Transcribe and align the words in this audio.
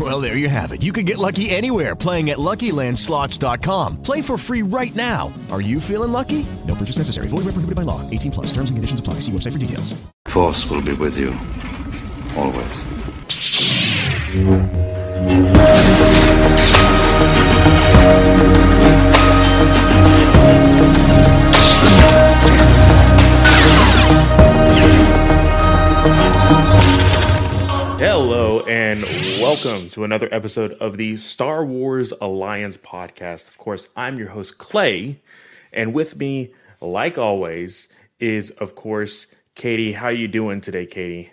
Well, 0.00 0.22
there 0.22 0.36
you 0.38 0.48
have 0.48 0.72
it. 0.72 0.80
You 0.82 0.92
can 0.92 1.04
get 1.04 1.18
lucky 1.18 1.50
anywhere 1.50 1.94
playing 1.94 2.30
at 2.30 2.38
LuckyLandSlots.com. 2.38 4.02
Play 4.02 4.22
for 4.22 4.38
free 4.38 4.62
right 4.62 4.94
now. 4.94 5.30
Are 5.50 5.60
you 5.60 5.78
feeling 5.78 6.12
lucky? 6.12 6.46
No 6.66 6.74
purchase 6.74 6.96
necessary. 6.96 7.26
Void 7.28 7.44
where 7.44 7.52
prohibited 7.52 7.76
by 7.76 7.82
law. 7.82 8.00
18 8.10 8.32
plus. 8.32 8.46
Terms 8.46 8.70
and 8.70 8.78
conditions 8.78 9.00
apply. 9.00 9.14
See 9.20 9.32
website 9.32 9.52
for 9.52 9.58
details. 9.58 9.92
Force 10.26 10.64
will 10.70 10.80
be 10.80 10.94
with 10.94 11.18
you. 11.18 11.38
Always. 12.38 12.82
Hello 28.02 28.62
and 28.62 29.04
welcome 29.40 29.88
to 29.90 30.02
another 30.02 30.28
episode 30.32 30.72
of 30.72 30.96
the 30.96 31.16
Star 31.16 31.64
Wars 31.64 32.12
Alliance 32.20 32.76
podcast. 32.76 33.46
Of 33.46 33.58
course, 33.58 33.90
I'm 33.94 34.18
your 34.18 34.30
host 34.30 34.58
Clay, 34.58 35.20
and 35.72 35.94
with 35.94 36.16
me, 36.16 36.52
like 36.80 37.16
always, 37.16 37.86
is 38.18 38.50
of 38.50 38.74
course 38.74 39.32
Katie. 39.54 39.92
How 39.92 40.06
are 40.06 40.12
you 40.12 40.26
doing 40.26 40.60
today, 40.60 40.84
Katie? 40.84 41.32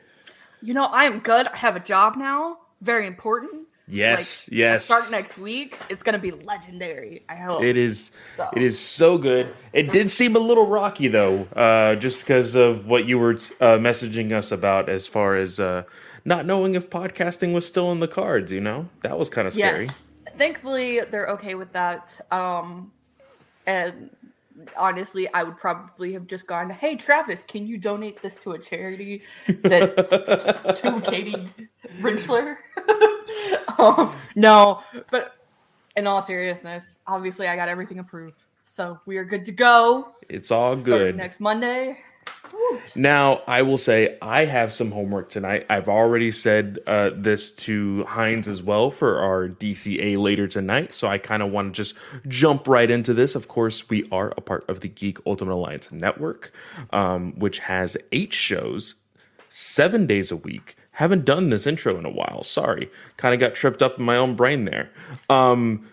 You 0.61 0.75
know, 0.75 0.85
I 0.85 1.05
am 1.05 1.21
good. 1.21 1.47
I 1.47 1.57
have 1.57 1.75
a 1.75 1.79
job 1.79 2.15
now. 2.15 2.59
Very 2.81 3.07
important. 3.07 3.65
Yes, 3.87 4.47
Like, 4.47 4.57
yes. 4.59 4.85
Start 4.85 5.05
next 5.09 5.39
week. 5.39 5.79
It's 5.89 6.03
gonna 6.03 6.19
be 6.19 6.29
legendary. 6.29 7.23
I 7.27 7.35
hope 7.35 7.63
It 7.63 7.77
is. 7.77 8.11
So. 8.37 8.47
It 8.55 8.61
is 8.61 8.77
so 8.77 9.17
good. 9.17 9.51
It 9.73 9.91
did 9.91 10.11
seem 10.11 10.35
a 10.35 10.39
little 10.39 10.67
rocky 10.67 11.07
though, 11.07 11.47
uh, 11.55 11.95
just 11.95 12.19
because 12.19 12.53
of 12.53 12.85
what 12.85 13.05
you 13.05 13.17
were 13.17 13.31
uh, 13.59 13.79
messaging 13.79 14.33
us 14.33 14.51
about, 14.51 14.87
as 14.87 15.07
far 15.07 15.35
as 15.35 15.59
uh, 15.59 15.85
not 16.25 16.45
knowing 16.45 16.75
if 16.75 16.89
podcasting 16.89 17.53
was 17.53 17.67
still 17.67 17.91
in 17.91 17.99
the 17.99 18.07
cards. 18.07 18.51
You 18.51 18.61
know, 18.61 18.89
that 19.01 19.17
was 19.17 19.29
kind 19.29 19.47
of 19.47 19.53
scary. 19.53 19.85
Yes. 19.85 20.05
Thankfully, 20.37 21.01
they're 21.01 21.27
okay 21.27 21.55
with 21.55 21.71
that. 21.73 22.19
Um, 22.31 22.91
and 23.65 24.09
honestly, 24.77 25.31
I 25.33 25.43
would 25.43 25.57
probably 25.57 26.13
have 26.13 26.27
just 26.27 26.47
gone, 26.47 26.69
"Hey, 26.69 26.95
Travis, 26.95 27.43
can 27.43 27.67
you 27.67 27.77
donate 27.77 28.21
this 28.21 28.35
to 28.37 28.53
a 28.53 28.59
charity 28.59 29.21
that's 29.47 30.09
to 30.81 31.01
Katie 31.05 31.49
Rinchler?" 31.99 32.57
um, 33.79 34.15
no, 34.35 34.81
but 35.11 35.35
in 35.95 36.07
all 36.07 36.21
seriousness, 36.21 36.99
obviously, 37.07 37.47
I 37.47 37.55
got 37.55 37.69
everything 37.69 37.99
approved, 37.99 38.45
so 38.63 38.99
we 39.05 39.17
are 39.17 39.25
good 39.25 39.45
to 39.45 39.51
go. 39.51 40.13
It's 40.29 40.51
all 40.51 40.75
Start 40.75 40.85
good. 40.85 41.17
next 41.17 41.39
Monday. 41.39 41.97
Now, 42.95 43.41
I 43.47 43.61
will 43.61 43.77
say 43.77 44.17
I 44.21 44.45
have 44.45 44.73
some 44.73 44.91
homework 44.91 45.29
tonight. 45.29 45.65
I've 45.69 45.89
already 45.89 46.31
said 46.31 46.79
uh, 46.87 47.11
this 47.13 47.51
to 47.51 48.03
Heinz 48.05 48.47
as 48.47 48.61
well 48.63 48.89
for 48.89 49.19
our 49.19 49.47
DCA 49.47 50.17
later 50.17 50.47
tonight. 50.47 50.93
So 50.93 51.07
I 51.07 51.17
kind 51.17 51.43
of 51.43 51.51
want 51.51 51.73
to 51.73 51.77
just 51.77 51.97
jump 52.27 52.67
right 52.67 52.89
into 52.89 53.13
this. 53.13 53.35
Of 53.35 53.47
course, 53.47 53.89
we 53.89 54.07
are 54.11 54.33
a 54.37 54.41
part 54.41 54.67
of 54.69 54.79
the 54.79 54.87
Geek 54.87 55.19
Ultimate 55.25 55.53
Alliance 55.53 55.91
Network, 55.91 56.51
um, 56.91 57.33
which 57.37 57.59
has 57.59 57.97
eight 58.11 58.33
shows, 58.33 58.95
seven 59.49 60.05
days 60.05 60.31
a 60.31 60.35
week. 60.37 60.75
Haven't 60.91 61.25
done 61.25 61.49
this 61.49 61.65
intro 61.65 61.97
in 61.97 62.05
a 62.05 62.11
while. 62.11 62.43
Sorry. 62.43 62.89
Kind 63.17 63.33
of 63.33 63.39
got 63.39 63.55
tripped 63.55 63.81
up 63.81 63.99
in 63.99 64.05
my 64.05 64.17
own 64.17 64.35
brain 64.35 64.65
there. 64.65 64.89
Um, 65.29 65.87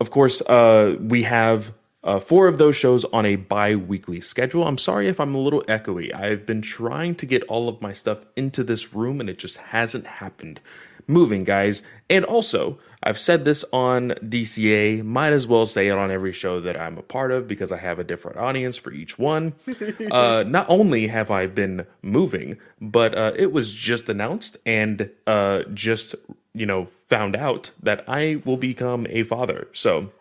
of 0.00 0.10
course, 0.10 0.40
uh, 0.42 0.96
we 0.98 1.22
have 1.24 1.72
uh, 2.02 2.18
four 2.18 2.48
of 2.48 2.58
those 2.58 2.76
shows 2.76 3.04
on 3.06 3.26
a 3.26 3.36
bi 3.36 3.74
weekly 3.74 4.20
schedule. 4.20 4.66
I'm 4.66 4.78
sorry 4.78 5.08
if 5.08 5.20
I'm 5.20 5.34
a 5.34 5.38
little 5.38 5.62
echoey. 5.62 6.14
I've 6.14 6.46
been 6.46 6.62
trying 6.62 7.14
to 7.16 7.26
get 7.26 7.42
all 7.44 7.68
of 7.68 7.82
my 7.82 7.92
stuff 7.92 8.18
into 8.36 8.64
this 8.64 8.94
room 8.94 9.20
and 9.20 9.28
it 9.28 9.38
just 9.38 9.58
hasn't 9.58 10.06
happened. 10.06 10.60
Moving, 11.06 11.44
guys. 11.44 11.82
And 12.08 12.24
also, 12.24 12.78
I've 13.02 13.18
said 13.18 13.44
this 13.44 13.64
on 13.72 14.10
DCA, 14.22 15.02
might 15.02 15.32
as 15.32 15.46
well 15.46 15.66
say 15.66 15.88
it 15.88 15.98
on 15.98 16.10
every 16.10 16.32
show 16.32 16.60
that 16.60 16.80
I'm 16.80 16.98
a 16.98 17.02
part 17.02 17.32
of 17.32 17.48
because 17.48 17.72
I 17.72 17.78
have 17.78 17.98
a 17.98 18.04
different 18.04 18.38
audience 18.38 18.76
for 18.76 18.92
each 18.92 19.18
one. 19.18 19.54
uh, 20.10 20.44
not 20.46 20.66
only 20.68 21.08
have 21.08 21.30
I 21.30 21.46
been 21.46 21.86
moving, 22.02 22.58
but 22.80 23.14
uh, 23.16 23.32
it 23.36 23.52
was 23.52 23.74
just 23.74 24.08
announced 24.08 24.58
and 24.64 25.10
uh, 25.26 25.64
just, 25.74 26.14
you 26.54 26.64
know, 26.64 26.84
found 26.84 27.34
out 27.34 27.72
that 27.82 28.04
I 28.06 28.40
will 28.44 28.58
become 28.58 29.06
a 29.10 29.24
father. 29.24 29.68
So 29.72 30.12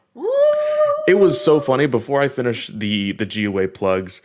it 1.08 1.16
was 1.16 1.44
so 1.44 1.60
funny 1.60 1.86
before 1.86 2.22
I 2.22 2.28
finished 2.28 2.80
the 2.80 3.14
the 3.14 3.26
GOA 3.26 3.68
plugs. 3.68 4.22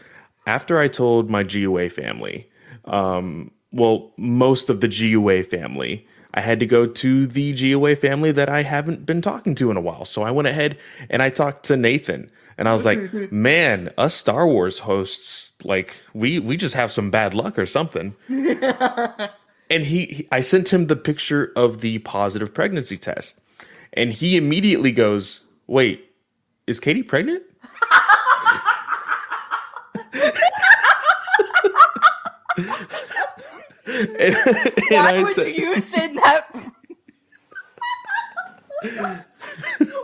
After 0.47 0.79
I 0.79 0.88
told 0.88 1.31
my 1.31 1.43
GOA 1.43 1.88
family, 1.88 2.50
um, 2.85 3.50
well, 3.73 4.12
most 4.17 4.69
of 4.69 4.81
the 4.81 4.88
GOA 4.88 5.43
family, 5.43 6.06
I 6.35 6.41
had 6.41 6.61
to 6.61 6.67
go 6.67 6.87
to 6.87 7.26
the 7.26 7.53
GOA 7.55 7.97
family 7.97 8.32
that 8.32 8.49
I 8.49 8.62
haven't 8.62 9.06
been 9.06 9.23
talking 9.23 9.55
to 9.56 9.71
in 9.71 9.76
a 9.76 9.81
while. 9.81 10.05
So 10.05 10.23
I 10.23 10.31
went 10.31 10.49
ahead 10.49 10.76
and 11.09 11.23
I 11.23 11.31
talked 11.31 11.65
to 11.67 11.76
Nathan, 11.76 12.31
and 12.59 12.69
I 12.69 12.73
was 12.73 12.85
like, 12.85 12.99
"Man, 13.32 13.93
us 13.97 14.15
Star 14.15 14.47
Wars 14.47 14.81
hosts, 14.81 15.53
like 15.65 15.97
we 16.12 16.38
we 16.38 16.56
just 16.56 16.75
have 16.75 16.93
some 16.93 17.11
bad 17.11 17.35
luck 17.35 17.59
or 17.59 17.67
something." 17.67 18.17
and 18.29 19.85
he, 19.85 20.06
he 20.06 20.29
I 20.31 20.41
sent 20.41 20.73
him 20.73 20.88
the 20.88 20.97
picture 20.97 21.53
of 21.56 21.81
the 21.81 21.99
positive 22.00 22.53
pregnancy 22.53 22.99
test, 22.99 23.41
and 23.93 24.12
he 24.12 24.37
immediately 24.37 24.93
goes, 24.93 25.41
"Wait." 25.67 26.11
Is 26.67 26.81
Katie 26.81 27.03
pregnant? 27.03 27.43
and, 33.87 34.37
and 34.37 34.37
Why 34.91 35.15
I 35.15 35.19
would 35.19 35.29
said, 35.29 35.49
you 35.49 35.81
send 35.81 36.19
that? 36.19 36.47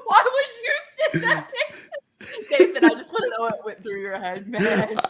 Why 0.07 0.25
would 0.25 0.51
you 0.63 0.75
send 1.13 1.25
that 1.25 1.49
picture? 1.51 1.89
Nathan, 2.51 2.85
I 2.85 2.89
just 2.91 3.13
want 3.13 3.25
to 3.25 3.31
know 3.31 3.43
what 3.45 3.65
went 3.65 3.83
through 3.83 4.01
your 4.01 4.19
head, 4.19 4.49
man. 4.49 5.01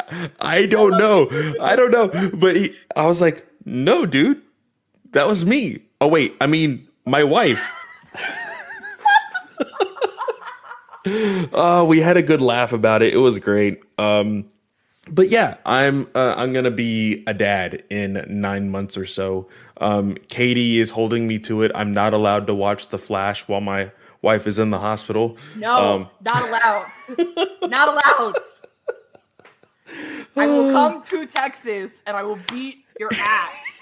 I 0.41 0.67
don't 0.67 0.93
know. 0.99 1.29
I 1.61 1.77
don't 1.77 1.91
know. 1.91 2.09
But 2.35 2.57
he, 2.57 2.77
I 2.97 3.07
was 3.07 3.21
like, 3.21 3.47
no, 3.65 4.07
dude, 4.07 4.43
that 5.13 5.27
was 5.27 5.45
me. 5.45 5.83
Oh, 6.01 6.09
wait, 6.09 6.35
I 6.41 6.47
mean, 6.47 6.89
my 7.05 7.25
wife. 7.25 7.63
Oh, 11.07 11.85
we 11.89 12.01
had 12.01 12.17
a 12.17 12.23
good 12.23 12.41
laugh 12.41 12.73
about 12.73 13.03
it. 13.03 13.15
It 13.15 13.19
was 13.19 13.39
great. 13.39 13.81
Um, 13.99 14.47
but 15.09 15.29
yeah, 15.29 15.57
I'm 15.65 16.09
uh, 16.15 16.35
I'm 16.37 16.53
gonna 16.53 16.71
be 16.71 17.25
a 17.27 17.35
dad 17.35 17.83
in 17.91 18.25
nine 18.29 18.71
months 18.71 18.97
or 18.97 19.07
so. 19.07 19.49
Um, 19.79 20.17
Katie 20.29 20.79
is 20.79 20.91
holding 20.91 21.27
me 21.27 21.39
to 21.41 21.63
it. 21.63 21.73
I'm 21.75 21.93
not 21.93 22.13
allowed 22.15 22.47
to 22.49 22.55
watch 22.55 22.89
The 22.89 22.99
Flash 22.99 23.49
while 23.49 23.63
my 23.63 23.91
wife 24.23 24.47
is 24.47 24.59
in 24.59 24.71
the 24.71 24.79
hospital. 24.79 25.39
No, 25.57 25.95
Um, 25.95 26.09
not 26.21 26.43
allowed. 26.49 26.87
not 27.71 27.89
allowed. 27.89 28.35
I 30.37 30.47
will 30.47 30.71
come 30.73 31.03
to 31.05 31.27
Texas 31.27 32.03
and 32.07 32.17
I 32.17 32.23
will 32.23 32.39
beat 32.53 32.85
your 32.99 33.11
ass 33.15 33.80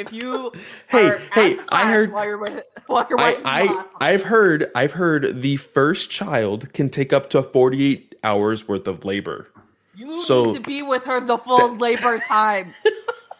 if 0.00 0.12
you. 0.12 0.52
Hey, 0.88 1.16
hey, 1.32 1.58
I 1.70 1.90
heard- 1.92 2.12
while 2.12 2.24
you're 2.24 2.38
with 2.38 2.64
while 2.86 3.06
you're 3.08 3.20
I, 3.20 3.36
I 3.44 3.84
I've 4.00 4.22
heard 4.24 4.70
I've 4.74 4.92
heard 4.92 5.40
the 5.42 5.56
first 5.56 6.10
child 6.10 6.72
can 6.72 6.90
take 6.90 7.12
up 7.12 7.30
to 7.30 7.42
48 7.42 8.16
hours 8.24 8.66
worth 8.66 8.88
of 8.88 9.04
labor. 9.04 9.48
you 9.94 10.22
so- 10.24 10.44
need 10.46 10.54
to 10.54 10.60
be 10.60 10.82
with 10.82 11.04
her 11.04 11.20
the 11.20 11.38
full 11.38 11.76
labor 11.76 12.18
time. 12.28 12.66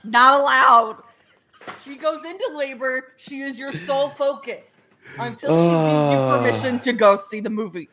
not 0.05 0.39
allowed. 0.41 1.03
She 1.85 1.97
goes 1.97 2.25
into 2.25 2.53
labor. 2.57 3.13
She 3.17 3.41
is 3.43 3.59
your 3.59 3.73
sole 3.73 4.11
focus 4.11 4.83
until 5.19 5.51
she 5.51 5.57
gives 5.71 6.13
you 6.13 6.19
Ah. 6.19 6.39
permission 6.39 6.79
to 6.81 6.93
go 6.93 7.17
see 7.17 7.41
the 7.41 7.51
movie. 7.51 7.89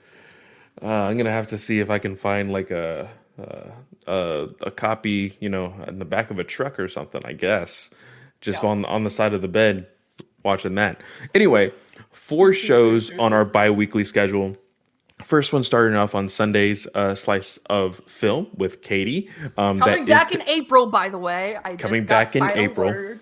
Uh, 0.81 0.85
I'm 0.87 1.17
gonna 1.17 1.31
have 1.31 1.47
to 1.47 1.57
see 1.57 1.79
if 1.79 1.89
I 1.89 1.97
can 1.99 2.15
find 2.15 2.51
like 2.51 2.69
a 2.71 3.09
uh, 3.41 3.71
a 4.07 4.47
a 4.61 4.71
copy, 4.71 5.35
you 5.39 5.49
know, 5.49 5.73
in 5.87 5.97
the 5.99 6.05
back 6.05 6.29
of 6.31 6.37
a 6.39 6.43
truck 6.43 6.79
or 6.79 6.87
something. 6.87 7.21
I 7.25 7.33
guess 7.33 7.89
just 8.41 8.63
on 8.63 8.85
on 8.85 9.03
the 9.03 9.09
side 9.09 9.33
of 9.33 9.41
the 9.41 9.47
bed, 9.47 9.87
watching 10.43 10.75
that. 10.75 11.01
Anyway, 11.33 11.71
four 12.11 12.53
shows 12.53 13.11
on 13.17 13.33
our 13.33 13.45
bi-weekly 13.45 14.03
schedule. 14.03 14.55
First 15.23 15.51
one 15.51 15.63
starting 15.63 15.97
off 15.97 16.13
on 16.13 16.29
Sundays, 16.29 16.87
uh, 16.93 17.15
slice 17.15 17.57
of 17.69 18.01
film 18.07 18.47
with 18.55 18.83
Katie. 18.83 19.29
Um, 19.57 19.79
Coming 19.79 20.05
that 20.05 20.19
is 20.19 20.23
back 20.23 20.31
in 20.31 20.41
April, 20.47 20.87
by 20.87 21.09
the 21.09 21.17
way. 21.17 21.57
I 21.63 21.75
coming 21.75 22.05
back 22.05 22.35
in 22.35 22.43
April. 22.43 22.89
word. 22.89 23.19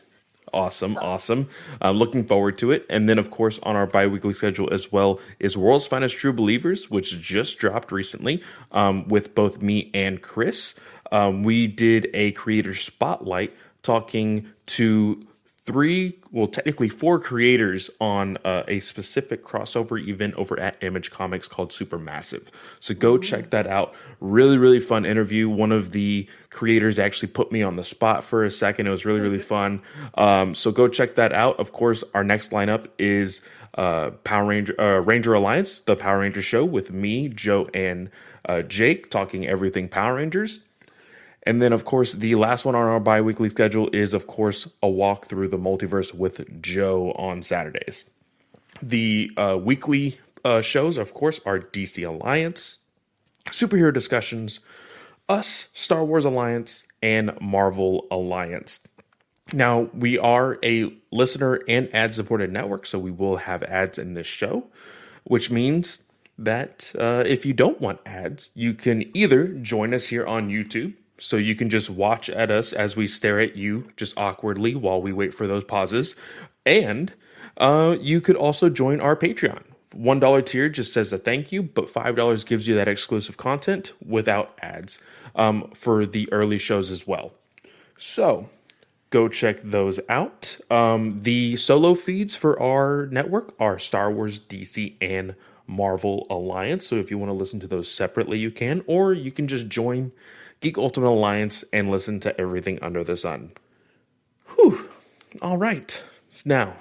Awesome, 0.53 0.97
awesome. 0.97 1.49
I'm 1.81 1.97
looking 1.97 2.25
forward 2.25 2.57
to 2.59 2.71
it. 2.71 2.85
And 2.89 3.09
then, 3.09 3.17
of 3.17 3.29
course, 3.31 3.59
on 3.63 3.75
our 3.75 3.87
bi 3.87 4.07
weekly 4.07 4.33
schedule 4.33 4.73
as 4.73 4.91
well 4.91 5.19
is 5.39 5.57
World's 5.57 5.87
Finest 5.87 6.15
True 6.15 6.31
Believers, 6.31 6.89
which 6.89 7.19
just 7.19 7.59
dropped 7.59 7.91
recently 7.91 8.41
um, 8.71 9.07
with 9.07 9.35
both 9.35 9.61
me 9.61 9.91
and 9.93 10.21
Chris. 10.21 10.75
Um, 11.11 11.43
we 11.43 11.67
did 11.67 12.09
a 12.13 12.31
creator 12.33 12.75
spotlight 12.75 13.53
talking 13.85 14.49
to 14.65 15.25
three, 15.65 16.19
well, 16.31 16.45
technically 16.45 16.89
four 16.89 17.19
creators 17.19 17.89
on 17.99 18.37
uh, 18.45 18.63
a 18.67 18.79
specific 18.79 19.43
crossover 19.43 19.99
event 20.07 20.35
over 20.35 20.59
at 20.59 20.77
Image 20.83 21.09
Comics 21.09 21.47
called 21.47 21.71
Supermassive. 21.71 22.47
So 22.79 22.93
go 22.93 23.17
check 23.17 23.49
that 23.49 23.65
out. 23.65 23.95
Really, 24.19 24.59
really 24.59 24.79
fun 24.79 25.05
interview. 25.05 25.49
One 25.49 25.71
of 25.71 25.91
the 25.91 26.27
creators 26.51 26.99
actually 26.99 27.29
put 27.29 27.51
me 27.51 27.63
on 27.63 27.77
the 27.77 27.83
spot 27.83 28.23
for 28.23 28.45
a 28.45 28.51
second. 28.51 28.85
It 28.85 28.91
was 28.91 29.05
really, 29.05 29.21
really 29.21 29.39
fun. 29.39 29.81
Um, 30.15 30.53
so 30.53 30.71
go 30.71 30.87
check 30.87 31.15
that 31.15 31.33
out. 31.33 31.59
Of 31.59 31.71
course, 31.73 32.03
our 32.13 32.23
next 32.23 32.51
lineup 32.51 32.87
is 32.99 33.41
uh, 33.75 34.11
Power 34.23 34.45
Ranger 34.45 34.79
uh, 34.79 34.99
Ranger 34.99 35.33
Alliance, 35.33 35.79
the 35.81 35.95
Power 35.95 36.19
Ranger 36.19 36.43
show 36.43 36.63
with 36.63 36.91
me, 36.91 37.27
Joe, 37.27 37.69
and 37.73 38.09
uh, 38.45 38.61
Jake 38.61 39.09
talking 39.09 39.47
everything 39.47 39.89
Power 39.89 40.15
Rangers. 40.15 40.61
And 41.45 41.61
then, 41.61 41.73
of 41.73 41.85
course, 41.85 42.13
the 42.13 42.35
last 42.35 42.65
one 42.65 42.75
on 42.75 42.87
our 42.87 42.99
bi 42.99 43.21
weekly 43.21 43.49
schedule 43.49 43.89
is, 43.93 44.13
of 44.13 44.25
course, 44.25 44.67
a 44.81 44.89
walk 44.89 45.25
through 45.25 45.49
the 45.49 45.57
multiverse 45.57 46.13
with 46.13 46.61
Joe 46.61 47.11
on 47.13 47.43
Saturdays. 47.43 48.09
The 48.81 49.31
uh, 49.37 49.57
weekly 49.61 50.17
uh, 50.43 50.61
shows, 50.61 50.97
of 50.97 51.13
course, 51.13 51.39
are 51.45 51.59
DC 51.59 52.07
Alliance, 52.07 52.79
Superhero 53.47 53.93
Discussions, 53.93 54.59
Us, 55.29 55.69
Star 55.73 56.03
Wars 56.03 56.25
Alliance, 56.25 56.85
and 57.01 57.39
Marvel 57.39 58.07
Alliance. 58.09 58.79
Now, 59.53 59.89
we 59.93 60.17
are 60.17 60.57
a 60.63 60.91
listener 61.11 61.61
and 61.67 61.93
ad 61.93 62.15
supported 62.15 62.51
network, 62.51 62.87
so 62.87 62.97
we 62.97 63.11
will 63.11 63.37
have 63.37 63.61
ads 63.63 63.99
in 63.99 64.15
this 64.15 64.25
show, 64.25 64.65
which 65.23 65.51
means 65.51 66.03
that 66.37 66.91
uh, 66.97 67.23
if 67.25 67.45
you 67.45 67.53
don't 67.53 67.79
want 67.79 67.99
ads, 68.05 68.49
you 68.55 68.73
can 68.73 69.15
either 69.15 69.47
join 69.47 69.93
us 69.93 70.07
here 70.07 70.25
on 70.25 70.49
YouTube. 70.49 70.93
So 71.17 71.37
you 71.37 71.55
can 71.55 71.69
just 71.69 71.89
watch 71.89 72.29
at 72.29 72.51
us 72.51 72.73
as 72.73 72.97
we 72.97 73.07
stare 73.07 73.39
at 73.39 73.55
you 73.55 73.91
just 73.95 74.17
awkwardly 74.17 74.75
while 74.75 75.01
we 75.01 75.13
wait 75.13 75.33
for 75.33 75.47
those 75.47 75.63
pauses. 75.63 76.15
And 76.65 77.13
uh, 77.57 77.95
you 77.99 78.21
could 78.21 78.35
also 78.35 78.69
join 78.69 78.99
our 78.99 79.15
Patreon. 79.15 79.63
$1 79.95 80.45
tier 80.45 80.67
just 80.67 80.91
says 80.91 81.13
a 81.13 81.17
thank 81.17 81.51
you, 81.51 81.63
but 81.63 81.85
$5 81.85 82.45
gives 82.45 82.67
you 82.67 82.75
that 82.75 82.87
exclusive 82.87 83.37
content 83.37 83.93
without 84.05 84.57
ads 84.61 84.99
um, 85.35 85.69
for 85.73 86.05
the 86.05 86.31
early 86.33 86.57
shows 86.57 86.91
as 86.91 87.07
well. 87.07 87.31
So 87.97 88.49
go 89.09 89.29
check 89.29 89.61
those 89.61 89.99
out. 90.09 90.57
Um, 90.69 91.21
the 91.21 91.55
solo 91.55 91.95
feeds 91.95 92.35
for 92.35 92.61
our 92.61 93.07
network 93.07 93.53
are 93.59 93.79
Star 93.79 94.11
Wars, 94.11 94.39
DC, 94.39 94.95
and 94.99 95.35
Marvel 95.67 96.27
Alliance. 96.29 96.85
So 96.87 96.95
if 96.95 97.09
you 97.09 97.17
want 97.17 97.29
to 97.29 97.33
listen 97.33 97.59
to 97.61 97.67
those 97.67 97.89
separately, 97.89 98.37
you 98.37 98.51
can, 98.51 98.83
or 98.87 99.13
you 99.13 99.31
can 99.31 99.47
just 99.47 99.67
join 99.69 100.11
Geek 100.61 100.77
Ultimate 100.77 101.09
Alliance 101.09 101.63
and 101.71 101.91
listen 101.91 102.19
to 102.21 102.39
everything 102.39 102.79
under 102.81 103.03
the 103.03 103.17
sun. 103.17 103.51
Whew. 104.55 104.89
All 105.41 105.57
right. 105.57 106.01
Now, 106.45 106.77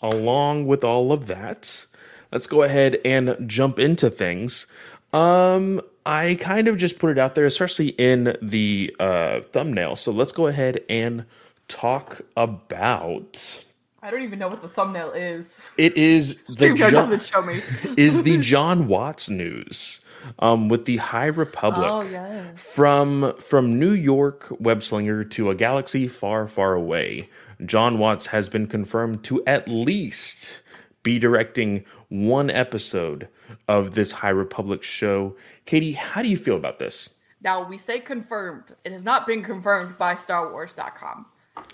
along 0.00 0.66
with 0.66 0.84
all 0.84 1.12
of 1.12 1.26
that, 1.26 1.86
let's 2.32 2.46
go 2.46 2.62
ahead 2.62 3.00
and 3.04 3.36
jump 3.48 3.78
into 3.78 4.10
things. 4.10 4.66
Um, 5.12 5.80
I 6.04 6.36
kind 6.40 6.68
of 6.68 6.76
just 6.76 6.98
put 6.98 7.10
it 7.10 7.18
out 7.18 7.34
there, 7.34 7.46
especially 7.46 7.88
in 7.90 8.36
the 8.42 8.94
uh, 9.00 9.40
thumbnail. 9.52 9.96
So 9.96 10.12
let's 10.12 10.32
go 10.32 10.46
ahead 10.46 10.82
and 10.88 11.24
talk 11.68 12.20
about. 12.36 13.64
I 14.02 14.10
don't 14.10 14.22
even 14.22 14.38
know 14.38 14.48
what 14.48 14.62
the 14.62 14.68
thumbnail 14.68 15.10
is. 15.12 15.68
It 15.78 15.96
is 15.96 16.36
the 16.44 16.74
John, 16.74 16.92
doesn't 16.92 17.24
show 17.24 17.42
me. 17.42 17.60
is 17.96 18.22
the 18.22 18.38
Jon 18.40 18.86
Watts 18.86 19.28
news 19.28 20.00
um, 20.38 20.68
with 20.68 20.84
the 20.84 20.96
High 20.98 21.26
Republic 21.26 21.88
Oh, 21.90 22.02
yes. 22.02 22.58
from 22.60 23.34
from 23.38 23.78
New 23.78 23.92
York 23.92 24.46
web 24.58 24.82
slinger 24.82 25.24
to 25.24 25.50
a 25.50 25.54
galaxy 25.54 26.08
far, 26.08 26.46
far 26.48 26.74
away. 26.74 27.28
Jon 27.64 27.98
Watts 27.98 28.26
has 28.26 28.48
been 28.48 28.66
confirmed 28.66 29.24
to 29.24 29.42
at 29.46 29.66
least 29.68 30.60
be 31.02 31.18
directing 31.18 31.84
one 32.08 32.50
episode 32.50 33.28
of 33.68 33.92
this 33.94 34.12
High 34.12 34.28
Republic 34.30 34.82
show. 34.82 35.34
Katie, 35.64 35.92
how 35.92 36.22
do 36.22 36.28
you 36.28 36.36
feel 36.36 36.56
about 36.56 36.78
this? 36.78 37.10
Now 37.42 37.66
we 37.68 37.78
say 37.78 38.00
confirmed. 38.00 38.74
It 38.84 38.92
has 38.92 39.04
not 39.04 39.26
been 39.26 39.42
confirmed 39.42 39.96
by 39.98 40.14
StarWars.com. 40.16 41.26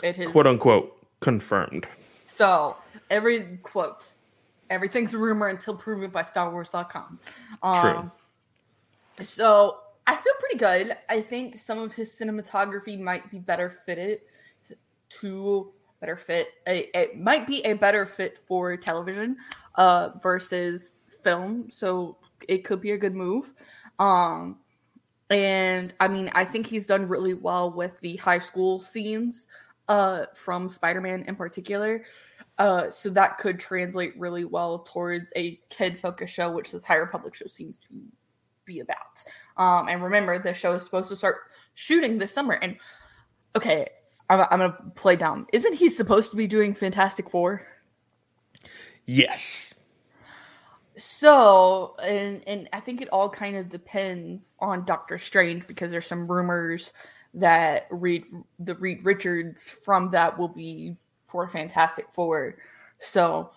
It 0.03 0.19
is 0.19 0.29
Quote 0.31 0.47
unquote 0.47 0.97
confirmed. 1.21 1.87
so 2.27 2.77
every 3.11 3.59
quote, 3.63 4.07
everything's 4.71 5.15
a 5.15 5.19
rumor 5.19 5.49
until 5.49 5.75
proven 5.77 6.11
by 6.11 6.23
StarWars.com. 6.23 7.19
Um, 7.63 8.13
So 9.21 9.78
I 10.07 10.16
feel 10.16 10.33
pretty 10.40 10.59
good. 10.59 10.97
I 11.09 11.21
think 11.21 11.59
some 11.59 11.78
of 11.78 11.92
his 11.92 12.12
cinematography 12.12 12.99
might 12.99 13.31
be 13.31 13.38
better 13.38 13.78
fitted 13.85 14.21
to 15.21 15.73
better 16.00 16.16
fit. 16.16 16.49
It 16.66 17.19
might 17.19 17.47
be 17.47 17.64
a 17.64 17.75
better 17.75 18.07
fit 18.07 18.38
for 18.47 18.76
television 18.76 19.37
uh, 19.76 20.11
versus 20.23 21.04
film. 21.23 21.69
So 21.71 22.16
it 22.49 22.64
could 22.64 22.81
be 22.81 22.92
a 22.92 22.99
good 22.99 23.14
move. 23.14 23.52
Um, 23.99 24.59
and 25.31 25.95
I 26.00 26.09
mean, 26.09 26.31
I 26.35 26.45
think 26.45 26.66
he's 26.66 26.87
done 26.87 27.09
really 27.09 27.35
well 27.35 27.73
with 27.73 28.00
the 28.00 28.16
high 28.16 28.40
school 28.40 28.81
scenes 28.81 29.47
uh, 29.88 30.26
from 30.35 30.69
Spider-Man 30.69 31.23
in 31.28 31.37
particular. 31.37 32.04
Uh, 32.59 32.90
so 32.90 33.09
that 33.11 33.38
could 33.38 33.59
translate 33.59 34.19
really 34.19 34.45
well 34.45 34.81
towards 34.81 35.33
a 35.37 35.59
kid-focused 35.71 36.35
show, 36.35 36.50
which 36.50 36.73
this 36.73 36.85
High 36.85 36.97
Republic 36.97 37.35
show 37.35 37.47
seems 37.47 37.78
to 37.78 37.88
be 38.73 38.81
about. 38.81 39.23
Um, 39.57 39.88
and 39.88 40.02
remember, 40.02 40.38
the 40.38 40.55
show 40.55 40.75
is 40.75 40.83
supposed 40.83 41.09
to 41.11 41.17
start 41.17 41.37
shooting 41.75 42.19
this 42.19 42.33
summer. 42.33 42.55
And 42.55 42.76
okay, 43.57 43.88
I'm, 44.31 44.41
I'm 44.50 44.59
gonna 44.61 44.76
play 44.95 45.17
dumb. 45.17 45.47
Isn't 45.52 45.75
he 45.75 45.88
supposed 45.88 46.31
to 46.31 46.37
be 46.37 46.47
doing 46.47 46.75
Fantastic 46.75 47.31
Four? 47.31 47.67
Yes. 49.07 49.75
So, 50.99 51.97
and 52.02 52.43
and 52.47 52.69
I 52.73 52.81
think 52.81 53.00
it 53.00 53.09
all 53.09 53.29
kind 53.29 53.57
of 53.57 53.69
depends 53.69 54.52
on 54.61 54.85
Doctor 54.85 55.19
Strange 55.19 55.67
because 55.67 55.91
there's 55.91 56.07
some 56.07 56.31
rumors 56.31 56.93
that 57.35 57.87
Reed 57.91 58.25
the 58.59 58.75
Reed 58.75 59.05
Richards 59.05 59.71
from 59.71 60.11
that 60.11 60.38
will 60.38 60.49
be 60.49 60.97
for 61.25 61.49
Fantastic 61.49 62.07
Four. 62.12 62.57
So, 62.99 63.50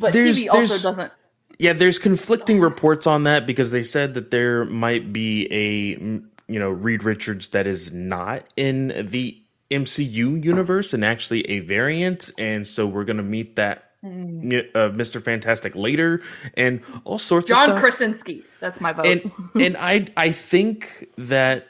but 0.00 0.12
There's- 0.12 0.38
TV 0.38 0.48
also 0.48 0.66
there's- 0.68 0.82
doesn't. 0.82 1.12
Yeah, 1.58 1.72
there's 1.72 1.98
conflicting 1.98 2.60
reports 2.60 3.06
on 3.06 3.24
that 3.24 3.46
because 3.46 3.70
they 3.72 3.82
said 3.82 4.14
that 4.14 4.30
there 4.30 4.64
might 4.64 5.12
be 5.12 5.46
a 5.52 5.96
mm, 5.96 6.24
you 6.46 6.58
know 6.58 6.70
Reed 6.70 7.02
Richards 7.04 7.48
that 7.50 7.66
is 7.66 7.92
not 7.92 8.44
in 8.56 9.06
the 9.08 9.36
MCU 9.70 10.42
universe 10.42 10.94
and 10.94 11.04
actually 11.04 11.42
a 11.50 11.58
variant, 11.60 12.30
and 12.38 12.66
so 12.66 12.86
we're 12.86 13.04
gonna 13.04 13.22
meet 13.22 13.56
that 13.56 13.84
Mm. 14.04 14.60
uh, 14.76 14.90
Mr. 14.90 15.20
Fantastic 15.20 15.74
later 15.74 16.22
and 16.54 16.82
all 17.02 17.18
sorts 17.18 17.48
John 17.48 17.64
of 17.64 17.64
stuff. 17.70 17.80
Krasinski. 17.80 18.44
That's 18.60 18.80
my 18.80 18.92
vote. 18.92 19.06
and 19.06 19.32
and 19.60 19.76
I 19.76 20.06
I 20.16 20.30
think 20.30 21.08
that 21.18 21.66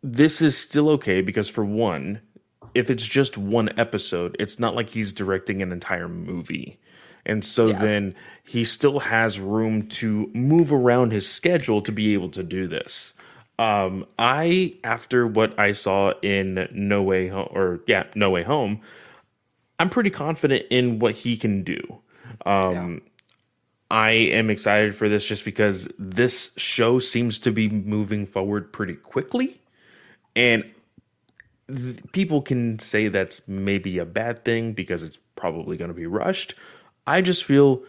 this 0.00 0.40
is 0.40 0.56
still 0.56 0.88
okay 0.90 1.22
because 1.22 1.48
for 1.48 1.64
one, 1.64 2.20
if 2.76 2.88
it's 2.88 3.02
just 3.04 3.36
one 3.36 3.68
episode, 3.76 4.36
it's 4.38 4.60
not 4.60 4.76
like 4.76 4.90
he's 4.90 5.12
directing 5.12 5.60
an 5.60 5.72
entire 5.72 6.06
movie. 6.08 6.78
And 7.26 7.44
so 7.44 7.68
Yeah. 7.68 7.78
then 7.78 8.14
he 8.42 8.64
still 8.64 9.00
has 9.00 9.38
room 9.38 9.86
to 9.88 10.30
move 10.34 10.72
around 10.72 11.12
his 11.12 11.28
schedule 11.28 11.82
to 11.82 11.92
be 11.92 12.14
able 12.14 12.30
to 12.30 12.42
do 12.42 12.66
this. 12.66 13.12
Um, 13.58 14.06
I 14.18 14.74
after 14.84 15.26
what 15.26 15.58
I 15.58 15.72
saw 15.72 16.14
in 16.22 16.66
No 16.72 17.02
Way 17.02 17.28
Home 17.28 17.48
or 17.50 17.80
yeah, 17.86 18.04
No 18.14 18.30
Way 18.30 18.42
Home, 18.42 18.80
I'm 19.78 19.90
pretty 19.90 20.10
confident 20.10 20.64
in 20.70 20.98
what 20.98 21.14
he 21.14 21.36
can 21.36 21.62
do. 21.62 21.98
Um, 22.46 23.02
I 23.90 24.12
am 24.12 24.50
excited 24.50 24.94
for 24.94 25.08
this 25.08 25.24
just 25.24 25.44
because 25.44 25.88
this 25.98 26.52
show 26.56 26.98
seems 27.00 27.38
to 27.40 27.50
be 27.50 27.68
moving 27.68 28.24
forward 28.24 28.72
pretty 28.72 28.94
quickly. 28.94 29.60
And 30.36 30.64
th- 31.68 31.98
people 32.12 32.40
can 32.40 32.78
say 32.78 33.08
that's 33.08 33.46
maybe 33.48 33.98
a 33.98 34.04
bad 34.04 34.44
thing 34.44 34.72
because 34.72 35.02
it's 35.02 35.18
probably 35.34 35.76
going 35.76 35.88
to 35.88 35.94
be 35.94 36.06
rushed. 36.06 36.54
I 37.10 37.22
just 37.22 37.44
feel 37.44 37.82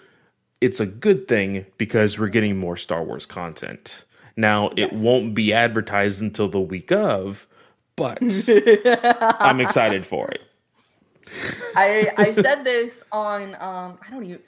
it's 0.62 0.80
a 0.80 0.86
good 0.86 1.28
thing 1.28 1.66
because 1.78 2.18
we're 2.18 2.30
getting 2.30 2.58
more 2.58 2.76
Star 2.76 3.04
Wars 3.04 3.26
content. 3.26 4.06
Now, 4.36 4.72
it 4.76 4.94
won't 4.94 5.36
be 5.36 5.54
advertised 5.54 6.22
until 6.22 6.50
the 6.50 6.60
week 6.60 6.92
of, 6.92 7.48
but 7.96 8.20
I'm 9.40 9.62
excited 9.62 10.06
for 10.06 10.30
it. 10.32 10.42
I 11.76 12.12
I 12.18 12.34
said 12.34 12.64
this 12.64 13.04
on 13.12 13.56
um 13.56 14.00
I 14.06 14.10
don't 14.10 14.24
even 14.24 14.42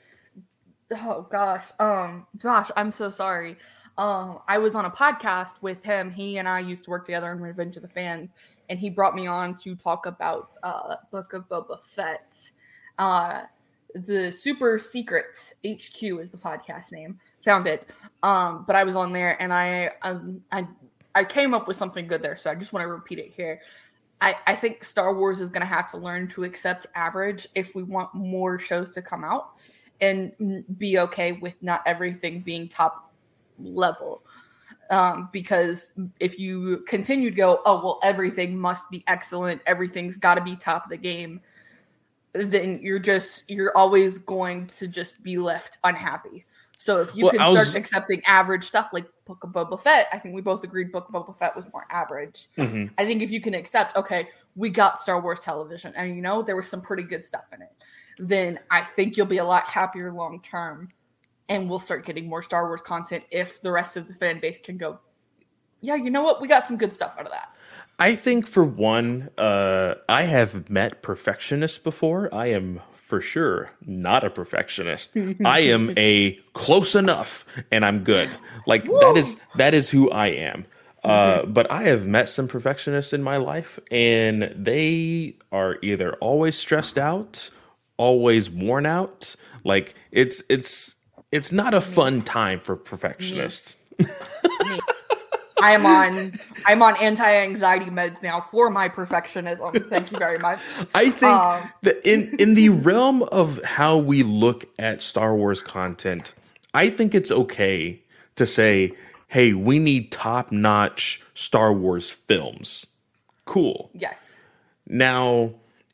oh 0.91 1.27
gosh 1.31 1.67
um 1.79 2.27
Josh 2.37 2.69
I'm 2.75 2.91
so 2.91 3.09
sorry 3.09 3.57
um 3.97 4.39
I 4.47 4.57
was 4.57 4.75
on 4.75 4.85
a 4.85 4.89
podcast 4.89 5.53
with 5.61 5.83
him 5.83 6.11
he 6.11 6.39
and 6.39 6.47
I 6.47 6.59
used 6.59 6.83
to 6.85 6.89
work 6.89 7.05
together 7.05 7.31
in 7.31 7.39
Revenge 7.39 7.77
of 7.77 7.83
the 7.83 7.87
Fans 7.89 8.31
and 8.69 8.79
he 8.79 8.89
brought 8.89 9.15
me 9.15 9.27
on 9.27 9.55
to 9.57 9.75
talk 9.75 10.05
about 10.05 10.55
uh 10.63 10.95
Book 11.09 11.31
of 11.31 11.47
Boba 11.47 11.81
Fett 11.81 12.51
uh 12.99 13.43
the 13.93 14.31
Super 14.31 14.79
Secret 14.79 15.53
HQ 15.65 16.03
is 16.03 16.29
the 16.29 16.37
podcast 16.37 16.91
name. 16.91 17.19
Found 17.45 17.67
it. 17.67 17.89
Um 18.21 18.63
but 18.65 18.75
I 18.75 18.83
was 18.83 18.95
on 18.95 19.13
there 19.13 19.41
and 19.41 19.53
I 19.53 19.91
um, 20.01 20.41
I 20.51 20.67
I 21.15 21.23
came 21.23 21.53
up 21.53 21.67
with 21.67 21.77
something 21.77 22.07
good 22.07 22.21
there. 22.21 22.35
So 22.35 22.49
I 22.49 22.55
just 22.55 22.73
want 22.73 22.83
to 22.83 22.87
repeat 22.87 23.19
it 23.19 23.31
here. 23.35 23.61
I, 24.21 24.35
I 24.47 24.55
think 24.55 24.83
Star 24.83 25.13
Wars 25.13 25.41
is 25.41 25.49
going 25.49 25.61
to 25.61 25.67
have 25.67 25.91
to 25.91 25.97
learn 25.97 26.27
to 26.29 26.43
accept 26.45 26.87
average 26.95 27.47
if 27.55 27.75
we 27.75 27.83
want 27.83 28.13
more 28.13 28.57
shows 28.57 28.91
to 28.91 29.01
come 29.01 29.23
out 29.23 29.51
and 29.99 30.63
be 30.77 30.97
okay 30.99 31.33
with 31.33 31.55
not 31.61 31.81
everything 31.85 32.39
being 32.41 32.69
top 32.69 33.11
level. 33.59 34.23
Um, 34.89 35.29
because 35.31 35.93
if 36.19 36.39
you 36.39 36.83
continue 36.87 37.29
to 37.31 37.35
go, 37.35 37.61
oh, 37.65 37.83
well, 37.83 37.99
everything 38.03 38.57
must 38.57 38.89
be 38.89 39.03
excellent, 39.07 39.61
everything's 39.65 40.17
got 40.17 40.35
to 40.35 40.41
be 40.41 40.55
top 40.55 40.85
of 40.85 40.89
the 40.89 40.97
game, 40.97 41.41
then 42.33 42.79
you're 42.81 42.99
just, 42.99 43.49
you're 43.49 43.75
always 43.77 44.19
going 44.19 44.67
to 44.77 44.87
just 44.87 45.21
be 45.23 45.37
left 45.37 45.77
unhappy. 45.83 46.45
So 46.77 46.99
if 47.01 47.15
you 47.15 47.25
Well, 47.25 47.31
can 47.31 47.39
start 47.39 47.53
was- 47.53 47.75
accepting 47.75 48.21
average 48.25 48.65
stuff 48.65 48.89
like 48.91 49.05
Book 49.25 49.43
of 49.43 49.51
Boba 49.51 49.79
Fett, 49.81 50.07
I 50.11 50.19
think 50.19 50.35
we 50.35 50.41
both 50.41 50.63
agreed 50.63 50.91
Book 50.91 51.07
of 51.07 51.13
Boba 51.13 51.37
Fett 51.37 51.55
was 51.55 51.65
more 51.71 51.85
average. 51.89 52.47
Mhm. 52.57 52.91
I 52.97 53.05
think 53.05 53.21
if 53.21 53.31
you 53.31 53.39
can 53.39 53.53
accept, 53.53 53.95
okay, 53.95 54.27
we 54.55 54.69
got 54.69 54.99
Star 54.99 55.21
Wars 55.21 55.39
television, 55.39 55.93
and 55.95 56.15
you 56.15 56.21
know 56.21 56.41
there 56.41 56.55
was 56.55 56.67
some 56.67 56.81
pretty 56.81 57.03
good 57.03 57.25
stuff 57.25 57.45
in 57.53 57.61
it, 57.61 57.71
then 58.17 58.59
I 58.69 58.81
think 58.81 59.15
you'll 59.15 59.25
be 59.27 59.37
a 59.37 59.45
lot 59.45 59.63
happier 59.65 60.11
long 60.11 60.41
term, 60.41 60.89
and 61.49 61.69
we'll 61.69 61.79
start 61.79 62.05
getting 62.05 62.27
more 62.27 62.41
Star 62.41 62.67
Wars 62.67 62.81
content 62.81 63.23
if 63.31 63.61
the 63.61 63.71
rest 63.71 63.95
of 63.95 64.07
the 64.07 64.13
fan 64.15 64.39
base 64.39 64.57
can 64.57 64.77
go, 64.77 64.99
yeah, 65.81 65.95
you 65.95 66.09
know 66.09 66.21
what, 66.21 66.41
we 66.41 66.47
got 66.47 66.65
some 66.65 66.77
good 66.77 66.91
stuff 66.91 67.15
out 67.17 67.25
of 67.25 67.31
that. 67.31 67.49
I 68.03 68.15
think 68.17 68.47
for 68.47 68.65
one, 68.65 69.29
uh, 69.37 69.93
I 70.09 70.23
have 70.23 70.69
met 70.69 71.01
perfectionists 71.01 71.77
before. 71.77 72.27
I 72.35 72.47
am 72.47 72.81
for 72.95 73.21
sure 73.21 73.71
not 73.85 74.25
a 74.25 74.29
perfectionist. 74.29 75.15
I 75.45 75.59
am 75.59 75.93
a 75.95 76.33
close 76.51 76.95
enough, 76.95 77.45
and 77.71 77.85
I'm 77.85 78.03
good. 78.03 78.29
Like 78.67 78.83
that 78.83 79.13
is 79.15 79.37
that 79.55 79.73
is 79.73 79.89
who 79.89 80.11
I 80.11 80.27
am. 80.27 80.65
Uh, 81.01 81.45
but 81.45 81.71
I 81.71 81.83
have 81.83 82.05
met 82.05 82.27
some 82.27 82.49
perfectionists 82.49 83.13
in 83.13 83.23
my 83.23 83.37
life, 83.37 83.79
and 83.89 84.53
they 84.53 85.37
are 85.53 85.77
either 85.81 86.15
always 86.15 86.57
stressed 86.57 86.97
out, 86.97 87.49
always 87.95 88.49
worn 88.49 88.85
out. 88.85 89.33
Like 89.63 89.95
it's 90.11 90.43
it's 90.49 90.95
it's 91.31 91.53
not 91.53 91.73
a 91.73 91.79
fun 91.79 92.21
time 92.21 92.59
for 92.59 92.75
perfectionists. 92.75 93.77
I 95.63 95.71
am 95.71 95.85
on 95.85 96.33
I'm 96.65 96.81
on 96.81 96.97
anti-anxiety 97.01 97.85
meds 97.85 98.21
now 98.21 98.41
for 98.51 98.69
my 98.69 98.89
perfectionism. 98.89 99.89
Thank 99.89 100.11
you 100.11 100.17
very 100.17 100.37
much. 100.37 100.59
I 100.95 101.09
think 101.09 101.31
Um, 101.31 101.71
that 101.83 102.05
in 102.05 102.35
in 102.37 102.53
the 102.55 102.69
realm 102.69 103.23
of 103.23 103.63
how 103.63 103.97
we 103.97 104.23
look 104.23 104.65
at 104.77 105.01
Star 105.01 105.33
Wars 105.35 105.61
content, 105.61 106.33
I 106.73 106.89
think 106.89 107.15
it's 107.15 107.31
okay 107.31 108.01
to 108.35 108.45
say, 108.45 108.91
"Hey, 109.29 109.53
we 109.53 109.79
need 109.79 110.11
top-notch 110.11 111.21
Star 111.33 111.71
Wars 111.71 112.09
films." 112.09 112.85
Cool. 113.45 113.89
Yes. 113.93 114.33
Now, 114.87 115.51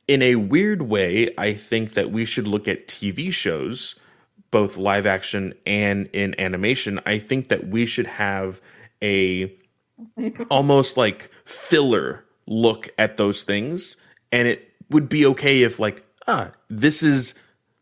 in 0.07 0.21
a 0.23 0.35
weird 0.35 0.81
way, 0.83 1.29
I 1.37 1.53
think 1.53 1.93
that 1.93 2.11
we 2.11 2.25
should 2.25 2.47
look 2.47 2.67
at 2.67 2.87
TV 2.87 3.31
shows, 3.31 3.95
both 4.49 4.77
live 4.77 5.05
action 5.05 5.53
and 5.65 6.07
in 6.11 6.39
animation. 6.39 6.99
I 7.05 7.19
think 7.19 7.49
that 7.49 7.67
we 7.67 7.85
should 7.85 8.07
have 8.07 8.59
a 9.03 9.53
almost 10.49 10.97
like 10.97 11.29
filler 11.45 12.25
look 12.47 12.89
at 12.97 13.17
those 13.17 13.43
things. 13.43 13.97
And 14.31 14.47
it 14.47 14.71
would 14.89 15.09
be 15.09 15.25
okay 15.27 15.63
if, 15.63 15.79
like, 15.79 16.05
ah, 16.27 16.51
this 16.69 17.03
is, 17.03 17.35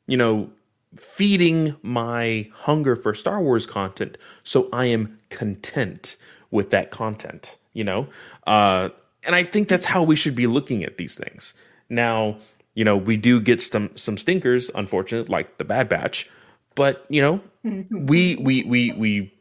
you 0.07 0.17
know, 0.17 0.49
feeding 0.95 1.75
my 1.81 2.49
hunger 2.53 2.95
for 2.95 3.13
Star 3.13 3.41
Wars 3.41 3.65
content. 3.65 4.17
So 4.43 4.69
I 4.73 4.85
am 4.85 5.17
content 5.29 6.17
with 6.51 6.69
that 6.71 6.91
content, 6.91 7.57
you 7.73 7.83
know? 7.83 8.07
Uh, 8.45 8.89
and 9.23 9.35
I 9.35 9.43
think 9.43 9.67
that's 9.67 9.85
how 9.85 10.03
we 10.03 10.15
should 10.15 10.35
be 10.35 10.47
looking 10.47 10.83
at 10.83 10.97
these 10.97 11.15
things. 11.15 11.53
Now, 11.89 12.37
you 12.73 12.83
know, 12.83 12.95
we 12.95 13.17
do 13.17 13.41
get 13.41 13.61
some 13.61 13.89
some 13.95 14.17
stinkers, 14.17 14.69
unfortunate, 14.75 15.29
like 15.29 15.57
the 15.57 15.65
Bad 15.65 15.89
Batch, 15.89 16.29
but 16.75 17.05
you 17.09 17.21
know, 17.21 17.41
we 17.91 18.35
we 18.35 18.63
we 18.63 18.91
we 18.93 19.33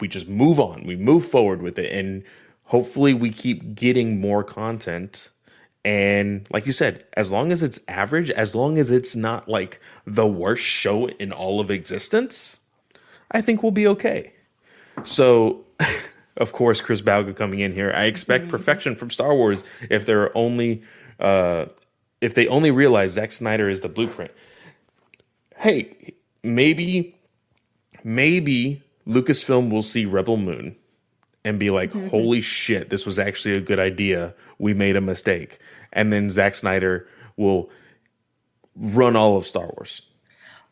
we 0.00 0.08
just 0.08 0.28
move 0.28 0.60
on. 0.60 0.84
We 0.84 0.96
move 0.96 1.26
forward 1.26 1.62
with 1.62 1.78
it, 1.78 1.92
and 1.92 2.22
hopefully, 2.64 3.14
we 3.14 3.30
keep 3.30 3.74
getting 3.74 4.20
more 4.20 4.44
content. 4.44 5.30
And 5.84 6.46
like 6.50 6.66
you 6.66 6.72
said, 6.72 7.04
as 7.14 7.30
long 7.30 7.52
as 7.52 7.62
it's 7.62 7.80
average, 7.88 8.30
as 8.30 8.54
long 8.54 8.78
as 8.78 8.90
it's 8.90 9.16
not 9.16 9.48
like 9.48 9.80
the 10.06 10.26
worst 10.26 10.62
show 10.62 11.08
in 11.08 11.32
all 11.32 11.60
of 11.60 11.70
existence, 11.70 12.60
I 13.30 13.40
think 13.40 13.62
we'll 13.62 13.72
be 13.72 13.86
okay. 13.88 14.32
So, 15.04 15.64
of 16.36 16.52
course, 16.52 16.80
Chris 16.80 17.00
Bauga 17.00 17.34
coming 17.34 17.60
in 17.60 17.72
here. 17.72 17.92
I 17.94 18.04
expect 18.04 18.48
perfection 18.48 18.96
from 18.96 19.10
Star 19.10 19.34
Wars 19.34 19.64
if 19.88 20.04
they're 20.04 20.36
only 20.36 20.82
uh, 21.20 21.66
if 22.20 22.34
they 22.34 22.46
only 22.48 22.70
realize 22.70 23.12
Zack 23.12 23.32
Snyder 23.32 23.68
is 23.68 23.80
the 23.80 23.88
blueprint. 23.88 24.32
Hey, 25.56 26.14
maybe 26.42 27.16
maybe 28.04 28.82
Lucasfilm 29.08 29.70
will 29.70 29.82
see 29.82 30.04
Rebel 30.04 30.36
Moon 30.36 30.76
and 31.44 31.58
be 31.58 31.70
like, 31.70 31.92
Mhm. 31.92 32.10
"Holy 32.10 32.40
shit, 32.40 32.90
this 32.90 33.06
was 33.06 33.18
actually 33.18 33.54
a 33.56 33.60
good 33.60 33.78
idea. 33.78 34.34
We 34.58 34.74
made 34.74 34.96
a 34.96 35.00
mistake." 35.00 35.58
And 35.92 36.12
then 36.12 36.28
Zack 36.28 36.54
Snyder 36.54 37.08
will 37.36 37.70
run 38.76 39.16
all 39.16 39.36
of 39.36 39.46
Star 39.46 39.66
Wars. 39.76 40.02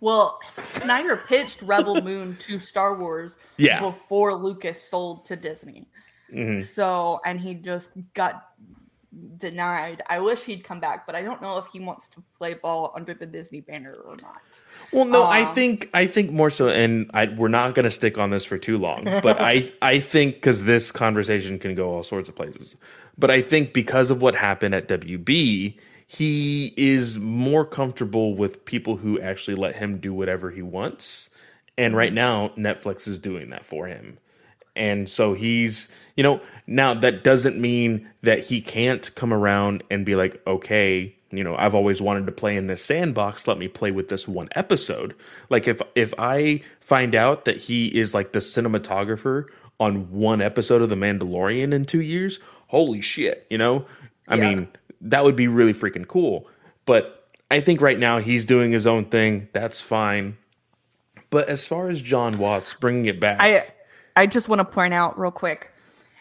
Well, 0.01 0.39
Snyder 0.47 1.17
pitched 1.27 1.63
Rebel 1.63 2.01
Moon 2.03 2.37
to 2.41 2.61
Star 2.61 2.99
Wars 2.99 3.39
Yeah. 3.57 3.81
before 3.81 4.35
Lucas 4.35 4.83
sold 4.83 5.25
to 5.27 5.37
Disney. 5.37 5.89
Mhm. 6.33 6.63
So, 6.65 7.21
and 7.25 7.41
he 7.41 7.55
just 7.55 7.93
got 8.13 8.51
denied. 9.39 10.03
I 10.09 10.21
wish 10.21 10.45
he'd 10.45 10.65
come 10.65 10.81
back, 10.81 11.07
but 11.07 11.15
I 11.15 11.23
don't 11.23 11.43
know 11.43 11.59
if 11.59 11.67
he 11.69 11.81
wants 11.81 12.09
to 12.11 12.23
play 12.39 12.55
ball 12.55 12.93
under 12.97 13.15
the 13.15 13.27
Disney 13.27 13.61
banner 13.63 13.95
or 13.95 14.17
not. 14.17 14.63
Well, 14.93 15.05
no, 15.07 15.25
I 15.25 15.43
Um, 15.43 15.55
think 15.55 15.91
I 15.95 16.07
think 16.07 16.31
more 16.33 16.51
so, 16.51 16.69
and 16.69 17.11
I, 17.15 17.27
we're 17.27 17.49
not 17.49 17.75
going 17.75 17.85
to 17.85 17.91
stick 17.91 18.19
on 18.19 18.31
this 18.31 18.45
for 18.45 18.59
too 18.59 18.79
long. 18.79 19.17
But 19.23 19.41
I 19.41 19.73
I 19.83 20.01
think 20.01 20.37
because 20.37 20.65
this 20.65 20.93
conversation 20.93 21.59
can 21.59 21.75
go 21.75 21.91
all 21.91 22.03
sorts 22.05 22.29
of 22.29 22.37
places. 22.37 22.77
But 23.19 23.31
I 23.31 23.43
think 23.43 23.73
because 23.75 24.11
of 24.11 24.23
what 24.23 24.35
happened 24.37 24.75
at 24.75 24.89
WB, 24.89 25.77
he 26.07 26.75
is 26.77 27.19
more 27.19 27.65
comfortable 27.65 28.35
with 28.37 28.65
people 28.65 28.97
who 28.99 29.21
actually 29.21 29.57
let 29.57 29.77
him 29.77 29.99
do 29.99 30.15
whatever 30.15 30.51
he 30.51 30.63
wants. 30.63 31.31
And 31.79 31.97
right 31.97 32.13
now, 32.13 32.51
Netflix 32.57 33.09
is 33.09 33.19
doing 33.19 33.51
that 33.51 33.67
for 33.67 33.87
him. 33.87 34.19
And 34.77 35.09
so 35.09 35.35
he's, 35.35 35.89
you 36.17 36.23
know, 36.23 36.41
now 36.67 36.95
that 36.95 37.25
doesn't 37.25 37.59
mean 37.59 38.09
that 38.23 38.45
he 38.45 38.61
can't 38.61 39.13
come 39.15 39.33
around 39.33 39.83
and 39.91 40.05
be 40.05 40.15
like, 40.17 40.41
okay, 40.47 41.15
you 41.31 41.43
know, 41.43 41.57
I've 41.57 41.75
always 41.75 42.01
wanted 42.01 42.27
to 42.27 42.33
play 42.33 42.57
in 42.57 42.67
this 42.67 42.85
sandbox. 42.85 43.49
Let 43.49 43.59
me 43.59 43.69
play 43.69 43.91
with 43.91 44.09
this 44.09 44.29
one 44.29 44.49
episode. 44.55 45.15
Like 45.51 45.67
if 45.67 45.81
if 45.95 46.15
I 46.19 46.63
find 46.81 47.15
out 47.15 47.45
that 47.47 47.57
he 47.57 47.87
is 47.89 48.15
like 48.15 48.33
the 48.33 48.39
cinematographer 48.39 49.47
on 49.81 50.11
one 50.13 50.41
episode 50.41 50.83
of 50.83 50.89
The 50.89 50.95
Mandalorian 50.97 51.73
in 51.73 51.85
two 51.85 52.01
years, 52.01 52.39
holy 52.69 53.01
shit, 53.01 53.47
you 53.51 53.59
know? 53.59 53.85
I 54.29 54.37
Yeah. 54.37 54.49
mean, 54.55 54.69
that 55.01 55.25
would 55.25 55.37
be 55.37 55.49
really 55.49 55.75
freaking 55.75 56.07
cool. 56.07 56.49
But 56.87 57.27
I 57.51 57.61
think 57.61 57.81
right 57.81 57.99
now 57.99 58.19
he's 58.19 58.45
doing 58.45 58.73
his 58.73 58.87
own 58.87 59.05
thing. 59.05 59.49
That's 59.53 59.81
fine. 59.81 60.37
But 61.31 61.49
as 61.49 61.67
far 61.67 61.89
as 61.89 62.01
Jon 62.01 62.39
Watts 62.39 62.73
bringing 62.75 63.07
it 63.07 63.21
back, 63.21 63.41
I 63.41 63.67
I 64.17 64.27
just 64.27 64.49
want 64.49 64.61
to 64.61 64.65
point 64.65 64.95
out 64.95 65.19
real 65.19 65.31
quick 65.31 65.71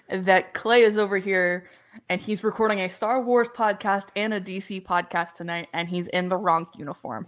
that 0.09 0.53
Clay 0.53 0.83
is 0.83 0.97
over 0.97 1.17
here 1.17 1.67
and 2.09 2.21
he's 2.21 2.43
recording 2.43 2.81
a 2.81 2.89
Star 2.89 3.21
Wars 3.21 3.47
podcast 3.47 4.07
and 4.17 4.33
a 4.33 4.41
DC 4.41 4.83
podcast 4.83 5.33
tonight, 5.33 5.69
and 5.71 5.87
he's 5.87 6.07
in 6.07 6.27
the 6.27 6.35
wrong 6.35 6.67
uniform. 6.75 7.25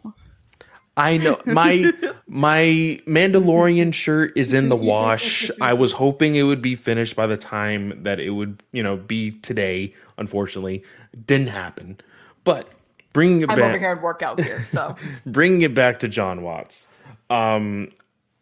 I 0.97 1.17
know 1.17 1.39
my 1.45 1.93
my 2.27 2.99
Mandalorian 3.08 3.93
shirt 3.93 4.34
is 4.36 4.53
in 4.53 4.67
the 4.67 4.75
wash. 4.75 5.49
I 5.62 5.73
was 5.73 5.93
hoping 5.93 6.36
it 6.36 6.43
would 6.43 6.62
be 6.62 6.75
finished 6.75 7.15
by 7.15 7.27
the 7.27 7.38
time 7.38 8.03
that 8.03 8.19
it 8.19 8.32
would, 8.32 8.62
you 8.73 8.84
know, 8.84 8.97
be 8.97 9.32
today. 9.32 9.93
Unfortunately, 10.17 10.84
didn't 11.25 11.49
happen. 11.49 11.99
But 12.43 12.69
bringing 13.13 13.41
it 13.41 13.49
I'm 13.49 13.58
back, 13.58 13.69
over 13.69 13.80
here 13.80 13.99
workout 14.01 14.38
gear, 14.38 14.67
so 14.71 14.95
bringing 15.25 15.62
it 15.62 15.73
back 15.73 15.99
to 15.99 16.08
Jon 16.08 16.41
Watts. 16.41 16.89
Um, 17.30 17.91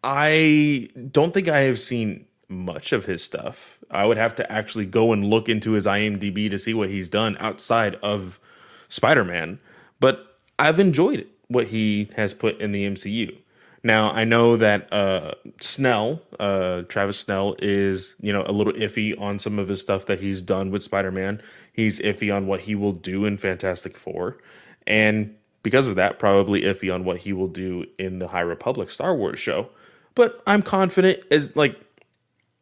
I 0.08 0.88
don't 1.12 1.34
think 1.34 1.48
I 1.48 1.62
have 1.62 1.80
seen 1.80 2.26
much 2.48 2.94
of 2.94 3.06
his 3.06 3.24
stuff. 3.24 3.80
I 3.90 4.06
would 4.06 4.18
have 4.18 4.36
to 4.36 4.52
actually 4.52 4.86
go 4.86 5.12
and 5.12 5.26
look 5.26 5.50
into 5.50 5.72
his 5.72 5.88
IMDb 5.88 6.48
to 6.52 6.60
see 6.60 6.76
what 6.76 6.92
he's 6.92 7.10
done 7.10 7.36
outside 7.40 7.96
of 8.04 8.40
Spider-Man. 8.88 9.60
But 10.00 10.38
I've 10.60 10.80
enjoyed 10.80 11.28
what 11.48 11.68
he 11.68 12.12
has 12.16 12.36
put 12.36 12.60
in 12.62 12.72
the 12.72 12.86
MCU. 12.86 13.36
Now 13.84 14.12
I 14.12 14.26
know 14.26 14.58
that 14.58 14.94
uh, 14.94 15.34
Snell, 15.60 16.22
uh, 16.40 16.84
Travis 16.84 17.18
Snell, 17.18 17.56
is 17.58 18.14
you 18.20 18.32
know 18.32 18.44
a 18.46 18.52
little 18.52 18.74
iffy 18.74 19.20
on 19.20 19.40
some 19.40 19.58
of 19.58 19.70
his 19.70 19.82
stuff 19.82 20.06
that 20.06 20.20
he's 20.20 20.42
done 20.42 20.70
with 20.70 20.84
Spider-Man. 20.84 21.42
He's 21.74 22.00
iffy 22.00 22.36
on 22.36 22.46
what 22.46 22.62
he 22.62 22.76
will 22.76 22.94
do 22.94 23.26
in 23.26 23.38
Fantastic 23.38 23.98
Four, 23.98 24.38
and 24.86 25.36
because 25.62 25.88
of 25.88 25.96
that, 25.96 26.20
probably 26.20 26.62
iffy 26.62 26.94
on 26.94 27.06
what 27.06 27.18
he 27.18 27.34
will 27.34 27.48
do 27.48 27.86
in 27.98 28.20
the 28.20 28.28
High 28.28 28.42
Republic 28.42 28.92
Star 28.92 29.16
Wars 29.16 29.40
show. 29.40 29.70
But 30.16 30.42
I'm 30.48 30.62
confident 30.62 31.24
as 31.30 31.56
like 31.56 31.80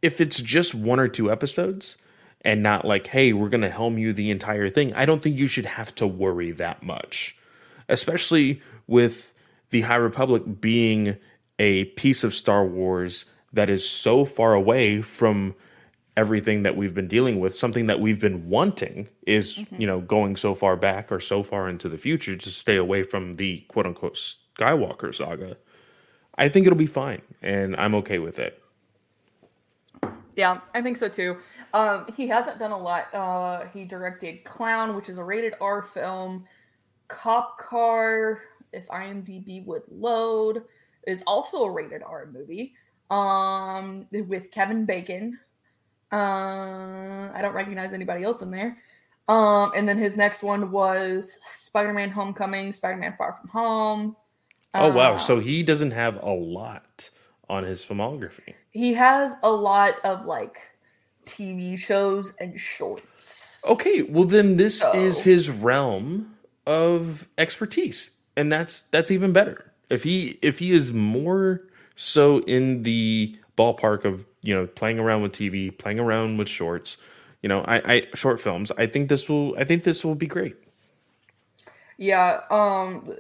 if 0.02 0.20
it's 0.20 0.42
just 0.42 0.76
one 0.76 1.00
or 1.00 1.08
two 1.08 1.32
episodes 1.32 1.98
and 2.42 2.62
not 2.62 2.86
like, 2.86 3.08
hey, 3.08 3.32
we're 3.32 3.50
gonna 3.50 3.70
helm 3.70 3.98
you 3.98 4.12
the 4.12 4.32
entire 4.32 4.70
thing, 4.70 4.94
I 4.94 5.06
don't 5.06 5.22
think 5.22 5.38
you 5.38 5.48
should 5.48 5.66
have 5.66 5.96
to 5.96 6.08
worry 6.08 6.52
that 6.52 6.84
much. 6.84 7.38
Especially 7.88 8.62
with 8.88 9.34
the 9.70 9.82
High 9.82 9.96
Republic 9.96 10.44
being 10.60 11.18
a 11.60 11.86
piece 11.86 12.24
of 12.24 12.34
Star 12.34 12.66
Wars 12.66 13.26
that 13.54 13.70
is 13.70 13.88
so 13.88 14.26
far 14.26 14.54
away 14.54 15.02
from 15.02 15.56
everything 16.16 16.64
that 16.64 16.76
we've 16.76 16.94
been 16.94 17.08
dealing 17.08 17.40
with 17.40 17.58
something 17.58 17.88
that 17.88 18.00
we've 18.00 18.20
been 18.20 18.48
wanting 18.48 19.08
is 19.26 19.58
mm-hmm. 19.58 19.82
you 19.82 19.88
know 19.88 20.00
going 20.00 20.36
so 20.36 20.54
far 20.54 20.76
back 20.76 21.12
or 21.12 21.20
so 21.20 21.42
far 21.42 21.68
into 21.68 21.90
the 21.90 21.98
future 21.98 22.36
to 22.36 22.52
stay 22.52 22.76
away 22.76 23.02
from 23.04 23.34
the 23.36 23.60
quote 23.62 23.86
unquote 23.86 24.16
skywalker 24.16 25.14
saga 25.14 25.58
i 26.38 26.50
think 26.50 26.66
it'll 26.66 26.78
be 26.78 26.86
fine 26.86 27.22
and 27.42 27.76
i'm 27.76 27.96
okay 27.96 28.20
with 28.20 28.40
it 28.40 28.64
yeah, 30.36 30.62
I 30.74 30.82
think 30.82 30.98
so 30.98 31.10
too. 31.10 31.38
Um, 31.74 32.06
he 32.16 32.28
hasn't 32.28 32.60
done 32.60 32.72
a 32.72 32.78
lot. 32.78 33.14
Uh, 33.14 33.66
he 33.74 33.86
directed 33.86 34.44
Clown, 34.44 34.96
which 34.96 35.10
is 35.10 35.18
a 35.18 35.24
rated 35.24 35.54
R 35.62 35.84
film. 35.94 36.46
Cop 37.08 37.58
Car, 37.60 38.42
if 38.72 38.88
IMDb 38.88 39.66
would 39.66 39.84
load, 39.92 40.64
is 41.06 41.24
also 41.28 41.64
a 41.64 41.72
rated 41.72 42.02
R 42.04 42.28
movie. 42.32 42.74
Um, 43.10 44.08
with 44.12 44.50
Kevin 44.52 44.86
Bacon. 44.86 45.40
Uh, 46.12 47.32
I 47.34 47.40
don't 47.42 47.54
recognize 47.54 47.94
anybody 47.94 48.24
else 48.24 48.42
in 48.42 48.52
there. 48.52 48.78
Um, 49.28 49.72
and 49.76 49.88
then 49.88 49.98
his 49.98 50.16
next 50.16 50.42
one 50.42 50.72
was 50.72 51.38
Spider-Man: 51.44 52.10
Homecoming, 52.10 52.72
Spider-Man: 52.72 53.16
Far 53.18 53.38
From 53.40 53.50
Home. 53.50 54.16
Oh 54.74 54.92
wow. 54.92 55.14
Uh, 55.14 55.18
so 55.18 55.40
he 55.40 55.64
doesn't 55.64 55.92
have 55.92 56.22
a 56.24 56.32
lot 56.32 57.10
on 57.50 57.64
his 57.64 57.84
filmography. 57.84 58.54
He 58.72 58.94
has 58.94 59.34
a 59.44 59.52
lot 59.52 59.96
of 60.04 60.26
like 60.26 60.58
TV 61.26 61.78
shows 61.78 62.34
and 62.40 62.60
shorts. 62.60 63.64
okay 63.70 64.02
well 64.04 64.26
then 64.26 64.58
this 64.58 64.80
So- 64.82 64.92
is 64.94 65.24
his 65.24 65.50
realm 65.50 66.36
of 66.68 67.28
expertise 67.38 68.12
and 68.36 68.52
that's 68.52 68.82
that's 68.82 69.12
even 69.12 69.32
better. 69.34 69.72
If 69.90 70.04
he 70.04 70.38
if 70.42 70.60
he 70.60 70.72
is 70.72 70.92
more 70.92 71.62
so 71.96 72.40
in 72.40 72.84
the 72.84 73.38
ballpark 73.58 74.04
of 74.06 74.26
you 74.42 74.54
know 74.56 74.66
playing 74.66 74.98
around 74.98 75.22
with 75.22 75.32
tv 75.32 75.78
playing 75.78 76.00
around 76.00 76.38
with 76.38 76.48
shorts 76.50 76.98
you 77.44 77.48
know 77.48 77.62
i 77.68 77.76
i 77.94 78.08
short 78.16 78.40
films 78.42 78.72
i 78.80 78.88
think 78.88 79.10
this 79.10 79.30
will 79.30 79.56
i 79.60 79.64
think 79.64 79.84
this 79.84 80.04
will 80.04 80.16
be 80.16 80.26
great 80.26 80.56
Yeah, 82.04 82.42
um 82.50 83.16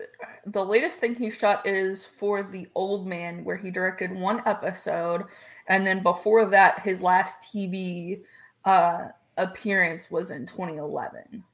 the 0.46 0.65
latest 0.65 1.00
thing 1.00 1.15
he 1.15 1.32
shot 1.32 1.65
is 1.65 2.06
for 2.06 2.43
The 2.43 2.67
Old 2.76 3.08
Man 3.08 3.46
where 3.46 3.56
he 3.56 3.72
directed 3.72 4.12
one 4.12 4.41
episode 4.46 5.24
and 5.69 5.88
then 5.88 6.04
before 6.04 6.46
that 6.48 6.82
his 6.82 7.00
last 7.02 7.50
TV 7.54 8.24
uh 8.65 9.08
appearance 9.38 10.12
was 10.12 10.32
in 10.32 10.46
2011. 10.46 11.46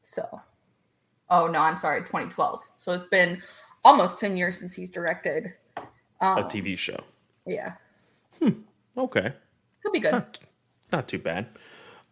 So 0.00 0.40
Oh 1.28 1.46
no, 1.46 1.58
I'm 1.58 1.76
sorry, 1.76 2.00
2012. 2.00 2.60
So 2.78 2.92
it's 2.92 3.04
been 3.04 3.42
almost 3.84 4.18
10 4.18 4.38
years 4.38 4.58
since 4.58 4.74
he's 4.74 4.90
directed 4.90 5.52
um, 6.22 6.38
a 6.38 6.42
TV 6.44 6.78
show. 6.78 7.04
Yeah. 7.46 7.74
Okay. 8.96 9.32
He'll 9.82 9.92
be 9.92 10.00
good. 10.00 10.12
Not, 10.12 10.38
not 10.90 11.06
too 11.06 11.18
bad. 11.18 11.48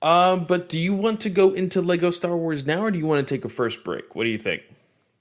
Um, 0.03 0.45
but 0.45 0.69
do 0.69 0.79
you 0.79 0.95
want 0.95 1.21
to 1.23 1.31
go 1.31 1.53
into 1.53 1.81
Lego 1.81 2.11
Star 2.11 2.37
Wars 2.37 2.67
now, 2.67 2.85
or 2.85 2.91
do 2.91 2.99
you 2.99 3.07
want 3.07 3.27
to 3.27 3.35
take 3.35 3.45
a 3.45 3.49
first 3.49 3.83
break? 3.85 4.15
What 4.15 4.25
do 4.25 4.31
you 4.31 4.39
think? 4.39 4.63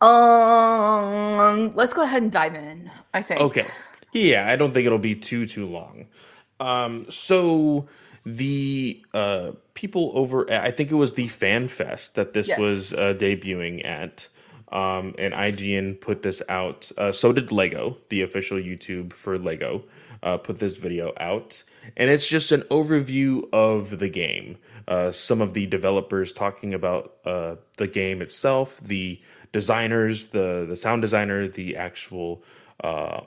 Um, 0.01 1.73
let's 1.75 1.93
go 1.93 2.03
ahead 2.03 2.21
and 2.21 2.31
dive 2.31 2.55
in. 2.55 2.91
I 3.13 3.21
think. 3.21 3.41
Okay. 3.41 3.67
Yeah, 4.13 4.47
I 4.49 4.55
don't 4.55 4.73
think 4.73 4.85
it'll 4.85 4.97
be 4.97 5.15
too 5.15 5.45
too 5.45 5.65
long. 5.65 6.07
Um, 6.59 7.05
so 7.09 7.87
the 8.25 9.03
uh 9.13 9.51
people 9.73 10.11
over 10.15 10.49
at, 10.49 10.63
I 10.63 10.71
think 10.71 10.91
it 10.91 10.95
was 10.95 11.13
the 11.13 11.27
Fan 11.27 11.67
Fest 11.67 12.15
that 12.15 12.33
this 12.33 12.47
Yes. 12.49 12.59
was 12.59 12.93
uh, 12.93 13.15
debuting 13.17 13.85
at. 13.85 14.27
Um, 14.71 15.13
and 15.19 15.33
IGN 15.33 16.01
put 16.01 16.21
this 16.23 16.41
out. 16.49 16.91
Uh, 16.97 17.11
so 17.11 17.31
did 17.31 17.51
Lego, 17.51 17.97
the 18.09 18.21
official 18.23 18.57
YouTube 18.57 19.13
for 19.13 19.37
Lego, 19.37 19.83
uh, 20.23 20.37
put 20.37 20.59
this 20.59 20.75
video 20.77 21.13
out. 21.19 21.63
And 21.97 22.09
it's 22.09 22.27
just 22.27 22.51
an 22.51 22.61
overview 22.63 23.43
of 23.53 23.99
the 23.99 24.09
game. 24.09 24.57
Uh, 24.87 25.11
some 25.11 25.41
of 25.41 25.53
the 25.53 25.65
developers 25.65 26.31
talking 26.31 26.73
about 26.73 27.15
uh, 27.25 27.55
the 27.77 27.87
game 27.87 28.21
itself, 28.21 28.79
the 28.81 29.19
designers, 29.51 30.27
the 30.27 30.65
the 30.67 30.75
sound 30.75 31.01
designer, 31.01 31.47
the 31.47 31.75
actual 31.75 32.43
uh, 32.83 33.21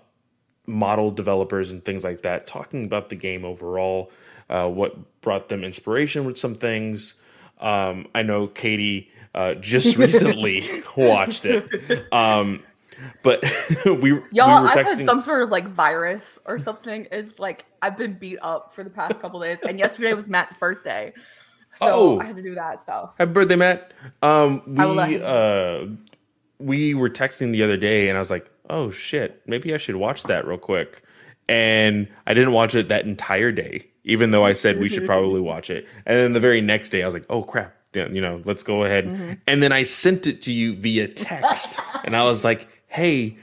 model 0.66 1.10
developers 1.10 1.72
and 1.72 1.84
things 1.84 2.04
like 2.04 2.22
that, 2.22 2.46
talking 2.46 2.84
about 2.84 3.08
the 3.08 3.16
game 3.16 3.44
overall, 3.44 4.12
uh, 4.50 4.68
what 4.68 5.20
brought 5.20 5.48
them 5.48 5.64
inspiration 5.64 6.24
with 6.24 6.38
some 6.38 6.54
things. 6.54 7.14
Um, 7.58 8.06
I 8.14 8.22
know 8.22 8.46
Katie 8.46 9.10
uh, 9.34 9.54
just 9.54 9.96
recently 10.04 10.84
watched 10.96 11.44
it, 11.44 12.12
um, 12.12 12.62
but 13.22 13.42
we, 13.84 14.12
Y'all, 14.32 14.62
we 14.62 14.68
I've 14.68 14.86
had 14.86 15.04
some 15.04 15.22
sort 15.22 15.42
of 15.42 15.50
like 15.50 15.68
virus 15.68 16.38
or 16.46 16.58
something. 16.58 17.06
It's 17.12 17.38
like 17.38 17.66
I've 17.82 17.96
been 17.96 18.14
beat 18.14 18.38
up 18.42 18.74
for 18.74 18.84
the 18.84 18.90
past 18.90 19.20
couple 19.20 19.40
days, 19.40 19.60
and 19.62 19.78
yesterday 19.78 20.14
was 20.14 20.28
Matt's 20.28 20.54
birthday, 20.54 21.12
so 21.76 21.86
Oh. 21.86 22.20
I 22.20 22.24
had 22.26 22.36
to 22.36 22.42
do 22.42 22.54
that 22.54 22.82
stuff. 22.82 23.14
Happy 23.18 23.32
birthday, 23.32 23.56
Matt. 23.56 23.92
Um, 24.22 24.62
I 24.78 24.86
will 24.86 24.94
let 24.94 25.08
we 25.08 25.22
uh, 25.22 25.86
we 26.58 26.94
were 26.94 27.10
texting 27.10 27.52
the 27.52 27.62
other 27.62 27.76
day, 27.76 28.08
and 28.08 28.16
I 28.16 28.20
was 28.20 28.30
like, 28.30 28.50
"Oh 28.70 28.90
shit, 28.90 29.42
maybe 29.46 29.74
I 29.74 29.76
should 29.76 29.96
watch 29.96 30.24
that 30.24 30.46
real 30.46 30.58
quick." 30.58 31.02
And 31.48 32.08
I 32.26 32.34
didn't 32.34 32.52
watch 32.52 32.74
it 32.74 32.88
that 32.88 33.06
entire 33.06 33.52
day, 33.52 33.86
even 34.04 34.32
though 34.32 34.44
I 34.44 34.52
said 34.52 34.78
we 34.78 34.88
should 34.88 35.06
probably 35.12 35.40
watch 35.40 35.70
it. 35.70 35.86
And 36.04 36.16
then 36.18 36.32
the 36.32 36.40
very 36.40 36.60
next 36.60 36.90
day, 36.90 37.02
I 37.02 37.06
was 37.06 37.14
like, 37.14 37.26
"Oh 37.30 37.42
crap, 37.42 37.74
you 37.94 38.20
know, 38.20 38.42
let's 38.44 38.62
go 38.62 38.84
ahead." 38.84 39.06
Mm-hmm. 39.06 39.32
And 39.46 39.62
then 39.62 39.72
I 39.72 39.82
sent 39.82 40.26
it 40.26 40.42
to 40.42 40.52
you 40.52 40.74
via 40.74 41.08
text, 41.08 41.78
and 42.04 42.16
I 42.16 42.24
was 42.24 42.44
like, 42.44 42.68
"Hey." 42.88 43.38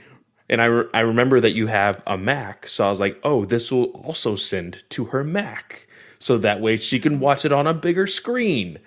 And 0.50 0.62
I, 0.62 0.66
re- 0.66 0.88
I 0.94 1.00
remember 1.00 1.40
that 1.40 1.54
you 1.56 1.68
have 1.68 2.02
a 2.06 2.18
Mac, 2.18 2.68
so 2.68 2.86
I 2.86 2.90
was 2.90 3.00
like, 3.00 3.20
"Oh, 3.24 3.46
this 3.46 3.72
will 3.72 3.86
also 4.04 4.36
send 4.36 4.84
to 4.90 5.06
her 5.06 5.24
Mac, 5.24 5.88
so 6.20 6.38
that 6.38 6.60
way 6.60 6.78
she 6.78 7.00
can 7.00 7.20
watch 7.20 7.44
it 7.46 7.52
on 7.52 7.66
a 7.66 7.74
bigger 7.74 8.06
screen." 8.06 8.78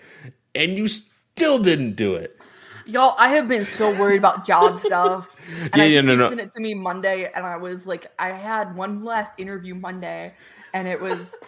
And 0.55 0.77
you 0.77 0.87
still 0.89 1.61
didn't 1.63 1.95
do 1.95 2.15
it. 2.15 2.37
Y'all, 2.85 3.15
I 3.19 3.29
have 3.29 3.47
been 3.47 3.65
so 3.65 3.91
worried 3.91 4.17
about 4.17 4.45
job 4.45 4.79
stuff. 4.81 5.35
And 5.73 5.81
Yeah, 5.81 5.83
I 5.83 5.93
yeah, 5.95 6.01
no, 6.01 6.15
no. 6.15 6.33
sent 6.33 6.41
it 6.41 6.51
to 6.53 6.61
me 6.61 6.73
Monday, 6.75 7.31
and 7.33 7.45
I 7.45 7.57
was 7.57 7.87
like, 7.87 8.07
I 8.19 8.29
had 8.31 8.75
one 8.75 9.03
last 9.05 9.33
interview 9.37 9.75
Monday, 9.75 10.35
and 10.73 10.87
it 10.87 10.99
was, 11.01 11.39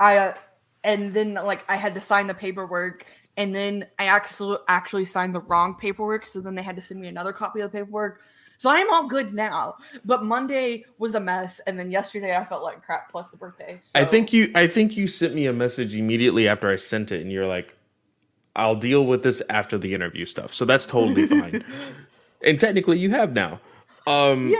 I, 0.00 0.18
uh, 0.18 0.34
and 0.84 1.14
then 1.14 1.34
like 1.34 1.64
I 1.68 1.76
had 1.76 1.94
to 1.94 2.00
sign 2.00 2.26
the 2.28 2.34
paperwork, 2.34 3.06
and 3.36 3.54
then 3.54 3.86
I 3.98 4.06
actually 4.06 4.58
actually 4.68 5.04
signed 5.06 5.34
the 5.34 5.40
wrong 5.40 5.76
paperwork, 5.76 6.26
so 6.26 6.40
then 6.40 6.56
they 6.56 6.62
had 6.62 6.76
to 6.76 6.82
send 6.82 7.00
me 7.00 7.08
another 7.08 7.32
copy 7.34 7.60
of 7.60 7.72
the 7.72 7.78
paperwork. 7.78 8.22
So 8.58 8.70
I 8.70 8.78
am 8.78 8.90
all 8.90 9.06
good 9.06 9.34
now, 9.34 9.76
but 10.04 10.24
Monday 10.24 10.84
was 10.98 11.14
a 11.14 11.20
mess, 11.20 11.60
and 11.66 11.78
then 11.78 11.90
yesterday 11.90 12.36
I 12.36 12.44
felt 12.44 12.62
like 12.62 12.84
crap. 12.84 13.10
Plus 13.10 13.28
the 13.28 13.36
birthday. 13.36 13.78
So. 13.80 13.98
I 13.98 14.04
think 14.04 14.32
you 14.32 14.50
I 14.54 14.66
think 14.66 14.96
you 14.96 15.06
sent 15.08 15.34
me 15.34 15.46
a 15.46 15.52
message 15.52 15.94
immediately 15.94 16.48
after 16.48 16.70
I 16.70 16.76
sent 16.76 17.12
it 17.12 17.20
and 17.20 17.30
you're 17.30 17.46
like 17.46 17.76
I'll 18.54 18.76
deal 18.76 19.04
with 19.04 19.22
this 19.22 19.42
after 19.50 19.78
the 19.78 19.94
interview 19.94 20.24
stuff. 20.24 20.54
So 20.54 20.64
that's 20.64 20.86
totally 20.86 21.26
fine. 21.40 21.64
and 22.42 22.58
technically 22.58 22.98
you 22.98 23.10
have 23.10 23.34
now. 23.34 23.60
Um 24.06 24.54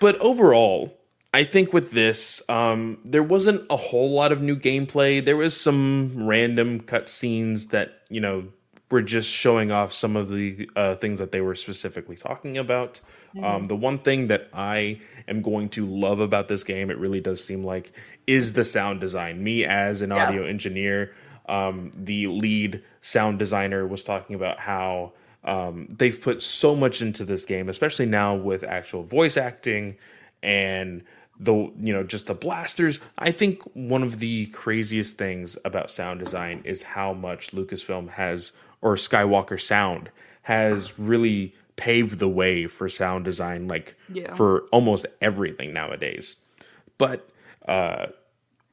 but 0.00 0.18
overall, 0.18 0.96
I 1.32 1.44
think 1.44 1.72
with 1.72 1.90
this, 1.90 2.42
um, 2.48 2.98
there 3.04 3.22
wasn't 3.22 3.66
a 3.70 3.76
whole 3.76 4.10
lot 4.10 4.32
of 4.32 4.40
new 4.40 4.56
gameplay. 4.56 5.24
There 5.24 5.36
was 5.36 5.58
some 5.58 6.26
random 6.26 6.80
cutscenes 6.80 7.68
that, 7.70 8.02
you 8.08 8.20
know, 8.20 8.48
were 8.90 9.02
just 9.02 9.28
showing 9.30 9.72
off 9.72 9.92
some 9.92 10.14
of 10.16 10.28
the 10.28 10.68
uh, 10.76 10.94
things 10.96 11.18
that 11.18 11.32
they 11.32 11.40
were 11.40 11.54
specifically 11.56 12.16
talking 12.16 12.56
about. 12.58 13.00
Um, 13.42 13.64
the 13.64 13.76
one 13.76 13.98
thing 13.98 14.28
that 14.28 14.48
I 14.54 15.00
am 15.28 15.42
going 15.42 15.68
to 15.70 15.84
love 15.84 16.20
about 16.20 16.48
this 16.48 16.64
game, 16.64 16.90
it 16.90 16.96
really 16.98 17.20
does 17.20 17.44
seem 17.44 17.64
like, 17.64 17.92
is 18.26 18.54
the 18.54 18.64
sound 18.64 19.00
design. 19.00 19.42
Me 19.44 19.64
as 19.64 20.00
an 20.00 20.10
Yeah. 20.10 20.26
audio 20.28 20.44
engineer, 20.46 21.12
um, 21.48 21.90
the 21.94 22.28
lead 22.28 22.82
sound 23.02 23.38
designer 23.38 23.86
was 23.86 24.02
talking 24.04 24.36
about 24.36 24.58
how 24.60 25.12
um, 25.44 25.86
they've 25.90 26.20
put 26.20 26.42
so 26.42 26.74
much 26.74 27.02
into 27.02 27.24
this 27.24 27.44
game, 27.44 27.68
especially 27.68 28.06
now 28.06 28.34
with 28.34 28.64
actual 28.64 29.02
voice 29.02 29.36
acting 29.36 29.96
and 30.42 31.02
the 31.38 31.52
you 31.52 31.92
know 31.92 32.02
just 32.02 32.26
the 32.26 32.34
blasters. 32.34 32.98
I 33.18 33.30
think 33.30 33.60
one 33.74 34.02
of 34.02 34.18
the 34.18 34.46
craziest 34.46 35.18
things 35.18 35.58
about 35.64 35.90
sound 35.90 36.20
design 36.20 36.62
is 36.64 36.82
how 36.82 37.12
much 37.12 37.50
Lucasfilm 37.52 38.08
has 38.10 38.52
or 38.86 38.94
Skywalker 38.94 39.60
Sound 39.60 40.10
has 40.42 40.98
really 40.98 41.54
paved 41.74 42.18
the 42.20 42.28
way 42.28 42.66
for 42.66 42.88
sound 42.88 43.24
design, 43.24 43.66
like 43.68 43.96
Yeah. 44.12 44.34
for 44.34 44.60
almost 44.72 45.06
everything 45.20 45.72
nowadays. 45.72 46.36
But 46.98 47.28
uh, 47.66 48.06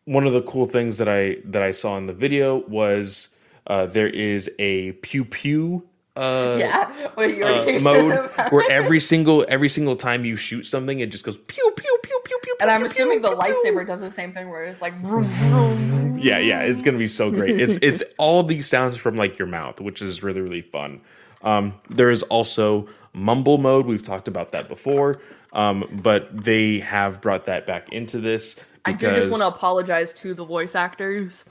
one 0.06 0.28
of 0.28 0.34
the 0.34 0.42
cool 0.44 0.66
things 0.68 0.98
that 1.00 1.10
I 1.10 1.38
that 1.46 1.64
I 1.64 1.72
saw 1.72 1.98
in 1.98 2.06
the 2.08 2.14
video 2.14 2.58
was 2.68 3.30
uh, 3.66 3.88
there 3.88 4.08
is 4.08 4.50
a 4.60 4.92
pew 4.94 5.26
pew 5.26 5.84
uh, 6.16 6.58
Yeah. 6.60 7.10
Wait, 7.18 7.42
uh, 7.42 7.80
mode 7.90 8.30
where 8.52 8.70
every 8.70 9.00
single 9.00 9.44
every 9.50 9.70
single 9.70 9.96
time 9.96 10.24
you 10.26 10.36
shoot 10.36 10.66
something, 10.68 11.00
it 11.00 11.10
just 11.12 11.24
goes 11.24 11.38
pew 11.38 11.72
pew 11.76 11.98
pew 12.04 12.13
pew 12.13 12.13
pew. 12.13 12.13
And 12.62 12.70
I'm 12.70 12.84
assuming 12.84 13.22
pew, 13.22 13.30
the 13.30 13.36
pew, 13.36 13.54
pew. 13.54 13.72
lightsaber 13.74 13.88
does 13.88 14.02
the 14.02 14.12
same 14.12 14.34
thing, 14.34 14.50
where 14.50 14.66
it's 14.66 14.82
like. 14.82 14.96
vroom, 15.02 15.24
vroom. 15.24 16.04
Yeah, 16.24 16.38
yeah, 16.38 16.62
it's 16.62 16.82
gonna 16.82 16.98
be 16.98 17.08
so 17.08 17.30
great. 17.30 17.60
It's 17.60 17.78
it's 17.82 18.02
all 18.18 18.44
these 18.44 18.66
sounds 18.66 18.98
from 18.98 19.18
like 19.18 19.38
your 19.38 19.48
mouth, 19.48 19.82
which 19.82 20.02
is 20.02 20.24
really 20.24 20.40
really 20.40 20.62
fun. 20.62 21.02
Um, 21.42 21.74
there 21.90 22.10
is 22.10 22.24
also 22.24 22.88
mumble 23.12 23.58
mode. 23.58 23.86
We've 23.86 24.02
talked 24.02 24.30
about 24.30 24.52
that 24.52 24.70
before, 24.70 25.22
um, 25.52 25.84
but 26.02 26.46
they 26.46 26.80
have 26.80 27.20
brought 27.20 27.44
that 27.46 27.68
back 27.68 27.92
into 27.92 28.20
this. 28.20 28.58
I 28.86 28.94
do 28.94 29.08
just 29.16 29.30
want 29.30 29.42
to 29.42 29.48
apologize 29.48 30.14
to 30.14 30.34
the 30.34 30.46
voice 30.46 30.76
actors. 30.76 31.46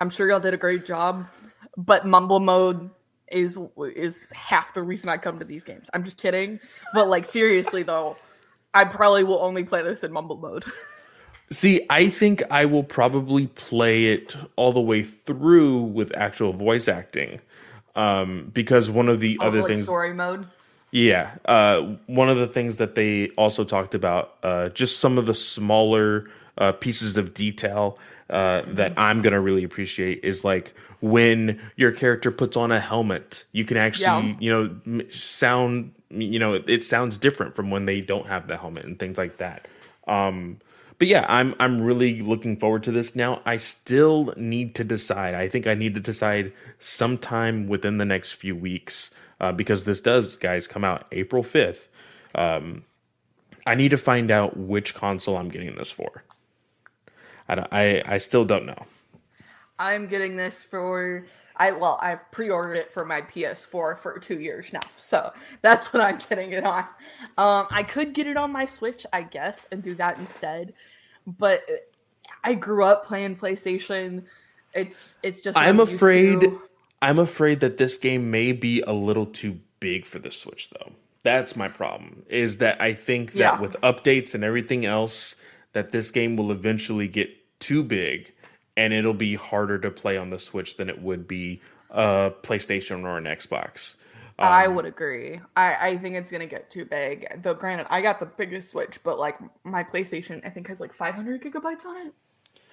I'm 0.00 0.10
sure 0.10 0.28
y'all 0.28 0.40
did 0.40 0.54
a 0.54 0.58
great 0.58 0.84
job, 0.84 1.26
but 1.76 2.06
mumble 2.06 2.40
mode 2.40 2.90
is 3.30 3.58
is 3.94 4.30
half 4.32 4.74
the 4.74 4.82
reason 4.82 5.08
I 5.08 5.16
come 5.16 5.38
to 5.38 5.44
these 5.44 5.64
games. 5.64 5.88
I'm 5.94 6.04
just 6.04 6.18
kidding, 6.18 6.60
but 6.92 7.08
like 7.08 7.24
seriously 7.24 7.82
though, 7.82 8.16
I 8.74 8.84
probably 8.84 9.24
will 9.24 9.42
only 9.42 9.64
play 9.64 9.82
this 9.82 10.02
in 10.04 10.12
mumble 10.12 10.36
mode. 10.36 10.64
See, 11.50 11.84
I 11.90 12.08
think 12.08 12.42
I 12.50 12.64
will 12.64 12.82
probably 12.84 13.46
play 13.48 14.06
it 14.12 14.34
all 14.56 14.72
the 14.72 14.80
way 14.80 15.02
through 15.02 15.82
with 15.82 16.10
actual 16.16 16.54
voice 16.54 16.88
acting, 16.88 17.40
um, 17.94 18.50
because 18.54 18.88
one 18.90 19.08
of 19.10 19.20
the 19.20 19.36
Of, 19.38 19.48
other 19.48 19.58
like 19.58 19.68
things, 19.68 19.84
story 19.84 20.14
mode. 20.14 20.46
yeah, 20.92 21.32
uh, 21.44 21.96
one 22.06 22.30
of 22.30 22.38
the 22.38 22.46
things 22.46 22.78
that 22.78 22.94
they 22.94 23.28
also 23.36 23.64
talked 23.64 23.94
about, 23.94 24.34
uh, 24.42 24.70
just 24.70 24.98
some 24.98 25.18
of 25.18 25.26
the 25.26 25.34
smaller 25.34 26.30
uh, 26.56 26.72
pieces 26.72 27.18
of 27.18 27.34
detail 27.34 27.98
uh, 28.32 28.62
that 28.66 28.94
I'm 28.96 29.22
gonna 29.22 29.40
really 29.40 29.62
appreciate 29.62 30.24
is 30.24 30.42
like 30.44 30.74
when 31.00 31.60
your 31.76 31.92
character 31.92 32.30
puts 32.32 32.56
on 32.56 32.72
a 32.72 32.80
helmet, 32.80 33.44
you 33.52 33.64
can 33.64 33.76
actually, 33.76 34.30
Yeah. 34.30 34.36
you 34.40 34.50
know, 34.96 35.04
sound, 35.10 35.92
you 36.10 36.38
know, 36.38 36.54
it, 36.54 36.64
it 36.68 36.82
sounds 36.82 37.18
different 37.18 37.54
from 37.54 37.70
when 37.70 37.84
they 37.84 38.00
don't 38.00 38.26
have 38.26 38.48
the 38.48 38.56
helmet 38.56 38.84
and 38.86 38.98
things 38.98 39.18
like 39.18 39.36
that. 39.36 39.68
Um, 40.08 40.58
but 40.98 41.08
yeah, 41.08 41.26
I'm 41.28 41.54
I'm 41.60 41.82
really 41.82 42.20
looking 42.22 42.56
forward 42.56 42.82
to 42.84 42.92
this 42.92 43.14
now. 43.16 43.42
I 43.44 43.56
still 43.58 44.32
need 44.36 44.74
to 44.76 44.84
decide. 44.84 45.34
I 45.34 45.48
think 45.48 45.66
I 45.66 45.74
need 45.74 45.94
to 45.94 46.00
decide 46.00 46.52
sometime 46.78 47.66
within 47.68 47.98
the 47.98 48.04
next 48.04 48.32
few 48.32 48.54
weeks 48.56 49.10
uh, 49.40 49.52
because 49.52 49.84
this 49.84 50.00
does, 50.00 50.36
guys, 50.36 50.68
come 50.68 50.84
out 50.84 51.06
April 51.12 51.42
5th. 51.42 51.88
Um, 52.34 52.84
I 53.66 53.74
need 53.74 53.90
to 53.90 53.98
find 53.98 54.30
out 54.30 54.56
which 54.56 54.94
console 54.94 55.36
I'm 55.36 55.48
getting 55.48 55.74
this 55.74 55.90
for. 55.90 56.22
I, 57.52 57.54
don't- 57.54 57.68
I, 57.72 58.02
I 58.06 58.18
still 58.18 58.44
don't 58.46 58.64
know. 58.64 58.78
I'm 59.78 60.06
getting 60.06 60.36
this 60.36 60.62
for 60.62 61.26
I 61.56 61.72
well, 61.72 61.98
I've 62.00 62.30
pre-ordered 62.32 62.76
it 62.76 62.92
for 62.92 63.04
my 63.04 63.20
PS4 63.20 63.98
for 63.98 64.18
two 64.20 64.38
years 64.40 64.72
now, 64.72 64.80
so 64.96 65.30
that's 65.60 65.92
what 65.92 66.02
I'm 66.02 66.18
getting 66.30 66.52
it 66.52 66.64
on. 66.64 66.84
Um, 67.36 67.66
I 67.70 67.82
could 67.82 68.14
get 68.14 68.26
it 68.26 68.36
on 68.38 68.50
my 68.52 68.64
Switch, 68.64 69.04
I 69.12 69.22
guess, 69.22 69.66
and 69.70 69.82
do 69.82 69.94
that 69.96 70.18
instead. 70.18 70.72
But 71.26 71.62
I 72.42 72.54
grew 72.54 72.84
up 72.84 73.04
playing 73.06 73.36
PlayStation. 73.36 74.24
It's 74.72 75.14
it's 75.22 75.40
just 75.40 75.58
I'm 75.58 75.78
afraid. 75.78 76.40
to. 76.40 76.62
I'm 77.02 77.18
afraid 77.18 77.60
that 77.60 77.76
this 77.76 77.98
game 77.98 78.30
may 78.30 78.52
be 78.52 78.80
a 78.86 78.92
little 78.92 79.26
too 79.26 79.60
big 79.80 80.06
for 80.06 80.20
the 80.20 80.30
Switch, 80.30 80.70
though. 80.70 80.92
That's 81.22 81.54
my 81.54 81.68
problem. 81.68 82.22
Is 82.28 82.58
that 82.58 82.80
I 82.80 82.94
think 82.94 83.32
that 83.32 83.38
Yeah. 83.38 83.60
with 83.60 83.76
updates 83.82 84.34
and 84.34 84.42
everything 84.42 84.86
else, 84.86 85.34
that 85.74 85.90
this 85.90 86.10
game 86.10 86.36
will 86.36 86.50
eventually 86.50 87.08
get 87.08 87.30
too 87.62 87.82
big, 87.82 88.34
and 88.76 88.92
it'll 88.92 89.14
be 89.14 89.36
harder 89.36 89.78
to 89.78 89.90
play 89.90 90.16
on 90.16 90.30
the 90.30 90.38
Switch 90.38 90.76
than 90.76 90.88
it 90.90 91.00
would 91.00 91.26
be 91.28 91.60
a 91.90 92.32
PlayStation 92.42 93.04
or 93.04 93.16
an 93.16 93.24
Xbox. 93.24 93.96
I 94.38 94.66
Um, 94.66 94.74
would 94.74 94.86
agree. 94.86 95.40
I, 95.56 95.88
I 95.90 95.96
think 95.98 96.16
it's 96.16 96.30
gonna 96.30 96.46
get 96.46 96.70
too 96.70 96.84
big. 96.84 97.42
Though, 97.42 97.54
granted, 97.54 97.86
I 97.90 98.00
got 98.00 98.18
the 98.18 98.26
biggest 98.26 98.70
Switch, 98.70 98.98
but 99.04 99.18
like 99.18 99.36
my 99.64 99.84
PlayStation, 99.84 100.44
I 100.44 100.50
think 100.50 100.66
has 100.68 100.80
like 100.80 100.94
500 100.94 101.42
gigabytes 101.42 101.86
on 101.86 102.08
it. 102.08 102.12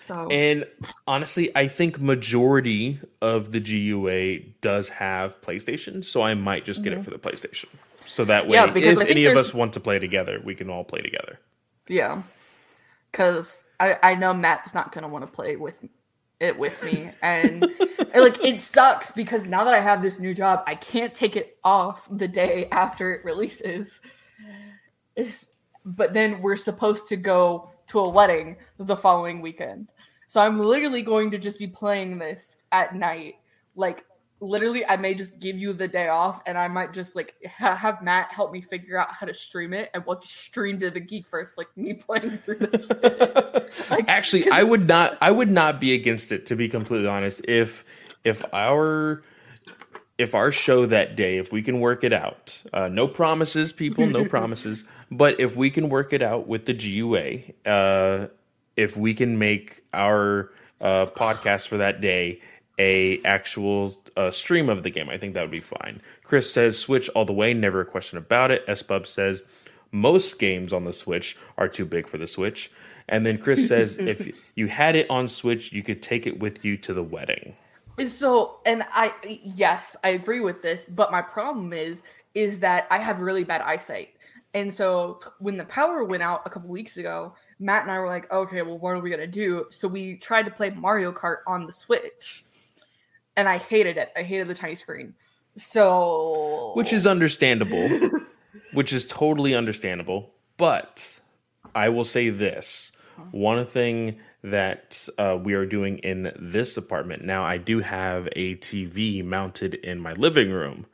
So 0.01 0.29
And 0.31 0.65
honestly, 1.05 1.51
I 1.55 1.67
think 1.67 1.99
majority 1.99 2.99
of 3.21 3.51
the 3.51 3.59
GUA 3.59 4.39
does 4.61 4.89
have 4.89 5.39
PlayStation, 5.41 6.03
so 6.03 6.21
I 6.21 6.33
might 6.33 6.65
just 6.65 6.81
get 6.83 6.93
it 6.93 6.99
Mhm. 6.99 7.03
for 7.03 7.11
the 7.11 7.19
PlayStation. 7.19 7.67
So 8.07 8.25
that 8.25 8.47
way, 8.47 8.55
Yeah, 8.55 8.73
if 8.75 8.97
I 8.97 9.05
any 9.05 9.25
of 9.25 9.37
us 9.37 9.53
want 9.53 9.73
to 9.73 9.79
play 9.79 9.99
together, 9.99 10.41
we 10.43 10.55
can 10.55 10.69
all 10.69 10.83
play 10.83 11.01
together. 11.01 11.39
Yeah, 11.87 12.23
because 13.11 13.65
I 13.79 13.97
I 14.03 14.15
know 14.15 14.33
Matt's 14.33 14.73
not 14.73 14.91
gonna 14.91 15.07
want 15.07 15.25
to 15.25 15.31
play 15.31 15.55
with 15.55 15.75
it 16.39 16.57
with 16.57 16.83
me, 16.83 17.09
and 17.21 17.61
like 18.15 18.43
it 18.43 18.61
sucks 18.61 19.11
because 19.11 19.47
now 19.47 19.63
that 19.63 19.73
I 19.73 19.79
have 19.81 20.01
this 20.01 20.19
new 20.19 20.33
job, 20.33 20.63
I 20.67 20.75
can't 20.75 21.13
take 21.13 21.35
it 21.35 21.57
off 21.63 22.07
the 22.09 22.27
day 22.27 22.67
after 22.71 23.13
it 23.13 23.25
releases. 23.25 24.01
Is 25.15 25.57
but 25.85 26.13
then 26.13 26.41
we're 26.41 26.55
supposed 26.55 27.07
to 27.07 27.15
go 27.15 27.71
to 27.87 27.99
a 27.99 28.09
wedding 28.09 28.57
the 28.77 28.95
following 28.95 29.41
weekend, 29.41 29.89
so 30.27 30.39
I'm 30.41 30.59
literally 30.59 31.01
going 31.01 31.31
to 31.31 31.37
just 31.37 31.59
be 31.59 31.67
playing 31.67 32.17
this 32.17 32.57
at 32.71 32.95
night, 32.95 33.35
like. 33.75 34.05
Literally, 34.41 34.85
I 34.85 34.95
may 34.95 35.13
just 35.13 35.39
give 35.39 35.57
you 35.57 35.73
the 35.73 35.87
day 35.87 36.07
off, 36.07 36.41
and 36.45 36.57
I 36.57 36.67
might 36.67 36.93
just 36.93 37.15
like 37.15 37.35
ha- 37.57 37.75
have 37.75 38.01
Matt 38.01 38.31
help 38.31 38.51
me 38.53 38.61
figure 38.61 38.97
out 38.97 39.11
how 39.11 39.25
to 39.25 39.33
stream 39.33 39.73
it, 39.73 39.89
and 39.93 40.03
we'll 40.05 40.21
stream 40.21 40.79
to 40.79 40.89
the 40.89 40.99
geek 40.99 41.27
first, 41.27 41.57
like 41.57 41.67
me 41.75 41.93
playing 41.93 42.37
through 42.37 42.55
the 42.55 44.05
Actually, 44.07 44.49
I 44.51 44.63
would 44.63 44.87
not. 44.87 45.17
I 45.21 45.31
would 45.31 45.49
not 45.49 45.79
be 45.79 45.93
against 45.93 46.31
it. 46.31 46.45
To 46.47 46.55
be 46.55 46.69
completely 46.69 47.07
honest, 47.07 47.41
if 47.47 47.83
if 48.23 48.43
our 48.53 49.21
if 50.17 50.35
our 50.35 50.51
show 50.51 50.85
that 50.85 51.15
day, 51.15 51.37
if 51.37 51.51
we 51.51 51.61
can 51.61 51.79
work 51.79 52.03
it 52.03 52.13
out, 52.13 52.61
uh, 52.73 52.89
no 52.89 53.07
promises, 53.07 53.71
people, 53.71 54.05
no 54.05 54.25
promises. 54.29 54.83
But 55.09 55.39
if 55.39 55.55
we 55.55 55.71
can 55.71 55.89
work 55.89 56.13
it 56.13 56.21
out 56.21 56.47
with 56.47 56.65
the 56.65 56.73
GUA, 56.73 57.69
uh, 57.71 58.27
if 58.75 58.95
we 58.97 59.13
can 59.13 59.39
make 59.39 59.81
our 59.93 60.51
uh, 60.81 61.07
podcast 61.07 61.67
for 61.67 61.77
that 61.77 62.01
day 62.01 62.41
a 62.77 63.21
actual 63.23 63.97
uh, 64.15 64.31
stream 64.31 64.69
of 64.69 64.83
the 64.83 64.89
game, 64.89 65.09
I 65.09 65.17
think 65.17 65.33
that 65.33 65.41
would 65.41 65.51
be 65.51 65.59
fine. 65.59 66.01
Chris 66.23 66.51
says 66.51 66.77
Switch 66.77 67.09
all 67.09 67.25
the 67.25 67.33
way, 67.33 67.53
never 67.53 67.81
a 67.81 67.85
question 67.85 68.17
about 68.17 68.51
it. 68.51 68.65
Sbub 68.67 69.05
says 69.05 69.45
most 69.91 70.39
games 70.39 70.73
on 70.73 70.85
the 70.85 70.93
Switch 70.93 71.37
are 71.57 71.67
too 71.67 71.85
big 71.85 72.07
for 72.07 72.17
the 72.17 72.27
Switch. 72.27 72.71
And 73.07 73.25
then 73.25 73.37
Chris 73.37 73.67
says 73.69 73.97
if 73.97 74.31
you 74.55 74.67
had 74.67 74.95
it 74.95 75.09
on 75.09 75.27
Switch, 75.27 75.73
you 75.73 75.83
could 75.83 76.01
take 76.01 76.27
it 76.27 76.39
with 76.39 76.63
you 76.63 76.77
to 76.77 76.93
the 76.93 77.03
wedding. 77.03 77.55
So, 78.07 78.59
and 78.65 78.83
I 78.91 79.13
yes, 79.43 79.97
I 80.03 80.09
agree 80.09 80.39
with 80.39 80.61
this, 80.61 80.85
but 80.85 81.11
my 81.11 81.21
problem 81.21 81.73
is 81.73 82.03
is 82.33 82.59
that 82.59 82.87
I 82.89 82.99
have 82.99 83.19
really 83.19 83.43
bad 83.43 83.61
eyesight. 83.61 84.09
And 84.53 84.73
so 84.73 85.19
when 85.39 85.57
the 85.57 85.65
power 85.65 86.03
went 86.03 86.23
out 86.23 86.41
a 86.45 86.49
couple 86.49 86.69
weeks 86.69 86.97
ago, 86.97 87.35
Matt 87.59 87.83
and 87.83 87.91
I 87.91 87.99
were 87.99 88.07
like, 88.07 88.31
okay, 88.31 88.61
well, 88.61 88.77
what 88.79 88.91
are 88.91 88.99
we 88.99 89.09
gonna 89.09 89.27
do? 89.27 89.65
So 89.69 89.87
we 89.87 90.15
tried 90.15 90.43
to 90.43 90.51
play 90.51 90.69
Mario 90.69 91.11
Kart 91.11 91.39
on 91.45 91.65
the 91.65 91.73
Switch, 91.73 92.45
and 93.39 93.47
I 93.47 93.57
hated 93.57 93.95
it. 93.95 94.11
I 94.17 94.23
hated 94.23 94.49
the 94.49 94.53
tiny 94.53 94.75
screen. 94.75 95.13
So, 95.57 96.73
which 96.75 96.91
is 96.91 97.07
understandable, 97.07 97.87
which 98.73 98.91
is 98.91 99.05
totally 99.07 99.55
understandable. 99.55 100.31
But 100.57 101.19
I 101.73 101.87
will 101.87 102.03
say 102.03 102.29
this: 102.29 102.91
one 103.31 103.65
thing 103.65 104.19
that 104.43 105.07
uh, 105.17 105.37
we 105.41 105.53
are 105.53 105.65
doing 105.65 105.99
in 105.99 106.33
this 106.37 106.75
apartment 106.75 107.23
now, 107.23 107.43
I 107.43 107.57
do 107.57 107.79
have 107.79 108.27
a 108.35 108.55
TV 108.55 109.23
mounted 109.23 109.75
in 109.75 109.99
my 109.99 110.13
living 110.13 110.51
room, 110.51 110.85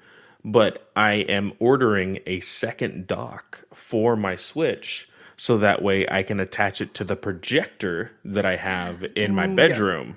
but 0.44 0.90
I 0.96 1.14
am 1.14 1.54
ordering 1.60 2.20
a 2.28 2.40
second 2.42 3.08
dock 3.08 3.64
for 3.74 4.16
my 4.16 4.36
Switch. 4.36 5.10
So 5.38 5.58
that 5.58 5.82
way 5.82 6.08
I 6.10 6.24
can 6.24 6.40
attach 6.40 6.80
it 6.80 6.94
to 6.94 7.04
the 7.04 7.16
projector 7.16 8.12
that 8.24 8.46
I 8.46 8.56
have 8.56 9.04
in 9.16 9.36
my 9.36 9.48
bedroom. 9.48 10.16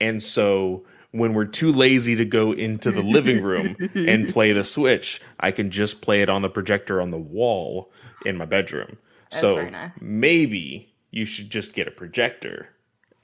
And 0.00 0.22
so 0.22 0.84
when 1.14 1.32
we're 1.32 1.44
too 1.44 1.70
lazy 1.70 2.16
to 2.16 2.24
go 2.24 2.50
into 2.50 2.90
the 2.90 3.00
living 3.00 3.40
room 3.40 3.76
and 3.94 4.28
play 4.28 4.52
the 4.52 4.64
Switch, 4.64 5.20
I 5.38 5.52
can 5.52 5.70
just 5.70 6.02
play 6.02 6.22
it 6.22 6.28
on 6.28 6.42
the 6.42 6.48
projector 6.48 7.00
on 7.00 7.12
the 7.12 7.18
wall 7.18 7.92
in 8.26 8.36
my 8.36 8.44
bedroom. 8.44 8.98
That's 9.30 9.40
so 9.40 9.68
nice. 9.68 9.92
maybe 10.00 10.92
you 11.12 11.24
should 11.24 11.50
just 11.50 11.72
get 11.72 11.86
a 11.86 11.92
projector 11.92 12.68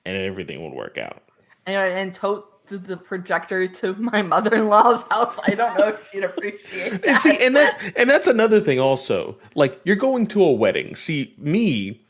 and 0.05 0.17
everything 0.17 0.63
would 0.63 0.73
work 0.73 0.99
out. 0.99 1.25
and, 1.67 1.77
uh, 1.77 1.81
and 1.81 2.15
tote 2.15 2.47
the, 2.69 2.97
projector 2.97 3.67
to 3.67 3.95
my 3.95 4.23
mother 4.23 4.55
in 4.55 4.69
law's 4.69 5.03
house. 5.11 5.41
I 5.45 5.57
don't 5.57 5.77
know 5.77 5.89
if 5.89 6.09
she'd 6.13 6.23
appreciate 6.23 6.91
that. 7.03 7.07
And 7.07 7.19
see, 7.19 7.45
and 7.45 7.57
that 7.57 7.93
and 7.97 8.09
that's 8.09 8.29
another 8.29 8.61
thing 8.61 8.79
also. 8.79 9.37
Like 9.57 9.81
you're 9.83 9.97
going 9.97 10.29
to 10.29 10.45
a 10.45 10.53
wedding. 10.53 10.95
See, 10.95 11.35
me, 11.37 12.01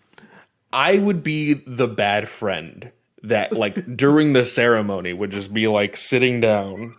I 0.75 0.99
would 0.99 1.23
be 1.23 1.55
the 1.67 1.89
bad 1.89 2.29
friend 2.29 2.93
that 3.23 3.53
like 3.53 3.97
during 3.97 4.33
the 4.33 4.47
ceremony 4.47 5.13
would 5.13 5.31
just 5.31 5.53
be 5.53 5.69
like 5.69 5.97
sitting 5.97 6.41
down 6.41 6.95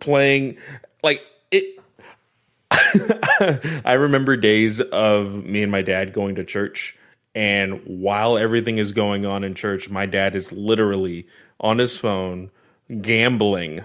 playing 0.00 0.56
like 1.02 1.22
it 1.50 1.78
I 3.84 3.94
remember 3.94 4.36
days 4.36 4.80
of 4.80 5.44
me 5.44 5.62
and 5.62 5.72
my 5.72 5.82
dad 5.82 6.12
going 6.12 6.36
to 6.36 6.44
church 6.44 6.96
and 7.34 7.80
while 7.84 8.38
everything 8.38 8.78
is 8.78 8.92
going 8.92 9.26
on 9.26 9.42
in 9.42 9.54
church, 9.54 9.90
my 9.90 10.06
dad 10.06 10.34
is 10.36 10.52
literally 10.52 11.26
on 11.60 11.78
his 11.78 11.96
phone 11.96 12.50
gambling 13.00 13.80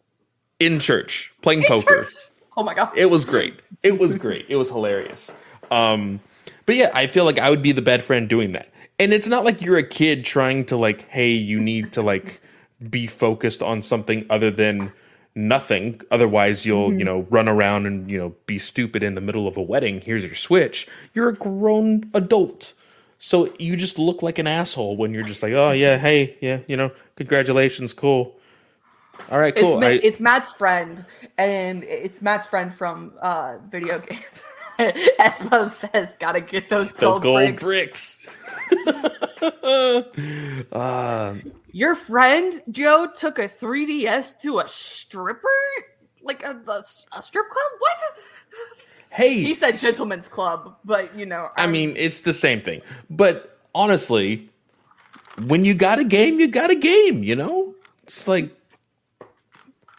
in 0.60 0.78
church, 0.78 1.32
playing 1.42 1.64
poker. 1.66 2.06
oh 2.56 2.62
my 2.62 2.74
god, 2.74 2.96
It 2.96 3.10
was 3.10 3.24
great. 3.24 3.60
It 3.82 3.98
was 3.98 4.14
great. 4.14 4.46
It 4.48 4.56
was 4.56 4.68
hilarious. 4.68 5.34
Um, 5.70 6.20
but 6.66 6.76
yeah, 6.76 6.90
I 6.94 7.06
feel 7.08 7.24
like 7.24 7.38
I 7.38 7.50
would 7.50 7.62
be 7.62 7.72
the 7.72 7.82
bad 7.82 8.02
friend 8.04 8.28
doing 8.28 8.52
that. 8.52 8.68
And 8.98 9.12
it's 9.14 9.28
not 9.28 9.44
like 9.44 9.62
you're 9.62 9.78
a 9.78 9.86
kid 9.86 10.24
trying 10.24 10.64
to 10.66 10.76
like, 10.76 11.08
hey, 11.08 11.30
you 11.30 11.60
need 11.60 11.92
to 11.92 12.02
like 12.02 12.40
be 12.90 13.06
focused 13.06 13.62
on 13.62 13.82
something 13.82 14.26
other 14.30 14.50
than 14.50 14.92
nothing. 15.34 16.00
Otherwise, 16.10 16.66
you'll 16.66 16.92
you 16.94 17.04
know 17.04 17.26
run 17.30 17.48
around 17.48 17.86
and 17.86 18.10
you 18.10 18.18
know 18.18 18.34
be 18.46 18.58
stupid 18.58 19.02
in 19.02 19.14
the 19.14 19.20
middle 19.20 19.46
of 19.46 19.56
a 19.56 19.62
wedding. 19.62 20.00
Here's 20.00 20.24
your 20.24 20.34
switch. 20.34 20.88
You're 21.14 21.28
a 21.28 21.34
grown 21.34 22.10
adult. 22.14 22.72
So 23.20 23.52
you 23.58 23.76
just 23.76 23.98
look 23.98 24.22
like 24.22 24.38
an 24.38 24.46
asshole 24.46 24.96
when 24.96 25.12
you're 25.12 25.24
just 25.24 25.42
like, 25.42 25.52
oh 25.52 25.72
yeah, 25.72 25.98
hey, 25.98 26.36
yeah, 26.40 26.60
you 26.68 26.76
know, 26.76 26.92
congratulations, 27.16 27.92
cool. 27.92 28.36
All 29.30 29.40
right, 29.40 29.52
It's, 29.56 29.60
cool. 29.60 29.80
Ma- 29.80 29.86
I- 29.88 30.00
it's 30.02 30.20
Matt's 30.20 30.52
friend, 30.52 31.04
and 31.36 31.82
it's 31.82 32.22
Matt's 32.22 32.46
friend 32.46 32.72
from 32.72 33.12
uh, 33.20 33.58
video 33.68 33.98
games. 34.08 34.44
Espo 35.18 35.70
says, 35.70 36.14
"Gotta 36.18 36.40
get 36.40 36.68
those 36.68 36.92
those 36.92 37.18
gold, 37.18 37.22
gold 37.22 37.56
bricks." 37.56 38.20
bricks. 38.20 39.52
Um, 40.72 41.52
Your 41.72 41.94
friend 41.94 42.62
Joe 42.70 43.08
took 43.14 43.38
a 43.38 43.48
3ds 43.48 44.40
to 44.42 44.58
a 44.60 44.68
stripper, 44.68 45.48
like 46.22 46.42
a, 46.44 46.60
a, 46.66 46.82
a 47.16 47.22
strip 47.22 47.48
club. 47.48 47.70
What? 47.78 47.98
hey, 49.10 49.42
He 49.42 49.54
said 49.54 49.76
gentleman's 49.76 50.28
club, 50.28 50.76
but 50.84 51.14
you 51.16 51.26
know, 51.26 51.50
I 51.56 51.66
mean, 51.66 51.94
it's 51.96 52.20
the 52.20 52.32
same 52.32 52.60
thing. 52.60 52.82
But 53.10 53.58
honestly, 53.74 54.48
when 55.46 55.64
you 55.64 55.74
got 55.74 55.98
a 55.98 56.04
game, 56.04 56.40
you 56.40 56.48
got 56.48 56.70
a 56.70 56.74
game, 56.74 57.22
you 57.22 57.36
know? 57.36 57.74
It's 58.04 58.26
like 58.26 58.54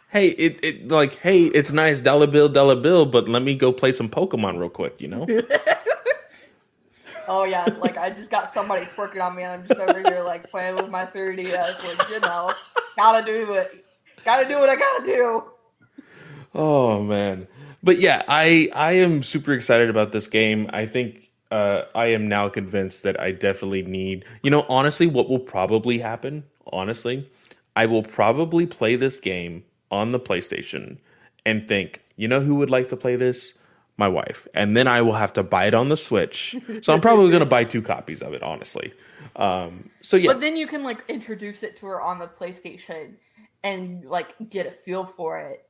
hey, 0.09 0.29
it, 0.29 0.59
it 0.63 0.87
like, 0.87 1.15
hey, 1.17 1.45
it's 1.45 1.71
nice, 1.71 2.01
dollar 2.01 2.27
bill, 2.27 2.49
dollar 2.49 2.75
bill, 2.75 3.05
but 3.05 3.29
let 3.29 3.41
me 3.41 3.55
go 3.55 3.71
play 3.71 3.91
some 3.91 4.09
Pokemon 4.09 4.59
real 4.59 4.69
quick, 4.69 4.99
you 4.99 5.07
know? 5.07 5.25
oh 7.27 7.45
yeah, 7.45 7.65
like 7.79 7.97
I 7.97 8.09
just 8.09 8.29
got 8.29 8.53
somebody 8.53 8.83
twerking 8.85 9.25
on 9.25 9.35
me, 9.35 9.43
and 9.43 9.61
I'm 9.61 9.67
just 9.67 9.79
over 9.79 10.09
here 10.09 10.23
like 10.23 10.49
playing 10.49 10.75
with 10.75 10.89
my 10.89 11.05
3ds. 11.05 11.97
Like 11.97 12.09
you 12.09 12.19
know, 12.19 12.51
gotta 12.97 13.25
do 13.25 13.53
it. 13.53 13.85
Gotta 14.25 14.47
do 14.47 14.59
what 14.59 14.69
I 14.69 14.75
gotta 14.75 15.05
do. 15.05 15.43
Oh 16.53 17.01
man. 17.01 17.47
But 17.81 17.99
yeah, 17.99 18.23
I 18.27 18.69
I 18.75 18.93
am 18.93 19.23
super 19.23 19.53
excited 19.53 19.89
about 19.89 20.11
this 20.11 20.27
game. 20.27 20.69
I 20.73 20.85
think 20.85 21.29
uh, 21.51 21.83
I 21.95 22.07
am 22.07 22.27
now 22.27 22.49
convinced 22.49 23.03
that 23.03 23.19
I 23.19 23.31
definitely 23.31 23.83
need. 23.83 24.25
You 24.43 24.51
know, 24.51 24.65
honestly, 24.67 25.07
what 25.07 25.29
will 25.29 25.39
probably 25.39 25.99
happen? 25.99 26.43
Honestly, 26.71 27.29
I 27.75 27.85
will 27.85 28.03
probably 28.03 28.65
play 28.65 28.95
this 28.95 29.19
game 29.19 29.63
on 29.91 30.11
the 30.11 30.19
PlayStation 30.19 30.97
and 31.45 31.67
think, 31.67 32.01
you 32.15 32.27
know 32.27 32.41
who 32.41 32.55
would 32.55 32.69
like 32.69 32.87
to 32.89 32.97
play 32.97 33.15
this? 33.15 33.53
My 33.97 34.07
wife. 34.07 34.47
And 34.53 34.77
then 34.77 34.87
I 34.87 35.01
will 35.01 35.13
have 35.13 35.33
to 35.33 35.43
buy 35.43 35.65
it 35.65 35.73
on 35.73 35.89
the 35.89 35.97
Switch. 35.97 36.55
So 36.81 36.93
I'm 36.93 37.01
probably 37.01 37.29
going 37.31 37.41
to 37.41 37.45
buy 37.45 37.65
two 37.65 37.81
copies 37.81 38.21
of 38.21 38.33
it, 38.33 38.41
honestly. 38.41 38.93
Um, 39.35 39.89
so 40.01 40.15
yeah. 40.15 40.31
But 40.31 40.39
then 40.41 40.55
you 40.55 40.67
can 40.67 40.83
like 40.83 41.03
introduce 41.09 41.63
it 41.63 41.75
to 41.77 41.87
her 41.87 42.01
on 42.01 42.19
the 42.19 42.27
PlayStation 42.27 43.15
and 43.63 44.05
like 44.05 44.35
get 44.49 44.65
a 44.65 44.71
feel 44.71 45.05
for 45.05 45.39
it 45.39 45.67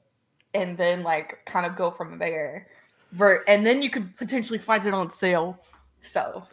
and 0.54 0.78
then 0.78 1.04
like 1.04 1.44
kind 1.46 1.66
of 1.66 1.76
go 1.76 1.92
from 1.92 2.20
there. 2.20 2.68
Ver- 3.12 3.44
and 3.48 3.66
then 3.66 3.82
you 3.82 3.90
could 3.90 4.16
potentially 4.18 4.60
find 4.60 4.86
it 4.86 4.94
on 4.94 5.10
sale. 5.10 5.60
So 6.02 6.44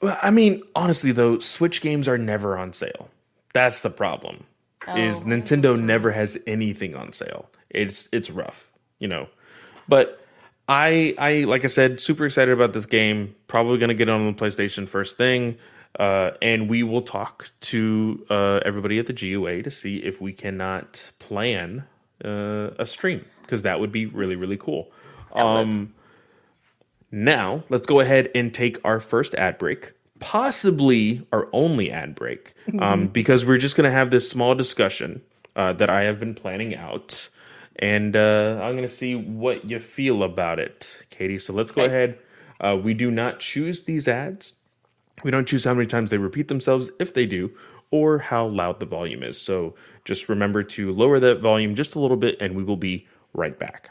Well, 0.00 0.18
I 0.22 0.30
mean, 0.30 0.62
honestly 0.74 1.12
though, 1.12 1.38
Switch 1.38 1.80
games 1.82 2.08
are 2.08 2.18
never 2.18 2.56
on 2.56 2.72
sale. 2.72 3.10
That's 3.52 3.82
the 3.82 3.90
problem. 3.90 4.44
Is 4.96 5.22
Oh, 5.22 5.26
Nintendo 5.26 5.80
never 5.80 6.10
has 6.10 6.38
anything 6.46 6.94
on 6.94 7.12
sale. 7.12 7.50
It's 7.68 8.08
it's 8.12 8.30
rough, 8.30 8.70
you 8.98 9.08
know. 9.08 9.28
But 9.88 10.24
I 10.68 11.14
I 11.18 11.44
like 11.44 11.64
I 11.64 11.68
said, 11.68 12.00
super 12.00 12.26
excited 12.26 12.52
about 12.52 12.72
this 12.72 12.86
game. 12.86 13.34
Probably 13.48 13.78
gonna 13.78 13.94
get 13.94 14.08
on 14.08 14.26
the 14.26 14.32
PlayStation 14.32 14.88
first 14.88 15.16
thing. 15.16 15.58
Uh, 15.98 16.30
and 16.40 16.68
we 16.68 16.84
will 16.84 17.02
talk 17.02 17.50
to 17.60 18.24
uh, 18.30 18.60
everybody 18.64 19.00
at 19.00 19.06
the 19.06 19.12
GUA 19.12 19.64
to 19.64 19.70
see 19.72 19.96
if 19.96 20.20
we 20.20 20.32
cannot 20.32 21.10
plan 21.18 21.84
uh, 22.24 22.70
a 22.78 22.86
stream 22.86 23.24
because 23.42 23.62
that 23.62 23.80
would 23.80 23.90
be 23.90 24.06
really 24.06 24.36
really 24.36 24.56
cool. 24.56 24.92
Um, 25.32 25.94
now, 27.10 27.64
let's 27.68 27.86
go 27.86 28.00
ahead 28.00 28.30
and 28.34 28.54
take 28.54 28.78
our 28.84 29.00
first 29.00 29.34
ad 29.34 29.58
break, 29.58 29.92
possibly 30.20 31.26
our 31.32 31.48
only 31.52 31.90
ad 31.90 32.14
break, 32.14 32.54
um, 32.78 33.08
because 33.08 33.44
we're 33.44 33.58
just 33.58 33.76
going 33.76 33.90
to 33.90 33.90
have 33.90 34.10
this 34.10 34.30
small 34.30 34.54
discussion 34.54 35.22
uh, 35.56 35.72
that 35.72 35.90
I 35.90 36.02
have 36.02 36.20
been 36.20 36.34
planning 36.34 36.76
out. 36.76 37.28
And 37.76 38.14
uh, 38.14 38.60
I'm 38.62 38.76
going 38.76 38.86
to 38.86 38.88
see 38.88 39.14
what 39.16 39.68
you 39.68 39.80
feel 39.80 40.22
about 40.22 40.58
it, 40.58 41.02
Katie. 41.10 41.38
So 41.38 41.52
let's 41.52 41.70
go 41.70 41.84
ahead. 41.84 42.18
Uh, 42.60 42.76
we 42.76 42.92
do 42.94 43.10
not 43.10 43.40
choose 43.40 43.84
these 43.84 44.06
ads. 44.06 44.54
We 45.24 45.30
don't 45.30 45.48
choose 45.48 45.64
how 45.64 45.74
many 45.74 45.86
times 45.86 46.10
they 46.10 46.18
repeat 46.18 46.48
themselves, 46.48 46.90
if 46.98 47.14
they 47.14 47.26
do, 47.26 47.50
or 47.90 48.18
how 48.18 48.46
loud 48.46 48.80
the 48.80 48.86
volume 48.86 49.22
is. 49.22 49.40
So 49.40 49.74
just 50.04 50.28
remember 50.28 50.62
to 50.62 50.92
lower 50.92 51.18
that 51.20 51.40
volume 51.40 51.74
just 51.74 51.94
a 51.94 51.98
little 51.98 52.16
bit, 52.16 52.36
and 52.40 52.54
we 52.54 52.62
will 52.62 52.76
be 52.76 53.06
right 53.32 53.58
back. 53.58 53.90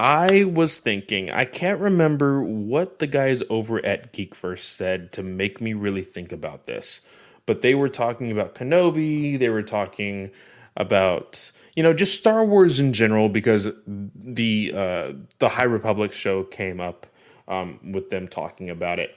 I 0.00 0.44
was 0.44 0.78
thinking, 0.78 1.30
I 1.30 1.44
can't 1.44 1.78
remember 1.78 2.42
what 2.42 3.00
the 3.00 3.06
guys 3.06 3.42
over 3.50 3.84
at 3.84 4.14
Geekverse 4.14 4.60
said 4.60 5.12
to 5.12 5.22
make 5.22 5.60
me 5.60 5.74
really 5.74 6.02
think 6.02 6.32
about 6.32 6.64
this, 6.64 7.02
but 7.44 7.60
they 7.60 7.74
were 7.74 7.90
talking 7.90 8.32
about 8.32 8.54
Kenobi, 8.54 9.38
they 9.38 9.50
were 9.50 9.62
talking 9.62 10.30
about 10.74 11.52
you 11.76 11.82
know 11.82 11.92
just 11.92 12.18
Star 12.18 12.42
Wars 12.46 12.80
in 12.80 12.94
general 12.94 13.28
because 13.28 13.68
the 13.86 14.72
uh, 14.74 15.12
the 15.38 15.50
High 15.50 15.64
Republic 15.64 16.12
show 16.12 16.44
came 16.44 16.80
up 16.80 17.06
um, 17.46 17.92
with 17.92 18.08
them 18.08 18.26
talking 18.26 18.70
about 18.70 19.00
it, 19.00 19.14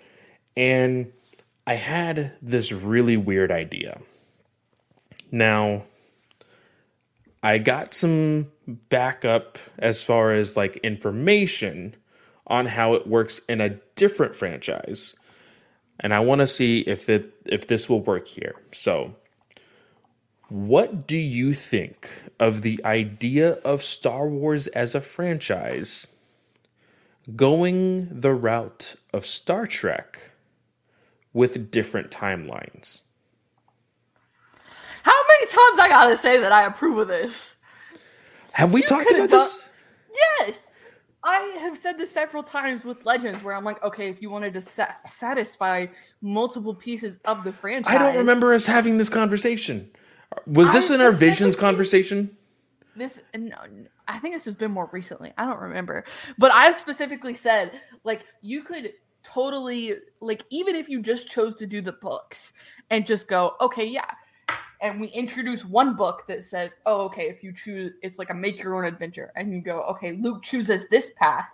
and 0.57 1.13
I 1.65 1.75
had 1.75 2.33
this 2.41 2.73
really 2.73 3.15
weird 3.15 3.53
idea. 3.53 4.01
Now, 5.31 5.83
I 7.41 7.57
got 7.59 7.93
some 7.93 8.51
backup 8.67 9.57
as 9.77 10.03
far 10.03 10.33
as 10.33 10.57
like 10.57 10.77
information 10.77 11.95
on 12.47 12.65
how 12.65 12.93
it 12.93 13.07
works 13.07 13.39
in 13.49 13.61
a 13.61 13.69
different 13.95 14.35
franchise. 14.35 15.15
And 15.99 16.13
I 16.13 16.19
want 16.19 16.39
to 16.39 16.47
see 16.47 16.79
if 16.81 17.09
it 17.09 17.33
if 17.45 17.67
this 17.67 17.89
will 17.89 18.01
work 18.01 18.27
here. 18.27 18.55
So, 18.71 19.15
what 20.49 21.07
do 21.07 21.17
you 21.17 21.53
think 21.53 22.09
of 22.39 22.61
the 22.61 22.79
idea 22.83 23.53
of 23.65 23.83
Star 23.83 24.27
Wars 24.27 24.67
as 24.67 24.95
a 24.95 25.01
franchise 25.01 26.07
going 27.35 28.09
the 28.11 28.33
route 28.33 28.95
of 29.13 29.25
Star 29.25 29.65
Trek 29.65 30.31
with 31.31 31.71
different 31.71 32.11
timelines? 32.11 33.03
how 35.03 35.11
many 35.27 35.45
times 35.47 35.79
I 35.79 35.89
gotta 35.89 36.17
say 36.17 36.39
that 36.39 36.51
I 36.51 36.65
approve 36.65 36.97
of 36.97 37.07
this? 37.09 37.57
Have 38.53 38.73
we 38.73 38.81
You 38.81 38.87
talked 38.87 39.11
about 39.11 39.29
this? 39.29 39.67
Yes. 40.39 40.59
I 41.23 41.57
have 41.61 41.77
said 41.77 41.97
this 41.97 42.11
several 42.11 42.43
times 42.43 42.83
with 42.83 43.05
Legends, 43.05 43.43
where 43.43 43.55
I'm 43.55 43.63
like, 43.63 43.81
okay, 43.83 44.09
if 44.09 44.21
you 44.21 44.29
wanted 44.29 44.53
to 44.53 44.61
sa- 44.61 44.91
satisfy 45.07 45.87
multiple 46.21 46.75
pieces 46.75 47.19
of 47.25 47.43
the 47.43 47.53
franchise, 47.53 47.95
I 47.95 47.97
don't 47.97 48.17
remember 48.17 48.53
us 48.53 48.65
having 48.65 48.97
this 48.97 49.09
conversation. 49.09 49.89
Was 50.45 50.73
this 50.73 50.91
I 50.91 50.95
in 50.95 51.01
our 51.01 51.11
Visions 51.11 51.55
conversation? 51.55 52.35
This 52.95 53.21
no, 53.35 53.55
I 54.07 54.19
think 54.19 54.35
this 54.35 54.45
has 54.45 54.55
been 54.55 54.71
more 54.71 54.89
recently. 54.91 55.33
I 55.37 55.45
don't 55.45 55.59
remember, 55.59 56.03
but 56.37 56.51
I've 56.51 56.75
specifically 56.75 57.33
said 57.33 57.71
like 58.03 58.25
you 58.41 58.61
could 58.61 58.93
totally 59.23 59.93
like 60.19 60.43
even 60.49 60.75
if 60.75 60.89
you 60.89 61.01
just 61.01 61.29
chose 61.29 61.55
to 61.55 61.65
do 61.65 61.81
the 61.81 61.93
books 61.93 62.51
and 62.89 63.07
just 63.07 63.27
go 63.27 63.55
okay 63.61 63.85
yeah 63.85 64.11
and 64.83 65.01
we 65.01 65.07
introduce 65.07 65.65
one 65.65 65.95
book 65.95 66.25
that 66.27 66.43
says 66.43 66.75
oh 66.85 67.01
okay 67.05 67.23
if 67.23 67.43
you 67.43 67.51
choose 67.51 67.93
it's 68.03 68.19
like 68.19 68.29
a 68.29 68.33
make 68.33 68.61
your 68.61 68.75
own 68.75 68.85
adventure. 68.85 69.31
And 69.35 69.51
you 69.51 69.61
go 69.61 69.81
okay 69.83 70.11
luke 70.11 70.43
chooses 70.43 70.87
this 70.89 71.11
path. 71.15 71.45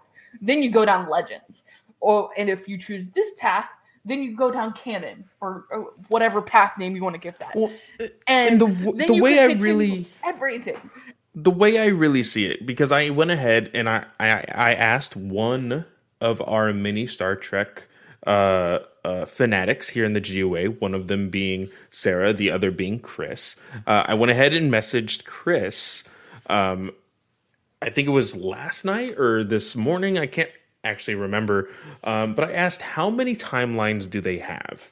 Then 0.42 0.62
you 0.62 0.72
go 0.72 0.84
down 0.84 1.08
legends. 1.10 1.64
Or 2.02 2.32
and 2.36 2.50
if 2.50 2.68
you 2.68 2.78
choose 2.78 3.08
this 3.10 3.34
path 3.38 3.70
then 4.06 4.24
you 4.24 4.36
go 4.36 4.50
down 4.52 4.74
canon 4.74 5.26
or, 5.42 5.66
or 5.70 5.92
whatever 6.08 6.42
path 6.42 6.78
name 6.78 6.96
you 6.96 7.04
want 7.04 7.14
to 7.14 7.20
give 7.20 7.38
that. 7.40 7.56
And, 7.56 7.72
and 8.28 8.60
the 8.60 9.06
the 9.08 9.22
way 9.22 9.40
I 9.40 9.46
really- 9.46 10.08
everything. 10.24 10.80
The 11.36 11.52
way 11.52 11.78
I 11.78 11.86
really 11.86 12.24
see 12.24 12.48
it, 12.48 12.66
because 12.66 12.92
I 12.92 13.12
went 13.12 13.32
ahead 13.32 13.70
and 13.74 13.88
I 13.88 14.06
I, 14.20 14.44
I 14.54 14.74
asked 14.74 15.16
one 15.16 15.86
of 16.20 16.42
our 16.42 16.74
mini 16.74 17.08
Star 17.08 17.36
Trek 17.36 17.88
uh, 18.26 18.80
uh, 19.04 19.26
fanatics 19.26 19.90
here 19.90 20.06
in 20.06 20.14
the 20.14 20.22
GOA, 20.22 20.66
one 20.66 20.94
of 20.94 21.08
them 21.08 21.30
being 21.30 21.70
Sarah, 21.90 22.34
the 22.34 22.52
other 22.52 22.72
being 22.72 23.00
Chris. 23.00 23.56
Uh, 23.88 24.04
I 24.08 24.14
went 24.14 24.32
ahead 24.32 24.54
and 24.54 24.72
messaged 24.72 25.26
Chris. 25.26 26.04
Um, 26.50 26.92
I 27.82 27.90
think 27.90 28.08
it 28.08 28.12
was 28.12 28.36
last 28.36 28.84
night 28.84 29.18
or 29.18 29.44
this 29.44 29.76
morning. 29.76 30.18
I 30.18 30.26
can't 30.26 30.52
actually 30.84 31.16
remember, 31.16 31.70
um, 32.04 32.36
but 32.36 32.50
I 32.50 32.54
asked 32.54 32.82
how 32.82 33.10
many 33.10 33.36
timelines 33.36 34.10
do 34.10 34.22
they 34.22 34.40
have, 34.40 34.88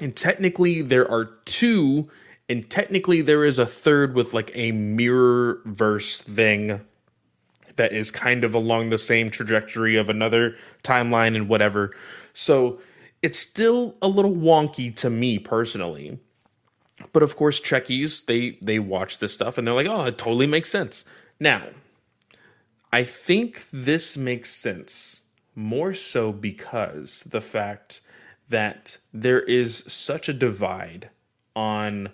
and 0.00 0.14
technically 0.16 0.82
there 0.82 1.10
are 1.10 1.26
two 1.44 2.10
and 2.50 2.68
technically 2.68 3.22
there 3.22 3.44
is 3.44 3.60
a 3.60 3.64
third 3.64 4.16
with 4.16 4.34
like 4.34 4.50
a 4.54 4.72
mirror 4.72 5.60
verse 5.66 6.20
thing 6.20 6.80
that 7.76 7.92
is 7.92 8.10
kind 8.10 8.42
of 8.42 8.54
along 8.54 8.90
the 8.90 8.98
same 8.98 9.30
trajectory 9.30 9.96
of 9.96 10.10
another 10.10 10.56
timeline 10.82 11.36
and 11.36 11.48
whatever. 11.48 11.94
So 12.32 12.80
it's 13.22 13.38
still 13.38 13.96
a 14.00 14.08
little 14.08 14.34
wonky 14.34 14.94
to 14.96 15.10
me 15.10 15.38
personally. 15.38 16.18
But 17.12 17.22
of 17.22 17.36
course, 17.36 17.60
Trekkies 17.60 18.26
they 18.26 18.58
they 18.60 18.78
watch 18.78 19.18
this 19.18 19.34
stuff 19.34 19.58
and 19.58 19.66
they're 19.66 19.74
like, 19.74 19.86
"Oh, 19.86 20.04
it 20.04 20.18
totally 20.18 20.46
makes 20.46 20.70
sense." 20.70 21.04
Now, 21.38 21.68
I 22.92 23.04
think 23.04 23.64
this 23.72 24.16
makes 24.16 24.50
sense 24.50 25.22
more 25.54 25.94
so 25.94 26.32
because 26.32 27.22
the 27.28 27.40
fact 27.40 28.00
that 28.48 28.98
there 29.12 29.40
is 29.40 29.84
such 29.86 30.28
a 30.28 30.32
divide 30.32 31.10
on 31.54 32.10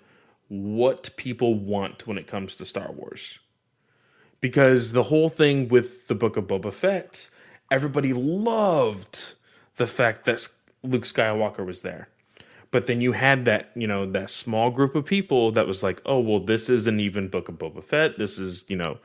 what 0.49 1.17
people 1.17 1.55
want 1.55 2.07
when 2.07 2.19
it 2.19 2.27
comes 2.27 2.55
to 2.57 2.67
Star 2.67 2.93
Wars. 2.93 3.39
Because 4.41 4.93
the 4.93 5.05
whole 5.05 5.29
thing 5.29 5.69
with 5.69 6.09
the 6.09 6.15
Book 6.15 6.37
of 6.37 6.47
Boba 6.47 6.73
Fett, 6.73 7.31
everybody 7.71 8.13
loved 8.13 9.35
the 9.77 9.87
fact 9.87 10.25
that 10.25 10.47
Luke 10.83 11.05
Skywalker 11.05 11.65
was 11.65 11.83
there. 11.83 12.09
But 12.71 12.87
then 12.87 13.01
you 13.01 13.13
had 13.13 13.45
that, 13.45 13.71
you 13.75 13.87
know, 13.87 14.11
that 14.11 14.29
small 14.29 14.71
group 14.71 14.95
of 14.95 15.05
people 15.05 15.53
that 15.53 15.67
was 15.67 15.83
like, 15.83 16.03
oh, 16.05 16.19
well, 16.19 16.41
this 16.41 16.69
isn't 16.69 17.01
even 17.01 17.29
Book 17.29 17.49
of 17.49 17.57
Boba 17.57 17.83
Fett. 17.83 18.19
This 18.19 18.39
is, 18.39 18.65
you 18.69 18.77
know, 18.77 18.99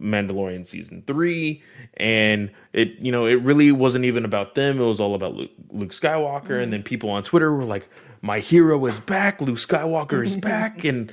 Mandalorian 0.00 0.66
season 0.66 1.02
three, 1.06 1.62
and 1.94 2.50
it 2.72 2.98
you 2.98 3.10
know 3.10 3.24
it 3.24 3.40
really 3.42 3.72
wasn't 3.72 4.04
even 4.04 4.24
about 4.24 4.54
them. 4.54 4.78
It 4.78 4.84
was 4.84 5.00
all 5.00 5.14
about 5.14 5.34
Luke, 5.34 5.50
Luke 5.70 5.90
Skywalker, 5.90 6.50
and 6.50 6.64
mm-hmm. 6.64 6.70
then 6.70 6.82
people 6.82 7.10
on 7.10 7.22
Twitter 7.22 7.52
were 7.52 7.64
like, 7.64 7.88
"My 8.20 8.40
hero 8.40 8.84
is 8.86 9.00
back. 9.00 9.40
Luke 9.40 9.56
Skywalker 9.56 10.22
is 10.22 10.36
back," 10.52 10.84
and 10.84 11.10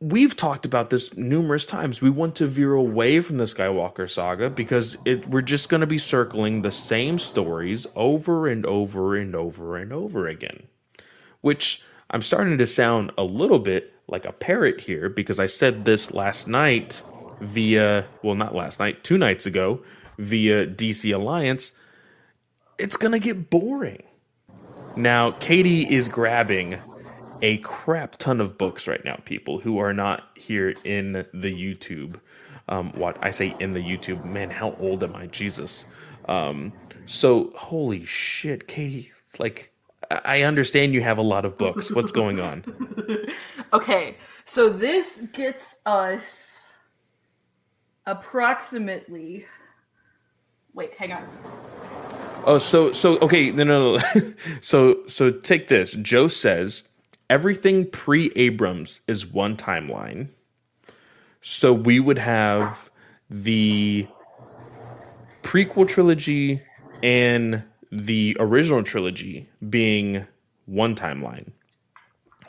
we've 0.00 0.36
talked 0.36 0.64
about 0.64 0.90
this 0.90 1.16
numerous 1.16 1.66
times. 1.66 2.00
We 2.00 2.10
want 2.10 2.34
to 2.36 2.46
veer 2.46 2.74
away 2.74 3.20
from 3.20 3.38
the 3.38 3.44
Skywalker 3.44 4.08
saga 4.08 4.50
because 4.50 4.96
it, 5.04 5.28
we're 5.28 5.42
just 5.42 5.68
going 5.68 5.80
to 5.80 5.86
be 5.86 5.98
circling 5.98 6.62
the 6.62 6.70
same 6.70 7.18
stories 7.18 7.86
over 7.96 8.46
and 8.46 8.64
over 8.66 9.16
and 9.16 9.34
over 9.34 9.76
and 9.76 9.92
over 9.92 10.28
again. 10.28 10.64
Which 11.40 11.82
I'm 12.10 12.22
starting 12.22 12.58
to 12.58 12.66
sound 12.66 13.12
a 13.18 13.24
little 13.24 13.58
bit 13.58 13.92
like 14.06 14.24
a 14.24 14.32
parrot 14.32 14.80
here 14.82 15.08
because 15.08 15.38
I 15.38 15.46
said 15.46 15.84
this 15.84 16.12
last 16.14 16.48
night 16.48 17.02
via, 17.40 18.06
well, 18.22 18.34
not 18.34 18.54
last 18.54 18.80
night, 18.80 19.04
two 19.04 19.18
nights 19.18 19.46
ago 19.46 19.82
via 20.18 20.66
DC 20.66 21.14
Alliance. 21.14 21.74
It's 22.78 22.96
going 22.96 23.12
to 23.12 23.18
get 23.18 23.50
boring. 23.50 24.04
Now, 24.96 25.32
Katie 25.32 25.82
is 25.82 26.08
grabbing 26.08 26.78
a 27.42 27.58
crap 27.58 28.18
ton 28.18 28.40
of 28.40 28.58
books 28.58 28.86
right 28.86 29.04
now, 29.04 29.20
people 29.24 29.60
who 29.60 29.78
are 29.78 29.92
not 29.92 30.28
here 30.34 30.74
in 30.84 31.12
the 31.12 31.52
YouTube. 31.52 32.20
Um, 32.68 32.92
what 32.92 33.16
I 33.22 33.30
say 33.30 33.54
in 33.60 33.72
the 33.72 33.80
YouTube, 33.80 34.24
man, 34.24 34.50
how 34.50 34.74
old 34.78 35.02
am 35.02 35.16
I? 35.16 35.26
Jesus. 35.26 35.86
Um, 36.26 36.72
so, 37.06 37.52
holy 37.56 38.04
shit, 38.04 38.68
Katie, 38.68 39.10
like, 39.38 39.72
I 40.10 40.20
I 40.24 40.42
understand 40.42 40.94
you 40.94 41.02
have 41.02 41.18
a 41.18 41.22
lot 41.22 41.44
of 41.44 41.58
books. 41.58 41.90
What's 41.90 42.12
going 42.12 42.40
on? 42.40 42.64
Okay, 43.72 44.16
so 44.44 44.70
this 44.70 45.22
gets 45.32 45.76
us 45.84 46.58
approximately. 48.06 49.44
Wait, 50.72 50.94
hang 50.96 51.12
on. 51.12 51.28
Oh, 52.46 52.56
so 52.56 52.92
so 52.92 53.18
okay, 53.18 53.50
no 53.50 53.64
no 53.64 53.96
no. 53.96 54.02
so 54.62 55.06
so 55.06 55.30
take 55.30 55.68
this. 55.68 55.92
Joe 55.92 56.28
says 56.28 56.87
everything 57.30 57.90
pre 57.90 58.30
Abrams 58.36 59.02
is 59.06 59.26
one 59.26 59.56
timeline. 59.56 60.28
So 61.40 61.72
we 61.72 62.00
would 62.00 62.18
have 62.18 62.90
the 63.30 64.06
prequel 65.42 65.88
trilogy 65.88 66.62
and 67.02 67.62
the 67.90 68.36
original 68.38 68.82
trilogy 68.82 69.48
being 69.68 70.26
one 70.66 70.94
timeline. 70.94 71.52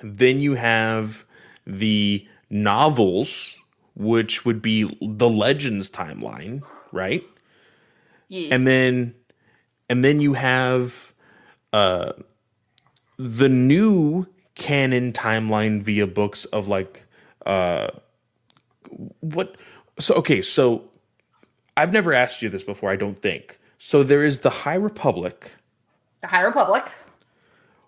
Then 0.01 0.39
you 0.39 0.55
have 0.55 1.25
the 1.65 2.27
novels, 2.49 3.55
which 3.95 4.45
would 4.45 4.61
be 4.61 4.83
the 5.01 5.29
Legends 5.29 5.89
timeline, 5.89 6.61
right? 6.91 7.23
Yes. 8.27 8.51
And 8.51 8.65
then 8.65 9.15
and 9.89 10.03
then 10.03 10.21
you 10.21 10.33
have 10.33 11.13
uh 11.73 12.13
the 13.17 13.49
new 13.49 14.27
canon 14.59 15.11
timeline 15.13 15.81
via 15.81 16.05
books 16.05 16.45
of 16.45 16.67
like 16.67 17.05
uh 17.45 17.87
what 19.21 19.59
so 19.97 20.13
okay 20.13 20.41
so 20.41 20.83
i've 21.77 21.93
never 21.93 22.13
asked 22.13 22.41
you 22.41 22.49
this 22.49 22.63
before 22.63 22.91
i 22.91 22.95
don't 22.97 23.17
think 23.19 23.59
so 23.77 24.03
there 24.03 24.21
is 24.21 24.39
the 24.39 24.49
high 24.49 24.75
republic 24.75 25.55
The 26.21 26.27
High 26.27 26.41
Republic. 26.41 26.91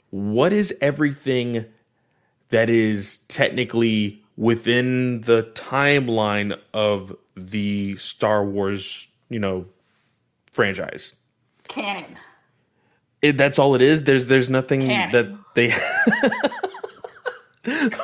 what 0.10 0.54
is 0.54 0.74
everything 0.82 1.66
that 2.50 2.70
is 2.70 3.18
technically 3.28 4.24
within 4.38 5.22
the 5.22 5.44
timeline 5.54 6.58
of 6.74 7.14
the 7.36 7.98
star 7.98 8.46
wars 8.46 9.08
you 9.30 9.40
know 9.40 9.66
franchise 10.54 11.16
Canon. 11.68 12.18
It, 13.22 13.38
that's 13.38 13.60
all 13.60 13.76
it 13.76 13.82
is 13.82 14.04
there's 14.04 14.26
there's 14.28 14.50
nothing 14.50 14.88
that 14.88 15.28
they 15.56 15.72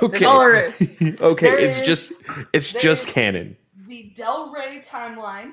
okay 0.01 0.07
That's 0.09 0.23
all 0.23 0.39
there 0.39 0.65
is. 0.65 0.81
okay 1.21 1.49
There 1.49 1.59
it's 1.59 1.79
is- 1.79 1.85
just 1.87 2.13
it's 2.53 2.71
just 2.73 3.07
canon 3.07 3.57
The 3.87 4.11
Del 4.15 4.51
Rey 4.51 4.81
timeline. 4.85 5.51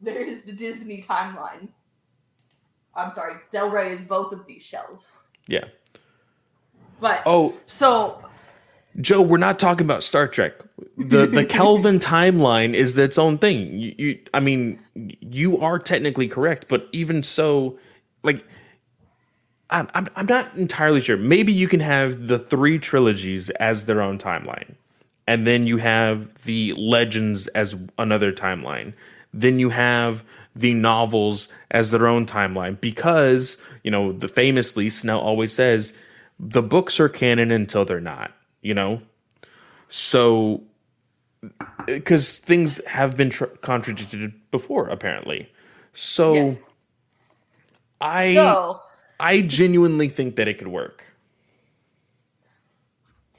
There 0.00 0.20
is 0.20 0.42
the 0.42 0.52
Disney 0.52 1.02
timeline. 1.02 1.68
I'm 2.94 3.12
sorry, 3.12 3.34
Del 3.52 3.70
Rey 3.70 3.92
is 3.92 4.02
both 4.02 4.32
of 4.32 4.46
these 4.46 4.62
shelves. 4.62 5.06
yeah 5.46 5.64
But 7.00 7.22
oh 7.26 7.54
so 7.66 8.22
joe 9.02 9.20
we're 9.20 9.36
not 9.36 9.58
talking 9.58 9.84
about 9.86 10.02
star 10.02 10.26
trek 10.26 10.54
the 10.96 11.26
the 11.26 11.44
kelvin 11.58 11.98
timeline 11.98 12.72
is 12.72 12.96
its 12.96 13.18
own 13.18 13.36
thing 13.36 13.78
you, 13.78 13.94
you 13.98 14.18
i 14.32 14.40
mean 14.40 14.78
you 15.20 15.58
are 15.58 15.78
technically 15.78 16.26
correct 16.26 16.64
but 16.68 16.88
even 16.92 17.22
so 17.22 17.78
like 18.26 18.44
I'm, 19.70 19.88
I'm 20.14 20.26
not 20.26 20.54
entirely 20.54 21.00
sure. 21.00 21.16
Maybe 21.16 21.52
you 21.52 21.66
can 21.66 21.80
have 21.80 22.28
the 22.28 22.38
three 22.38 22.78
trilogies 22.78 23.50
as 23.50 23.86
their 23.86 24.00
own 24.00 24.18
timeline 24.18 24.74
and 25.26 25.46
then 25.46 25.66
you 25.66 25.78
have 25.78 26.42
the 26.44 26.72
legends 26.74 27.48
as 27.48 27.74
another 27.98 28.32
timeline. 28.32 28.92
Then 29.32 29.58
you 29.58 29.70
have 29.70 30.22
the 30.54 30.72
novels 30.72 31.48
as 31.70 31.90
their 31.90 32.06
own 32.06 32.26
timeline 32.26 32.80
because 32.80 33.58
you 33.82 33.90
know 33.90 34.12
the 34.12 34.28
famously 34.28 34.88
snell 34.88 35.20
always 35.20 35.52
says 35.52 35.94
the 36.38 36.62
books 36.62 37.00
are 37.00 37.08
canon 37.08 37.50
until 37.50 37.84
they're 37.84 38.00
not 38.00 38.32
you 38.66 38.74
know? 38.74 39.00
So 39.88 40.64
uh, 41.60 41.64
because 41.86 42.38
things 42.38 42.84
have 42.86 43.16
been 43.16 43.30
tr- 43.30 43.44
contradicted 43.44 44.32
before 44.50 44.88
apparently. 44.88 45.50
So 45.94 46.34
Yes. 46.34 46.68
I 48.00 48.34
So- 48.34 48.80
i 49.20 49.40
genuinely 49.42 50.08
think 50.08 50.36
that 50.36 50.48
it 50.48 50.58
could 50.58 50.68
work. 50.68 51.02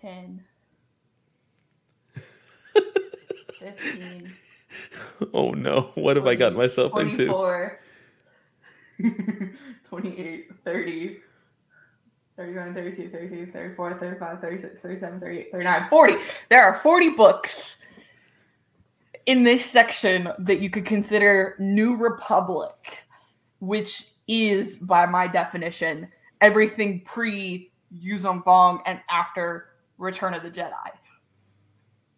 10 0.02 0.44
15 3.60 4.30
oh 5.34 5.52
no. 5.52 5.92
What 5.96 6.16
have 6.16 6.28
i 6.28 6.36
gotten 6.36 6.58
myself 6.58 6.92
into? 7.00 7.26
24 7.26 7.80
28 9.90 10.48
30 10.64 11.18
31 12.36 12.74
32 12.74 13.10
33 13.10 13.46
34 13.52 14.00
35 14.00 14.42
36 14.42 14.82
37 14.82 15.20
38 15.20 15.52
39 15.52 15.90
40 15.90 16.16
there 16.50 16.64
are 16.64 16.76
40 16.80 17.10
books 17.10 17.78
in 19.26 19.44
this 19.44 19.66
section 19.66 20.30
that 20.40 20.60
you 20.60 20.70
could 20.70 20.86
consider 20.86 21.56
new 21.60 21.96
republic 21.96 23.04
which 23.60 24.08
is 24.28 24.78
by 24.78 25.06
my 25.06 25.28
definition 25.28 26.08
everything 26.42 27.02
pre 27.02 27.72
Yuuzhan 27.94 28.44
Vong 28.44 28.82
and 28.86 29.00
after 29.10 29.70
Return 29.98 30.34
of 30.34 30.44
the 30.44 30.52
Jedi. 30.52 30.72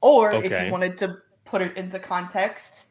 Or 0.01 0.33
if 0.33 0.51
you 0.51 0.71
wanted 0.71 0.97
to 0.99 1.17
put 1.45 1.61
it 1.61 1.75
into 1.77 1.99
context, 1.99 2.85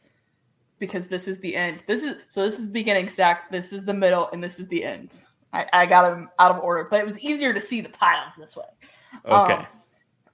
because 0.78 1.08
this 1.08 1.26
is 1.26 1.38
the 1.40 1.54
end. 1.56 1.82
This 1.86 2.02
is 2.02 2.16
so 2.28 2.42
this 2.42 2.58
is 2.58 2.66
the 2.66 2.72
beginning 2.72 3.08
stack, 3.08 3.50
this 3.50 3.72
is 3.72 3.84
the 3.84 3.94
middle, 3.94 4.28
and 4.32 4.42
this 4.42 4.58
is 4.58 4.68
the 4.68 4.84
end. 4.84 5.12
I, 5.52 5.66
I 5.72 5.86
got 5.86 6.08
them 6.08 6.28
out 6.38 6.54
of 6.54 6.62
order, 6.62 6.86
but 6.90 7.00
it 7.00 7.06
was 7.06 7.18
easier 7.20 7.54
to 7.54 7.60
see 7.60 7.80
the 7.80 7.88
piles 7.88 8.34
this 8.36 8.56
way. 8.56 8.64
okay 9.26 9.54
Um, 9.54 9.66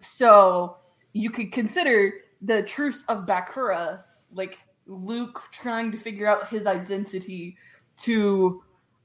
so 0.01 0.79
you 1.13 1.31
could 1.31 1.53
consider 1.53 2.13
the 2.43 2.63
truce 2.63 3.05
of 3.09 3.27
Bakura, 3.27 4.03
like 4.33 4.59
Luke 4.87 5.43
trying 5.53 5.93
to 5.93 5.99
figure 5.99 6.27
out 6.27 6.49
his 6.49 6.67
identity 6.67 7.57
to 7.99 8.63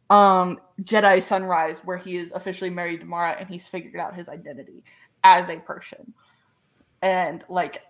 um 0.09 0.59
Jedi 0.81 1.21
Sunrise, 1.21 1.79
where 1.85 1.97
he 1.97 2.17
is 2.17 2.31
officially 2.31 2.69
married 2.69 3.01
to 3.01 3.05
Mara 3.05 3.35
and 3.39 3.47
he's 3.47 3.67
figured 3.67 3.97
out 3.97 4.15
his 4.15 4.29
identity 4.29 4.83
as 5.23 5.49
a 5.49 5.57
person. 5.57 6.13
And 7.01 7.43
like 7.49 7.83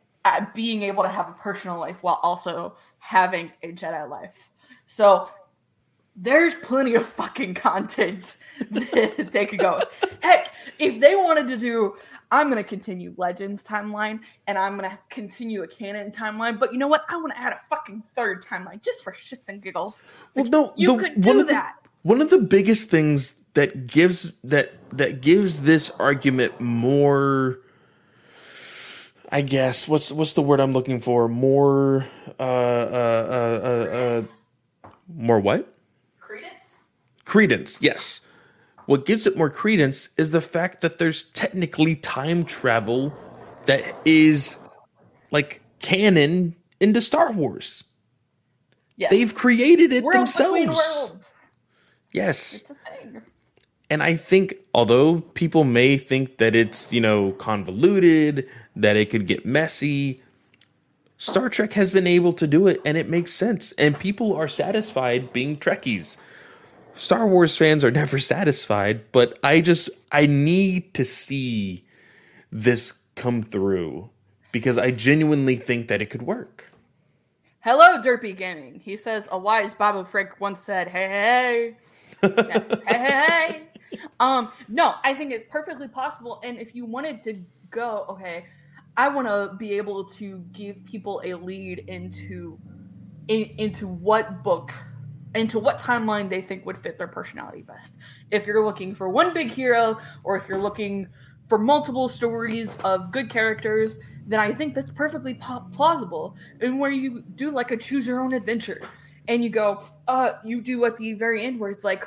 being 0.53 0.84
able 0.84 1.03
to 1.03 1.09
have 1.09 1.30
a 1.30 1.34
personal 1.34 1.80
life 1.80 1.97
while 2.01 2.20
also 2.22 2.76
having 2.99 3.51
a 3.63 3.72
Jedi 3.72 4.07
life. 4.09 4.49
So 4.86 5.30
there's 6.15 6.53
plenty 6.55 6.95
of 6.95 7.07
fucking 7.07 7.53
content 7.53 8.36
that 8.72 9.30
they 9.32 9.45
could 9.45 9.59
go. 9.59 9.82
Heck, 10.22 10.51
if 10.78 10.99
they 10.99 11.15
wanted 11.15 11.47
to 11.47 11.57
do, 11.57 11.95
I'm 12.32 12.49
gonna 12.49 12.63
continue 12.63 13.13
Legends 13.17 13.63
timeline 13.63 14.20
and 14.47 14.57
I'm 14.57 14.76
gonna 14.76 14.99
continue 15.09 15.63
a 15.63 15.67
canon 15.67 16.11
timeline, 16.11 16.59
but 16.59 16.72
you 16.72 16.78
know 16.78 16.88
what? 16.88 17.05
I 17.09 17.17
want 17.17 17.34
to 17.34 17.39
add 17.39 17.53
a 17.53 17.59
fucking 17.70 18.03
third 18.13 18.43
timeline 18.45 18.84
just 18.84 19.03
for 19.03 19.13
shits 19.13 19.47
and 19.49 19.61
giggles. 19.61 20.03
well 20.36 20.45
no 20.45 20.74
you 20.78 20.95
the- 20.95 21.03
could 21.03 21.22
do 21.22 21.43
that. 21.45 21.76
One 22.04 22.22
of 22.22 22.30
the 22.30 22.39
biggest 22.39 22.89
things 22.89 23.36
that 23.54 23.88
gives 23.88 24.32
that 24.43 24.74
that 24.91 25.22
gives 25.22 25.62
this 25.62 25.89
argument 26.00 26.60
more 26.60 27.60
I 29.32 29.41
guess 29.41 29.88
what's 29.88 30.12
what's 30.12 30.34
the 30.34 30.41
word 30.41 30.60
I'm 30.60 30.74
looking 30.74 31.00
for? 31.00 31.28
More 31.28 32.08
uh 32.39 32.43
uh 32.43 32.45
uh 33.32 33.68
uh, 33.68 33.95
uh 33.95 34.22
more 35.14 35.39
what? 35.39 35.74
Credence? 36.20 36.74
Credence, 37.26 37.82
yes. 37.82 38.22
What 38.86 39.06
gives 39.06 39.28
it 39.28 39.38
more 39.38 39.52
credence 39.52 40.10
is 40.18 40.32
the 40.32 40.41
fact 40.41 40.82
that 40.82 40.97
there's 40.97 41.26
technically 41.26 41.95
time 41.95 42.43
travel 42.43 43.14
that 43.68 43.84
is 44.04 44.58
like 45.30 45.62
canon 45.78 46.56
into 46.80 47.02
Star 47.02 47.32
Wars. 47.32 47.84
Yes. 48.97 49.12
They've 49.12 49.34
created 49.34 49.93
it 49.93 50.04
themselves. 50.12 50.82
Yes. 52.12 52.62
It's 52.62 52.70
a 52.70 52.76
thing. 52.76 53.22
And 53.89 54.03
I 54.03 54.16
think, 54.16 54.55
although 54.74 55.22
people 55.22 55.64
may 55.64 55.97
think 55.97 56.38
that 56.38 56.55
it's, 56.55 56.93
you 56.93 57.01
know, 57.01 57.32
convoluted, 57.34 58.47
that 58.76 58.95
it 58.95 59.10
could 59.10 59.26
get 59.26 59.45
messy, 59.45 60.22
Star 61.18 61.49
Trek 61.49 61.74
has 61.74 61.91
been 61.91 62.07
able 62.07 62.32
to 62.34 62.47
do 62.47 62.68
it 62.68 62.82
and 62.86 62.97
it 62.97 63.10
makes 63.10 63.34
sense. 63.34 63.72
And 63.74 63.97
people 63.99 64.36
are 64.36 64.47
satisfied 64.47 65.34
being 65.34 65.57
Trekkies. 65.57 66.18
Star 66.95 67.28
Wars 67.28 67.55
fans 67.55 67.84
are 67.84 67.91
never 67.91 68.20
satisfied, 68.20 69.12
but 69.12 69.39
I 69.43 69.62
just, 69.62 69.89
I 70.12 70.26
need 70.26 70.93
to 70.93 71.05
see 71.05 71.86
this 72.51 72.99
come 73.16 73.41
through 73.41 74.10
because 74.51 74.78
I 74.78 74.91
genuinely 74.91 75.55
think 75.55 75.88
that 75.88 76.01
it 76.01 76.07
could 76.10 76.22
work. 76.22 76.72
Hello, 77.62 78.01
Derpy 78.01 78.36
Gaming. 78.36 78.80
He 78.84 78.95
says 78.95 79.28
a 79.32 79.38
wise 79.38 79.74
Boba 79.74 80.07
Frick 80.07 80.39
once 80.39 80.62
said, 80.62 80.88
"Hey, 80.88 81.07
hey, 81.07 81.78
yes, 82.24 82.84
hey, 82.88 82.97
hey, 82.97 83.11
hey." 83.11 83.61
Um, 84.20 84.51
no, 84.67 84.95
I 85.03 85.13
think 85.13 85.32
it's 85.32 85.45
perfectly 85.49 85.88
possible. 85.88 86.39
And 86.43 86.57
if 86.57 86.76
you 86.76 86.86
wanted 86.86 87.24
to 87.24 87.41
go, 87.70 88.05
okay, 88.09 88.45
I 88.97 89.07
want 89.07 89.28
to 89.28 89.55
be 89.57 89.74
able 89.74 90.05
to 90.05 90.39
give 90.51 90.84
people 90.86 91.22
a 91.24 91.34
lead 91.34 91.80
into 91.88 92.59
in, 93.28 93.49
into 93.57 93.88
what 93.88 94.43
book, 94.43 94.74
into 95.36 95.59
what 95.59 95.80
timeline 95.80 96.30
they 96.30 96.41
think 96.41 96.65
would 96.65 96.78
fit 96.78 96.97
their 96.97 97.07
personality 97.07 97.61
best. 97.61 97.97
If 98.32 98.45
you're 98.45 98.65
looking 98.65 98.93
for 98.93 99.07
one 99.09 99.34
big 99.34 99.51
hero, 99.51 99.97
or 100.24 100.36
if 100.36 100.47
you're 100.49 100.59
looking 100.59 101.07
for 101.47 101.57
multiple 101.57 102.07
stories 102.07 102.76
of 102.84 103.11
good 103.11 103.30
characters, 103.30 103.99
then 104.28 104.39
I 104.39 104.53
think 104.53 104.76
that's 104.76 104.91
perfectly 104.91 105.36
po- 105.36 105.65
plausible. 105.72 106.36
And 106.61 106.80
where 106.80 106.91
you 106.91 107.22
do 107.22 107.51
like 107.51 107.72
a 107.72 107.78
choose 107.78 108.05
your 108.05 108.20
own 108.20 108.34
adventure, 108.34 108.82
and 109.30 109.43
you 109.43 109.49
go, 109.49 109.82
uh, 110.07 110.34
you 110.43 110.59
do 110.59 110.84
at 110.86 110.97
the 110.97 111.13
very 111.13 111.45
end 111.45 111.59
where 111.59 111.69
it's 111.69 111.84
like, 111.86 112.05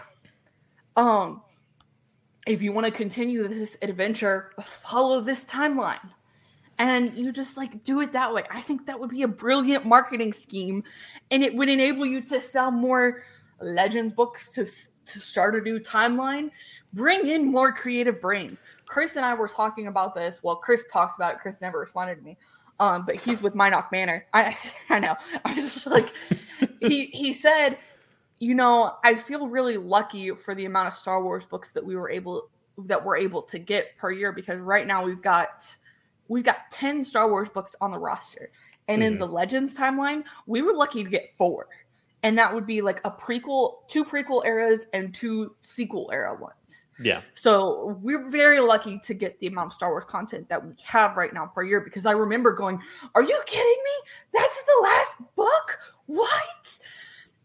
um, 0.97 1.41
if 2.47 2.61
you 2.61 2.73
want 2.73 2.85
to 2.85 2.91
continue 2.91 3.47
this 3.47 3.79
adventure, 3.81 4.51
follow 4.67 5.21
this 5.21 5.45
timeline. 5.45 6.11
And 6.79 7.17
you 7.17 7.33
just 7.33 7.57
like 7.57 7.85
do 7.85 8.01
it 8.01 8.13
that 8.13 8.35
way. 8.35 8.43
I 8.51 8.61
think 8.61 8.87
that 8.87 8.99
would 8.99 9.11
be 9.11 9.23
a 9.23 9.29
brilliant 9.29 9.87
marketing 9.87 10.33
scheme, 10.33 10.83
and 11.31 11.45
it 11.45 11.55
would 11.55 11.69
enable 11.69 12.05
you 12.05 12.21
to 12.23 12.41
sell 12.41 12.73
more 12.73 13.23
Legends 13.61 14.13
books 14.13 14.51
to 14.53 14.65
to 14.65 15.21
start 15.21 15.55
a 15.55 15.61
new 15.61 15.79
timeline. 15.79 16.51
Bring 16.93 17.29
in 17.29 17.47
more 17.47 17.73
creative 17.73 18.21
brains. 18.21 18.63
Chris 18.87 19.15
and 19.15 19.25
I 19.25 19.35
were 19.35 19.49
talking 19.49 19.87
about 19.87 20.15
this. 20.15 20.41
Well, 20.43 20.57
Chris 20.57 20.85
talks 20.93 21.15
about 21.15 21.35
it. 21.35 21.41
Chris 21.41 21.61
never 21.61 21.79
responded 21.79 22.17
to 22.17 22.23
me, 22.23 22.37
um, 22.83 23.05
but 23.07 23.17
he's 23.17 23.41
with 23.41 23.55
Mynock 23.55 23.93
Manor. 23.93 24.27
I 24.33 24.57
I 24.91 24.99
know. 24.99 25.17
I 25.45 25.55
was 25.55 25.75
just 25.75 25.87
like, 25.87 26.09
he 26.81 27.07
he 27.07 27.33
said 27.33 27.79
you 28.43 28.57
know, 28.57 28.97
I 29.05 29.15
feel 29.15 29.47
really 29.47 29.77
lucky 29.77 30.31
for 30.33 30.53
the 30.57 30.65
amount 30.65 30.89
of 30.89 30.95
Star 30.95 31.23
Wars 31.23 31.45
books 31.45 31.71
that 31.71 31.85
we 31.85 31.95
were 31.95 32.11
able 32.11 32.49
that 32.77 33.05
we're 33.05 33.17
able 33.17 33.43
to 33.43 33.57
get 33.57 33.97
per 33.99 34.11
year 34.11 34.33
because 34.33 34.61
right 34.61 34.85
now 34.85 35.05
we've 35.05 35.23
got 35.23 35.73
we've 36.27 36.43
got 36.43 36.69
10 36.73 37.05
Star 37.05 37.31
Wars 37.31 37.49
books 37.49 37.77
on 37.81 37.93
the 37.93 37.99
roster. 37.99 38.51
And 38.89 39.01
in 39.01 39.15
Mhm. 39.15 39.19
the 39.21 39.27
Legends 39.29 39.79
timeline, 39.79 40.25
we 40.49 40.61
were 40.61 40.73
lucky 40.73 41.05
to 41.05 41.09
get 41.11 41.31
four. 41.39 41.69
And 42.23 42.39
that 42.39 42.55
would 42.55 42.67
be 42.67 42.83
like 42.83 43.01
a 43.05 43.11
prequel, 43.11 43.89
two 43.89 44.05
prequel 44.05 44.45
eras 44.45 44.87
and 44.93 45.13
two 45.13 45.57
sequel 45.63 46.09
era 46.13 46.35
ones. 46.41 46.87
Yeah. 47.01 47.23
So 47.35 47.99
we're 48.01 48.29
very 48.31 48.61
lucky 48.61 49.01
to 49.05 49.15
get 49.15 49.39
the 49.41 49.49
amount 49.49 49.69
of 49.69 49.73
Star 49.73 49.91
Wars 49.91 50.05
content 50.07 50.49
that 50.49 50.65
we 50.65 50.75
have 50.85 51.17
right 51.17 51.35
now 51.35 51.47
per 51.47 51.65
year 51.65 51.81
because 51.81 52.07
I 52.07 52.13
remember 52.13 52.53
going, 52.53 52.81
Are 53.15 53.23
you 53.23 53.43
kidding 53.47 53.67
me? 53.85 54.11
That's 54.33 54.57
the 54.57 54.83
last 54.83 55.13
book? 55.35 55.79
What? 56.07 56.79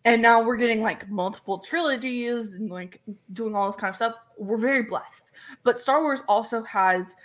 And 0.05 0.21
now 0.21 0.41
we're 0.41 0.57
getting 0.57 0.81
like 0.81 1.09
multiple 1.09 1.59
trilogies 1.59 2.53
and 2.53 2.69
like 2.69 3.01
doing 3.33 3.55
all 3.55 3.67
this 3.67 3.75
kind 3.75 3.89
of 3.89 3.95
stuff. 3.95 4.15
We're 4.37 4.57
very 4.57 4.83
blessed. 4.83 5.31
But 5.63 5.81
Star 5.81 6.01
Wars 6.01 6.21
also 6.27 6.63
has 6.63 7.15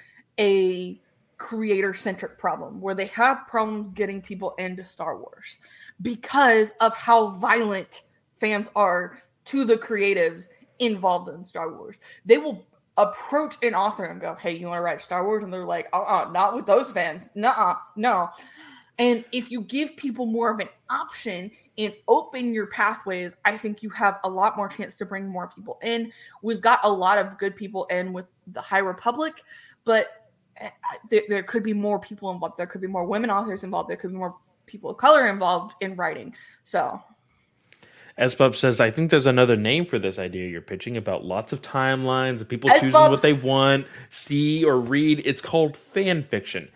a 0.41 1.01
creator 1.43 1.93
centric 1.93 2.39
problem 2.39 2.81
where 2.81 2.95
they 2.95 3.07
have 3.07 3.49
problems 3.49 3.91
getting 3.95 4.23
people 4.23 4.55
into 4.59 4.85
Star 4.85 5.19
Wars 5.19 5.59
because 6.01 6.73
of 6.81 6.95
how 6.95 7.31
violent 7.31 8.05
fans 8.39 8.71
are 8.77 9.19
to 9.47 9.65
the 9.65 9.77
creatives 9.77 10.49
involved 10.79 11.29
in 11.29 11.45
Star 11.45 11.73
Wars. 11.73 11.97
They 12.25 12.39
will 12.39 12.65
approach 12.97 13.57
an 13.63 13.75
author 13.75 14.05
and 14.05 14.21
go, 14.21 14.37
Hey, 14.37 14.53
you 14.53 14.69
want 14.69 14.79
to 14.79 14.83
write 14.83 15.03
Star 15.03 15.25
Wars? 15.25 15.43
And 15.43 15.53
they're 15.53 15.65
like, 15.65 15.89
uh 15.93 16.03
uh 16.03 16.31
not 16.33 16.55
with 16.55 16.65
those 16.65 16.93
fans. 16.93 17.31
Nuh 17.35 17.75
no. 17.97 18.31
And 18.99 19.25
if 19.33 19.51
you 19.51 19.63
give 19.63 19.97
people 19.97 20.27
more 20.27 20.51
of 20.51 20.61
an 20.61 20.69
option 20.89 21.51
and 21.77 21.93
open 22.07 22.55
your 22.55 22.67
pathways, 22.67 23.35
I 23.45 23.57
think 23.57 23.83
you 23.83 23.91
have 23.91 24.21
a 24.23 24.29
lot 24.29 24.57
more 24.57 24.69
chance 24.69 24.97
to 24.99 25.07
bring 25.07 25.27
more 25.27 25.51
people 25.53 25.79
in. 25.83 26.13
We've 26.43 26.61
got 26.61 26.81
a 26.85 26.93
lot 26.93 27.19
of 27.19 27.37
good 27.37 27.57
people 27.57 27.87
in 27.87 28.13
with 28.13 28.27
the 28.49 28.61
High 28.61 28.79
Republic, 28.79 29.43
but 29.85 30.22
Eh, 30.59 30.71
there, 31.11 31.23
there 31.29 31.43
could 31.43 31.63
be 31.63 31.73
more 31.73 31.99
people 31.99 32.31
involved. 32.31 32.57
There 32.59 32.67
could 32.67 32.81
be 32.81 32.87
more 32.87 33.05
women 33.05 33.31
authors 33.31 33.65
involved. 33.65 33.89
There 33.89 33.97
could 33.97 34.11
be 34.11 34.17
more 34.17 34.37
people 34.67 34.91
of 34.91 34.97
color 34.97 35.27
involved 35.27 35.75
in 35.81 35.97
writing. 35.97 36.35
So 36.65 37.01
Espub 38.19 38.55
says, 38.55 38.81
I 38.81 38.91
think 38.91 39.11
there's 39.11 39.27
another 39.27 39.57
name 39.57 39.87
for 39.87 39.99
this 39.99 40.19
idea 40.19 40.49
you're 40.49 40.61
pitching 40.61 40.97
about 40.97 41.25
lots 41.25 41.53
of 41.53 41.63
timelines 41.63 42.41
and 42.41 42.49
people 42.49 42.69
Espub's- 42.71 42.81
choosing 42.81 42.93
what 42.93 43.23
they 43.23 43.33
want, 43.33 43.87
see 44.11 44.65
or 44.65 44.79
read. 44.79 45.23
It's 45.25 45.43
called 45.43 45.77
fan 45.77 46.23
fiction. 46.25 46.69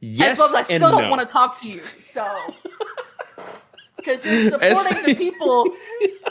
Yes, 0.00 0.38
Yes, 0.38 0.54
I 0.54 0.62
still 0.62 0.90
don't 0.90 1.10
want 1.10 1.22
to 1.22 1.26
talk 1.26 1.58
to 1.60 1.68
you. 1.68 1.80
So 1.86 2.24
because 3.96 4.24
you're 4.24 4.50
supporting 4.50 5.04
the 5.04 5.14
people 5.18 5.64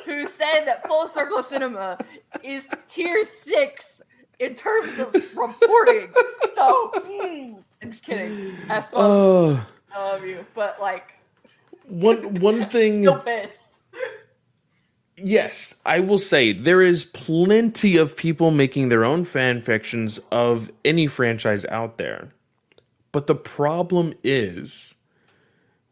who 0.05 0.27
said 0.27 0.65
that 0.65 0.87
Full 0.87 1.07
Circle 1.07 1.41
Cinema 1.43 1.97
is 2.43 2.65
tier 2.87 3.25
six 3.25 3.94
in 4.39 4.55
terms 4.55 4.97
of 4.99 5.13
reporting. 5.37 6.09
So 6.53 6.91
mm, 6.95 7.57
I'm 7.81 7.91
just 7.91 8.03
kidding. 8.03 8.53
As 8.69 8.91
well, 8.91 9.03
Oh. 9.11 9.67
I 9.93 9.99
love 10.11 10.25
you, 10.25 10.45
but 10.53 10.79
like 10.81 11.13
One 11.87 12.39
one 12.41 12.67
thing 12.69 13.03
still 13.03 13.19
pissed. 13.19 13.59
Yes, 15.17 15.75
I 15.85 16.01
will 16.01 16.17
say 16.17 16.51
there 16.51 16.81
is 16.81 17.05
plenty 17.05 17.95
of 17.95 18.17
people 18.17 18.51
making 18.51 18.89
their 18.89 19.05
own 19.05 19.23
fan 19.23 19.61
fictions 19.61 20.19
of 20.31 20.69
any 20.83 21.07
franchise 21.07 21.65
out 21.67 21.97
there. 21.97 22.33
But 23.13 23.27
the 23.27 23.35
problem 23.35 24.13
is 24.25 24.95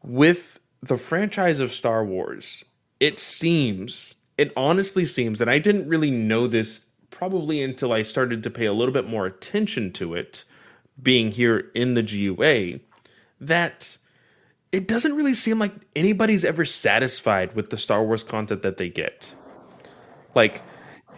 with 0.01 0.59
the 0.81 0.97
franchise 0.97 1.61
of 1.61 1.71
Star 1.71 2.03
Wars, 2.03 2.65
it 2.99 3.17
seems, 3.17 4.15
it 4.37 4.51
honestly 4.57 5.05
seems, 5.05 5.39
and 5.39 5.49
I 5.49 5.57
didn't 5.57 5.87
really 5.87 6.11
know 6.11 6.47
this 6.47 6.81
probably 7.13 7.61
until 7.61 7.93
I 7.93 8.01
started 8.01 8.43
to 8.43 8.49
pay 8.49 8.65
a 8.65 8.73
little 8.73 8.93
bit 8.93 9.07
more 9.07 9.25
attention 9.25 9.93
to 9.93 10.15
it, 10.15 10.43
being 11.01 11.31
here 11.31 11.71
in 11.73 11.93
the 11.93 12.03
GUA, 12.03 12.79
that 13.39 13.97
it 14.71 14.87
doesn't 14.87 15.15
really 15.15 15.33
seem 15.33 15.59
like 15.59 15.73
anybody's 15.95 16.43
ever 16.43 16.65
satisfied 16.65 17.55
with 17.55 17.69
the 17.69 17.77
Star 17.77 18.03
Wars 18.03 18.23
content 18.23 18.63
that 18.63 18.77
they 18.77 18.89
get. 18.89 19.35
Like, 20.35 20.61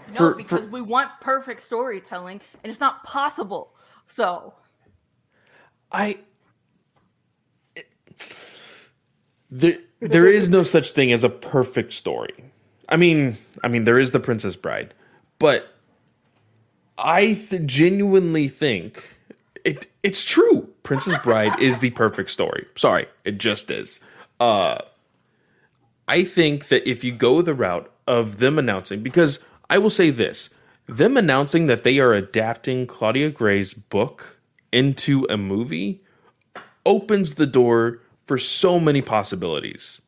No, 0.10 0.16
for, 0.16 0.36
because 0.36 0.66
for 0.66 0.70
we 0.70 0.82
want 0.82 1.12
perfect 1.22 1.62
storytelling, 1.62 2.42
and 2.64 2.70
it's 2.70 2.80
not 2.80 3.04
possible. 3.04 3.74
So 4.06 4.54
I, 5.92 6.20
there, 9.50 9.78
there 10.02 10.28
is 10.28 10.50
no 10.50 10.64
such 10.64 10.92
thing 10.92 11.12
as 11.14 11.24
a 11.24 11.30
perfect 11.30 11.94
story. 11.94 12.34
I 12.90 12.98
mean, 12.98 13.38
I 13.64 13.70
mean, 13.70 13.86
there 13.86 13.98
is 13.98 14.12
the 14.12 14.20
Princess 14.20 14.56
Bride, 14.56 14.94
but 15.40 15.75
I 16.98 17.34
th- 17.34 17.66
genuinely 17.66 18.48
think 18.48 19.18
it. 19.64 19.88
It's 20.04 20.24
true. 20.24 20.70
Princess 20.84 21.16
Bride 21.24 21.60
is 21.60 21.80
the 21.80 21.90
perfect 21.92 22.30
story. 22.30 22.68
Sorry, 22.76 23.08
it 23.24 23.38
just 23.40 23.72
is. 23.72 24.00
Uh, 24.40 24.80
I 26.08 26.24
think 26.24 26.68
that 26.68 26.88
if 26.90 27.04
you 27.04 27.12
go 27.12 27.42
the 27.42 27.56
route 27.56 27.92
of 28.08 28.38
them 28.38 28.60
announcing, 28.60 29.02
because 29.02 29.44
I 29.70 29.80
will 29.80 29.90
say 29.90 30.12
this, 30.12 30.52
them 30.88 31.18
announcing 31.18 31.68
that 31.68 31.84
they 31.84 32.00
are 32.00 32.14
adapting 32.14 32.86
Claudia 32.86 33.32
Gray's 33.32 33.74
book 33.74 34.40
into 34.72 35.26
a 35.30 35.38
movie 35.38 36.02
opens 36.86 37.36
the 37.36 37.48
door 37.48 38.00
for 38.28 38.38
so 38.38 38.80
many 38.80 39.02
possibilities. 39.02 40.02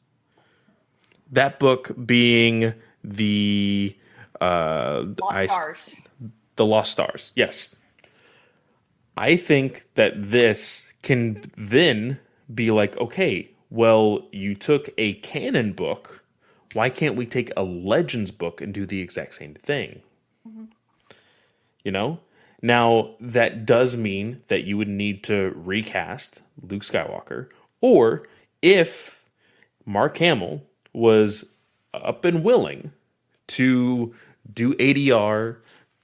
That 1.32 1.58
book 1.60 1.92
being 2.06 2.74
the 3.04 3.98
uh, 4.40 5.06
Lost 5.20 5.34
I- 5.36 5.46
Stars. 5.48 5.96
The 6.58 6.66
Lost 6.66 6.92
Stars. 6.92 7.32
Yes. 7.36 7.76
I 9.16 9.36
think 9.36 9.88
that 9.96 10.14
this 10.22 10.84
can 11.02 11.42
then 11.58 12.20
be 12.54 12.70
like, 12.70 12.98
okay, 12.98 13.50
well, 13.70 14.28
you 14.32 14.56
took 14.56 14.90
a 14.98 15.16
canon 15.16 15.74
book. 15.74 16.24
Why 16.74 16.90
can't 16.90 17.16
we 17.16 17.26
take 17.26 17.52
a 17.58 17.64
Legends 17.64 18.32
book 18.32 18.62
and 18.62 18.74
do 18.74 18.86
the 18.86 19.02
exact 19.02 19.34
same 19.36 19.56
thing? 19.56 20.02
Mm-hmm. 20.48 20.66
You 21.84 21.92
know? 21.92 22.20
Now, 22.62 23.16
that 23.20 23.66
does 23.66 23.96
mean 23.96 24.42
that 24.48 24.64
you 24.64 24.78
would 24.78 24.88
need 24.88 25.24
to 25.26 25.54
recast 25.56 26.42
Luke 26.62 26.84
Skywalker 26.84 27.50
or 27.82 28.28
if 28.62 29.26
Mark 29.86 30.18
Hamill 30.18 30.64
was 30.94 31.46
up 31.94 32.26
and 32.26 32.44
willing 32.44 32.92
to 33.48 34.14
do 34.52 34.74
ADR 34.76 35.58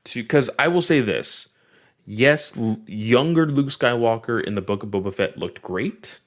to 0.05 0.23
because 0.23 0.49
I 0.59 0.67
will 0.67 0.81
say 0.81 1.01
this. 1.01 1.49
Yes, 2.05 2.57
l- 2.57 2.79
younger 2.85 3.45
Luke 3.45 3.67
Skywalker 3.67 4.43
in 4.43 4.55
the 4.55 4.61
Book 4.61 4.83
of 4.83 4.89
Boba 4.89 5.13
Fett 5.13 5.37
looked 5.37 5.61
great. 5.61 6.19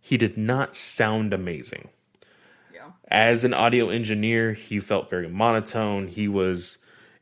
He 0.00 0.16
did 0.16 0.36
not 0.36 0.76
sound 0.76 1.32
amazing. 1.32 1.88
Yeah. 2.72 2.90
As 3.08 3.44
an 3.44 3.54
audio 3.54 3.88
engineer, 3.88 4.52
he 4.52 4.80
felt 4.80 5.08
very 5.08 5.28
monotone. 5.28 6.08
He 6.08 6.28
was 6.28 6.78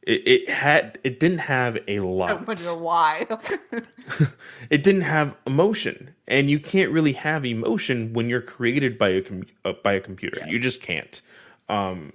it, 0.07 0.26
it 0.26 0.51
had 0.51 0.99
it 1.05 1.20
didn't 1.20 1.39
have 1.39 1.78
a 1.89 2.01
lot 2.01 2.47
wonder 2.47 2.74
why. 2.74 3.26
it 4.70 4.82
didn't 4.82 5.03
have 5.03 5.37
emotion 5.47 6.14
and 6.28 6.49
you 6.49 6.59
can't 6.59 6.91
really 6.91 7.12
have 7.12 7.45
emotion 7.45 8.12
when 8.12 8.28
you're 8.28 8.41
created 8.41 8.97
by 8.97 9.09
a 9.09 9.22
com- 9.22 9.47
uh, 9.64 9.72
by 9.82 9.93
a 9.93 10.01
computer 10.01 10.41
you 10.47 10.59
just 10.59 10.80
can't 10.80 11.22
um 11.68 12.12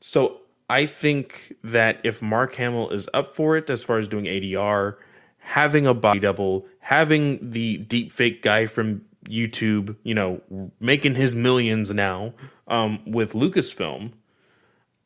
so 0.00 0.41
i 0.72 0.86
think 0.86 1.54
that 1.62 2.00
if 2.04 2.22
mark 2.22 2.54
hamill 2.54 2.90
is 2.90 3.08
up 3.14 3.34
for 3.34 3.56
it 3.56 3.68
as 3.70 3.82
far 3.82 3.98
as 3.98 4.08
doing 4.08 4.24
adr 4.24 4.96
having 5.38 5.86
a 5.86 5.94
body 5.94 6.20
double 6.20 6.66
having 6.80 7.50
the 7.50 7.78
deep 7.78 8.12
fake 8.12 8.42
guy 8.42 8.66
from 8.66 9.02
youtube 9.28 9.96
you 10.02 10.14
know 10.14 10.40
making 10.80 11.14
his 11.14 11.34
millions 11.34 11.90
now 11.92 12.32
um 12.68 13.00
with 13.06 13.32
lucasfilm 13.32 14.12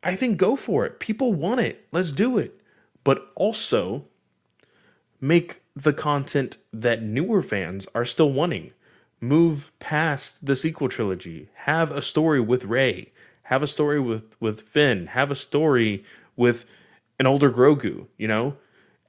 i 0.02 0.14
think 0.14 0.36
go 0.38 0.56
for 0.56 0.86
it 0.86 1.00
people 1.00 1.32
want 1.32 1.60
it 1.60 1.86
let's 1.92 2.12
do 2.12 2.38
it 2.38 2.60
but 3.04 3.30
also 3.34 4.04
make 5.20 5.60
the 5.76 5.92
content 5.92 6.56
that 6.72 7.02
newer 7.02 7.42
fans 7.42 7.86
are 7.94 8.04
still 8.04 8.32
wanting. 8.32 8.72
Move 9.20 9.70
past 9.78 10.46
the 10.46 10.56
sequel 10.56 10.88
trilogy. 10.88 11.48
Have 11.54 11.90
a 11.90 12.02
story 12.02 12.40
with 12.40 12.64
Rey. 12.64 13.12
Have 13.46 13.62
a 13.62 13.66
story 13.66 14.00
with 14.00 14.36
with 14.40 14.62
Finn. 14.62 15.08
Have 15.08 15.30
a 15.30 15.36
story 15.36 16.04
with 16.36 16.64
an 17.18 17.26
older 17.26 17.50
Grogu. 17.50 18.06
You 18.18 18.28
know, 18.28 18.56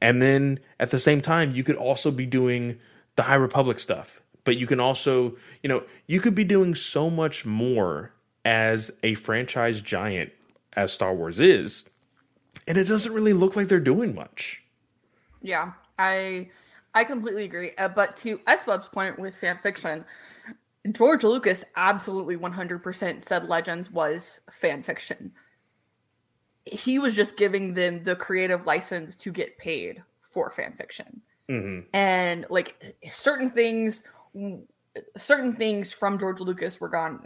and 0.01 0.21
then 0.21 0.59
at 0.79 0.91
the 0.91 0.99
same 0.99 1.21
time, 1.21 1.55
you 1.55 1.63
could 1.63 1.75
also 1.75 2.11
be 2.11 2.25
doing 2.25 2.77
the 3.15 3.23
High 3.23 3.35
Republic 3.35 3.79
stuff. 3.79 4.21
But 4.43 4.57
you 4.57 4.67
can 4.67 4.79
also, 4.79 5.35
you 5.61 5.67
know, 5.67 5.83
you 6.05 6.21
could 6.21 6.35
be 6.35 6.43
doing 6.43 6.75
so 6.75 7.09
much 7.09 7.45
more 7.45 8.13
as 8.45 8.91
a 9.03 9.15
franchise 9.15 9.81
giant 9.81 10.31
as 10.73 10.93
Star 10.93 11.13
Wars 11.13 11.39
is, 11.39 11.89
and 12.67 12.77
it 12.77 12.87
doesn't 12.87 13.13
really 13.13 13.33
look 13.33 13.55
like 13.55 13.67
they're 13.67 13.79
doing 13.79 14.15
much. 14.15 14.63
Yeah, 15.41 15.73
I 15.97 16.49
I 16.93 17.03
completely 17.03 17.43
agree. 17.43 17.71
Uh, 17.77 17.87
but 17.87 18.15
to 18.17 18.37
SBub's 18.39 18.87
point 18.87 19.19
with 19.19 19.35
fan 19.35 19.59
fiction, 19.61 20.05
George 20.93 21.23
Lucas 21.23 21.63
absolutely 21.75 22.37
100% 22.37 23.23
said 23.23 23.49
Legends 23.49 23.91
was 23.91 24.39
fan 24.51 24.83
fiction. 24.83 25.31
He 26.65 26.99
was 26.99 27.15
just 27.15 27.37
giving 27.37 27.73
them 27.73 28.03
the 28.03 28.15
creative 28.15 28.65
license 28.65 29.15
to 29.17 29.31
get 29.31 29.57
paid 29.57 30.03
for 30.21 30.51
fan 30.51 30.73
fiction. 30.73 31.21
Mm-hmm. 31.49 31.87
And 31.93 32.45
like 32.49 32.95
certain 33.09 33.49
things 33.49 34.03
certain 35.15 35.55
things 35.55 35.93
from 35.93 36.19
George 36.19 36.39
Lucas 36.39 36.79
were 36.79 36.89
gone. 36.89 37.21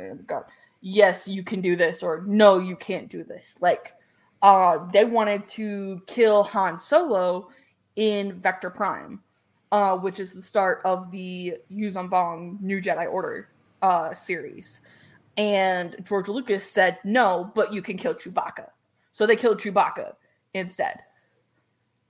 Yes, 0.81 1.27
you 1.27 1.43
can 1.43 1.61
do 1.61 1.75
this 1.75 2.03
or 2.03 2.23
no, 2.27 2.59
you 2.59 2.75
can't 2.75 3.09
do 3.09 3.23
this. 3.23 3.55
Like 3.59 3.93
uh 4.41 4.87
they 4.93 5.05
wanted 5.05 5.47
to 5.49 6.01
kill 6.07 6.43
Han 6.43 6.77
Solo 6.77 7.49
in 7.95 8.39
Vector 8.39 8.69
Prime, 8.69 9.19
uh, 9.71 9.97
which 9.97 10.19
is 10.19 10.33
the 10.33 10.41
start 10.41 10.81
of 10.85 11.11
the 11.11 11.55
Yuuzhan 11.71 12.09
Vong 12.09 12.59
New 12.61 12.81
Jedi 12.81 13.11
Order 13.11 13.49
uh, 13.81 14.13
series. 14.13 14.81
And 15.37 15.95
George 16.03 16.27
Lucas 16.27 16.69
said, 16.69 16.99
no, 17.03 17.51
but 17.55 17.73
you 17.73 17.81
can 17.81 17.97
kill 17.97 18.13
Chewbacca. 18.13 18.67
So 19.11 19.25
they 19.25 19.35
killed 19.35 19.59
Chewbacca 19.59 20.13
instead. 20.53 21.01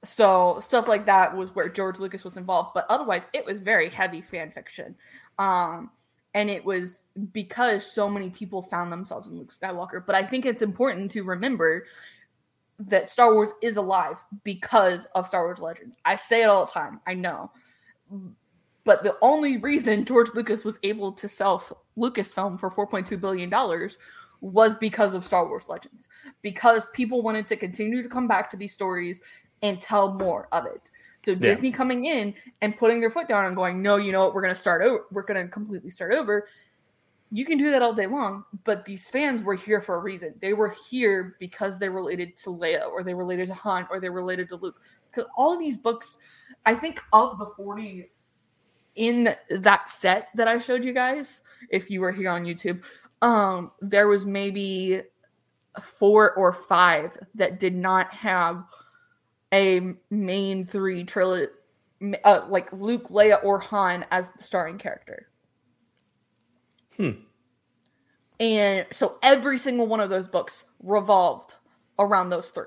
So 0.04 0.58
stuff 0.60 0.88
like 0.88 1.06
that 1.06 1.36
was 1.36 1.54
where 1.54 1.70
George 1.70 2.00
Lucas 2.00 2.24
was 2.24 2.38
involved. 2.38 2.72
But 2.74 2.88
otherwise, 2.90 3.28
it 3.34 3.46
was 3.46 3.60
very 3.60 3.90
heavy 3.90 4.22
fan 4.22 4.52
fiction. 4.52 4.96
Um, 5.38 5.92
and 6.34 6.50
it 6.50 6.64
was 6.64 7.06
because 7.34 7.90
so 7.90 8.10
many 8.10 8.30
people 8.30 8.62
found 8.64 8.92
themselves 8.92 9.30
in 9.30 9.38
Luke 9.38 9.54
Skywalker. 9.54 10.04
But 10.06 10.16
I 10.16 10.26
think 10.26 10.46
it's 10.46 10.62
important 10.62 11.12
to 11.12 11.24
remember 11.24 11.86
that 12.80 13.10
Star 13.10 13.34
Wars 13.34 13.52
is 13.62 13.78
alive 13.78 14.24
because 14.44 15.06
of 15.14 15.28
Star 15.28 15.44
Wars 15.44 15.60
Legends. 15.60 15.98
I 16.06 16.16
say 16.16 16.42
it 16.42 16.46
all 16.50 16.66
the 16.66 16.72
time. 16.72 17.00
I 17.06 17.14
know. 17.14 17.52
But 18.84 19.04
the 19.04 19.18
only 19.22 19.58
reason 19.58 20.06
George 20.06 20.30
Lucas 20.34 20.64
was 20.64 20.80
able 20.84 21.12
to 21.14 21.28
sell 21.28 21.60
Lucasfilm 21.98 22.60
for 22.60 22.70
4.2 22.72 23.20
billion 23.20 23.50
dollars 23.50 23.98
was 24.42 24.74
because 24.74 25.14
of 25.14 25.24
Star 25.24 25.48
Wars 25.48 25.66
Legends. 25.68 26.08
Because 26.42 26.88
people 26.94 27.22
wanted 27.22 27.46
to 27.48 27.56
continue 27.56 28.02
to 28.02 28.10
come 28.10 28.28
back 28.28 28.50
to 28.52 28.58
these 28.58 28.74
stories 28.74 29.22
and 29.62 29.80
tell 29.80 30.14
more 30.14 30.48
of 30.52 30.66
it. 30.66 30.82
So 31.24 31.32
Yeah. 31.32 31.38
Disney 31.38 31.72
coming 31.72 32.06
in 32.06 32.34
and 32.62 32.76
putting 32.76 33.00
their 33.00 33.12
foot 33.12 33.28
down 33.28 33.46
and 33.46 33.56
going, 33.56 33.82
"No, 33.82 33.98
you 33.98 34.12
know 34.12 34.26
what? 34.26 34.34
We're 34.34 34.42
going 34.42 34.54
to 34.54 34.60
start 34.60 34.82
over. 34.82 35.06
We're 35.12 35.22
going 35.22 35.46
to 35.46 35.52
completely 35.52 35.90
start 35.90 36.14
over." 36.14 36.48
you 37.32 37.46
can 37.46 37.58
do 37.58 37.72
that 37.72 37.82
all 37.82 37.94
day 37.94 38.08
long, 38.08 38.44
but 38.66 38.84
these 38.84 39.10
fans 39.10 39.42
were 39.42 39.56
here 39.56 39.82
for 39.82 39.96
a 39.96 40.00
reason. 40.00 40.34
They 40.42 40.52
were 40.54 40.76
here 40.90 41.38
because 41.40 41.80
they 41.80 41.88
related 41.88 42.36
to 42.38 42.50
Leia 42.50 42.90
or 42.90 43.04
they 43.04 43.14
related 43.14 43.48
to 43.48 43.54
Han 43.54 43.88
or 43.90 44.02
they 44.02 44.10
related 44.10 44.50
to 44.50 44.58
Luke. 44.58 44.82
Because 45.10 45.30
all 45.38 45.54
of 45.54 45.60
these 45.60 45.78
books, 45.78 46.18
I 46.66 46.76
think 46.76 47.00
of 47.14 47.40
the 47.40 47.48
40 47.56 48.10
in 48.96 49.34
that 49.50 49.90
set 49.90 50.28
that 50.36 50.48
I 50.48 50.60
showed 50.60 50.84
you 50.84 50.94
guys, 50.94 51.42
if 51.70 51.90
you 51.90 52.02
were 52.02 52.12
here 52.12 52.30
on 52.30 52.46
YouTube, 52.46 52.82
um, 53.22 53.72
there 53.82 54.08
was 54.08 54.26
maybe 54.26 55.02
four 55.82 56.34
or 56.34 56.52
five 56.52 57.18
that 57.36 57.60
did 57.60 57.76
not 57.76 58.12
have 58.14 58.64
a 59.54 59.94
main 60.10 60.66
three 60.66 61.04
trilogy, 61.04 61.52
uh, 62.24 62.46
like 62.50 62.72
Luke, 62.74 63.10
Leia, 63.10 63.44
or 63.44 63.60
Han 63.60 64.06
as 64.12 64.30
the 64.36 64.44
starring 64.44 64.78
character. 64.78 65.30
Hmm. 66.98 67.12
And 68.40 68.88
so 68.92 69.20
every 69.22 69.58
single 69.58 69.88
one 69.88 70.00
of 70.00 70.10
those 70.10 70.28
books 70.28 70.66
revolved 70.82 71.56
around 72.00 72.30
those 72.30 72.50
three. 72.50 72.66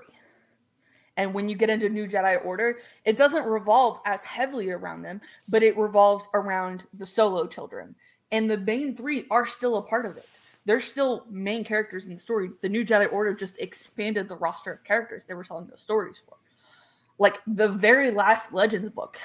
And 1.16 1.32
when 1.32 1.48
you 1.48 1.54
get 1.54 1.70
into 1.70 1.88
New 1.88 2.08
Jedi 2.08 2.44
Order, 2.44 2.78
it 3.04 3.16
doesn't 3.16 3.44
revolve 3.44 4.00
as 4.04 4.24
heavily 4.24 4.70
around 4.70 5.02
them, 5.02 5.20
but 5.48 5.62
it 5.62 5.76
revolves 5.76 6.28
around 6.34 6.84
the 6.94 7.06
solo 7.06 7.46
children. 7.46 7.94
And 8.32 8.50
the 8.50 8.58
main 8.58 8.96
three 8.96 9.26
are 9.30 9.46
still 9.46 9.76
a 9.76 9.82
part 9.82 10.06
of 10.06 10.16
it. 10.16 10.26
They're 10.64 10.80
still 10.80 11.26
main 11.30 11.62
characters 11.62 12.06
in 12.06 12.14
the 12.14 12.18
story. 12.18 12.50
The 12.62 12.68
New 12.68 12.84
Jedi 12.84 13.12
Order 13.12 13.34
just 13.34 13.58
expanded 13.58 14.28
the 14.28 14.36
roster 14.36 14.72
of 14.72 14.84
characters 14.84 15.24
they 15.24 15.34
were 15.34 15.44
telling 15.44 15.66
those 15.66 15.82
stories 15.82 16.22
for. 16.26 16.36
Like 17.18 17.40
the 17.46 17.68
very 17.68 18.10
last 18.10 18.52
Legends 18.52 18.88
book, 18.88 19.18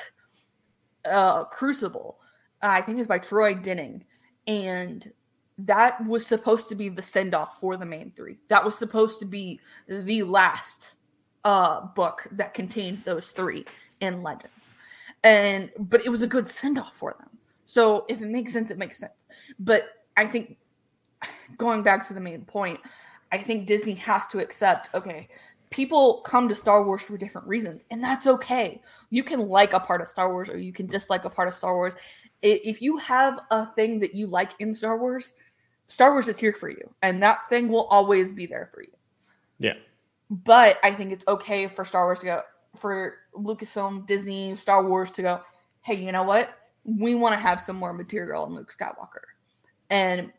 uh, 1.06 1.46
Crucible, 1.46 2.20
I 2.62 2.82
think 2.82 3.00
is 3.00 3.08
by 3.08 3.20
Troy 3.20 3.56
Denning. 3.56 4.04
And 4.46 5.12
that 5.60 6.06
was 6.06 6.26
supposed 6.26 6.70
to 6.70 6.76
be 6.76 6.90
the 6.90 7.02
send 7.02 7.34
off 7.34 7.60
for 7.60 7.78
the 7.78 7.86
main 7.86 8.12
three. 8.16 8.38
That 8.50 8.64
was 8.64 8.78
supposed 8.78 9.20
to 9.20 9.26
be 9.26 9.60
the 9.88 10.24
last 10.24 10.96
uh 11.44 11.82
book 11.88 12.28
that 12.32 12.54
contained 12.54 13.04
those 13.06 13.30
three 13.30 13.66
in 14.02 14.24
Legends. 14.24 14.76
And 15.24 15.70
but 15.78 16.06
it 16.06 16.10
was 16.10 16.22
a 16.22 16.28
good 16.28 16.48
send 16.48 16.78
off 16.78 16.96
for 16.96 17.16
them. 17.20 17.30
So 17.66 18.06
if 18.10 18.22
it 18.22 18.28
makes 18.28 18.54
sense, 18.54 18.72
it 18.72 18.78
makes 18.78 18.98
sense. 18.98 19.28
But 19.60 19.90
I 20.18 20.26
think 20.26 20.58
going 21.58 21.84
back 21.84 22.08
to 22.08 22.14
the 22.14 22.20
main 22.20 22.46
point, 22.46 22.80
I 23.32 23.38
think 23.38 23.68
Disney 23.68 23.96
has 23.96 24.26
to 24.28 24.40
accept 24.40 24.94
okay, 24.94 25.28
people 25.70 26.22
come 26.26 26.50
to 26.50 26.56
Star 26.56 26.84
Wars 26.84 27.02
for 27.02 27.18
different 27.18 27.48
reasons, 27.48 27.86
and 27.92 28.04
that's 28.04 28.28
okay. 28.28 28.82
You 29.10 29.24
can 29.24 29.48
like 29.48 29.74
a 29.74 29.80
part 29.80 30.02
of 30.02 30.10
Star 30.10 30.32
Wars 30.32 30.50
or 30.50 30.58
you 30.58 30.74
can 30.74 30.88
dislike 30.88 31.26
a 31.26 31.30
part 31.30 31.48
of 31.48 31.54
Star 31.54 31.76
Wars. 31.76 31.94
If 32.42 32.82
you 32.82 32.98
have 32.98 33.42
a 33.52 33.66
thing 33.74 34.00
that 34.00 34.16
you 34.16 34.28
like 34.28 34.52
in 34.60 34.74
Star 34.74 34.98
Wars, 34.98 35.34
Star 35.88 36.14
Wars 36.14 36.28
is 36.28 36.38
here 36.38 36.54
for 36.54 36.70
you, 36.70 36.90
and 37.02 37.22
that 37.22 37.50
thing 37.50 37.68
will 37.68 37.86
always 37.86 38.32
be 38.32 38.46
there 38.46 38.70
for 38.74 38.82
you. 38.82 38.92
Yeah. 39.60 39.74
But 40.30 40.78
I 40.84 40.94
think 40.94 41.12
it's 41.12 41.26
okay 41.28 41.68
for 41.68 41.84
Star 41.84 42.06
Wars 42.06 42.20
to 42.20 42.26
go, 42.26 42.42
for 42.76 43.16
Lucasfilm, 43.36 44.06
Disney, 44.06 44.56
Star 44.56 44.86
Wars 44.86 45.12
to 45.12 45.22
go, 45.22 45.42
hey, 45.82 45.96
you 45.96 46.12
know 46.12 46.24
what? 46.24 46.50
We 46.84 47.16
want 47.16 47.34
to 47.34 47.40
have 47.40 47.60
some 47.62 47.78
more 47.78 47.94
material 47.94 48.44
on 48.44 48.54
Luke 48.54 48.72
Skywalker. 48.72 49.26
And 49.90 50.32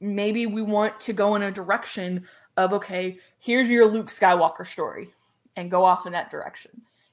maybe 0.00 0.46
we 0.46 0.62
want 0.62 1.00
to 1.00 1.12
go 1.12 1.34
in 1.34 1.42
a 1.42 1.50
direction 1.50 2.26
of, 2.56 2.72
okay, 2.72 3.18
here's 3.38 3.70
your 3.70 3.86
Luke 3.86 4.08
Skywalker 4.08 4.66
story 4.66 5.10
and 5.56 5.70
go 5.70 5.84
off 5.84 6.06
in 6.06 6.12
that 6.12 6.30
direction. 6.30 6.70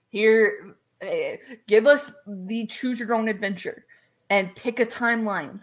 Here, 0.09 0.75
eh, 1.01 1.38
give 1.67 1.88
us 1.88 2.11
the 2.27 2.67
choose 2.67 2.99
your 2.99 3.13
own 3.13 3.27
adventure 3.27 3.86
and 4.29 4.55
pick 4.55 4.79
a 4.79 4.86
timeline 4.86 5.59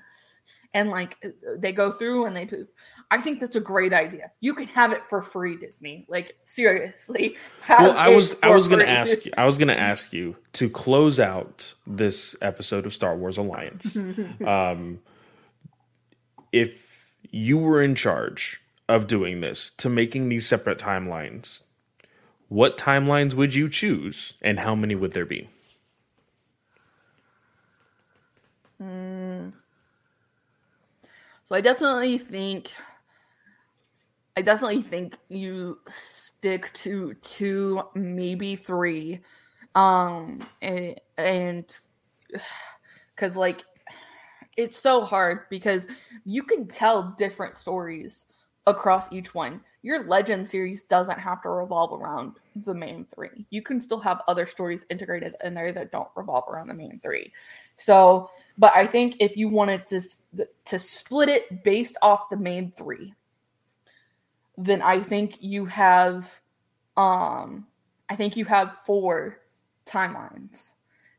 and 0.74 0.90
like 0.90 1.24
they 1.58 1.72
go 1.72 1.92
through 1.92 2.26
and 2.26 2.36
they 2.36 2.46
poop. 2.46 2.68
I 3.10 3.20
think 3.20 3.40
that's 3.40 3.56
a 3.56 3.60
great 3.60 3.92
idea. 3.92 4.30
You 4.40 4.54
can 4.54 4.66
have 4.68 4.92
it 4.92 5.02
for 5.08 5.20
free, 5.20 5.56
Disney. 5.56 6.06
Like 6.08 6.36
seriously. 6.44 7.36
well, 7.68 7.96
I 7.96 8.08
was 8.08 8.36
I 8.42 8.50
was 8.50 8.68
gonna 8.68 8.84
ask 8.84 9.26
you 9.26 9.32
I 9.36 9.44
was 9.44 9.58
gonna 9.58 9.72
ask 9.92 10.12
you 10.12 10.36
to 10.54 10.70
close 10.70 11.20
out 11.20 11.74
this 11.86 12.34
episode 12.40 12.86
of 12.86 12.94
Star 12.94 13.16
Wars 13.16 13.36
Alliance. 13.36 13.96
um, 14.46 15.00
if 16.52 17.14
you 17.30 17.58
were 17.58 17.82
in 17.82 17.94
charge 17.94 18.62
of 18.88 19.06
doing 19.06 19.40
this 19.40 19.70
to 19.70 19.88
making 19.88 20.28
these 20.28 20.46
separate 20.46 20.78
timelines, 20.78 21.62
what 22.48 22.76
timelines 22.76 23.34
would 23.34 23.54
you 23.54 23.68
choose 23.68 24.34
and 24.42 24.60
how 24.60 24.74
many 24.74 24.94
would 24.94 25.12
there 25.12 25.26
be? 25.26 25.48
Mm. 28.82 29.21
So 31.52 31.58
I 31.58 31.60
definitely 31.60 32.16
think 32.16 32.70
I 34.38 34.40
definitely 34.40 34.80
think 34.80 35.18
you 35.28 35.80
stick 35.86 36.72
to 36.72 37.12
two, 37.20 37.82
maybe 37.94 38.56
three. 38.56 39.20
Um 39.74 40.40
and, 40.62 40.98
and 41.18 41.76
cuz 43.16 43.36
like 43.36 43.64
it's 44.56 44.78
so 44.78 45.02
hard 45.02 45.40
because 45.50 45.88
you 46.24 46.42
can 46.42 46.68
tell 46.68 47.14
different 47.18 47.58
stories 47.58 48.24
across 48.66 49.12
each 49.12 49.34
one. 49.34 49.60
Your 49.82 50.04
legend 50.04 50.48
series 50.48 50.84
doesn't 50.84 51.18
have 51.18 51.42
to 51.42 51.50
revolve 51.50 52.00
around 52.00 52.36
the 52.64 52.72
main 52.72 53.06
three. 53.14 53.44
You 53.50 53.60
can 53.60 53.78
still 53.78 54.00
have 54.00 54.22
other 54.26 54.46
stories 54.46 54.86
integrated 54.88 55.36
in 55.44 55.52
there 55.52 55.72
that 55.72 55.92
don't 55.92 56.08
revolve 56.16 56.44
around 56.48 56.68
the 56.68 56.74
main 56.74 56.98
three. 57.02 57.30
So, 57.76 58.30
but 58.58 58.74
I 58.74 58.86
think 58.86 59.16
if 59.20 59.36
you 59.36 59.48
wanted 59.48 59.86
to 59.88 60.00
to 60.64 60.78
split 60.78 61.28
it 61.28 61.64
based 61.64 61.96
off 62.02 62.28
the 62.30 62.36
main 62.36 62.70
three, 62.70 63.14
then 64.56 64.82
I 64.82 65.00
think 65.00 65.38
you 65.40 65.64
have, 65.66 66.40
um, 66.96 67.66
I 68.08 68.16
think 68.16 68.36
you 68.36 68.44
have 68.44 68.78
four 68.84 69.38
timelines, 69.86 70.72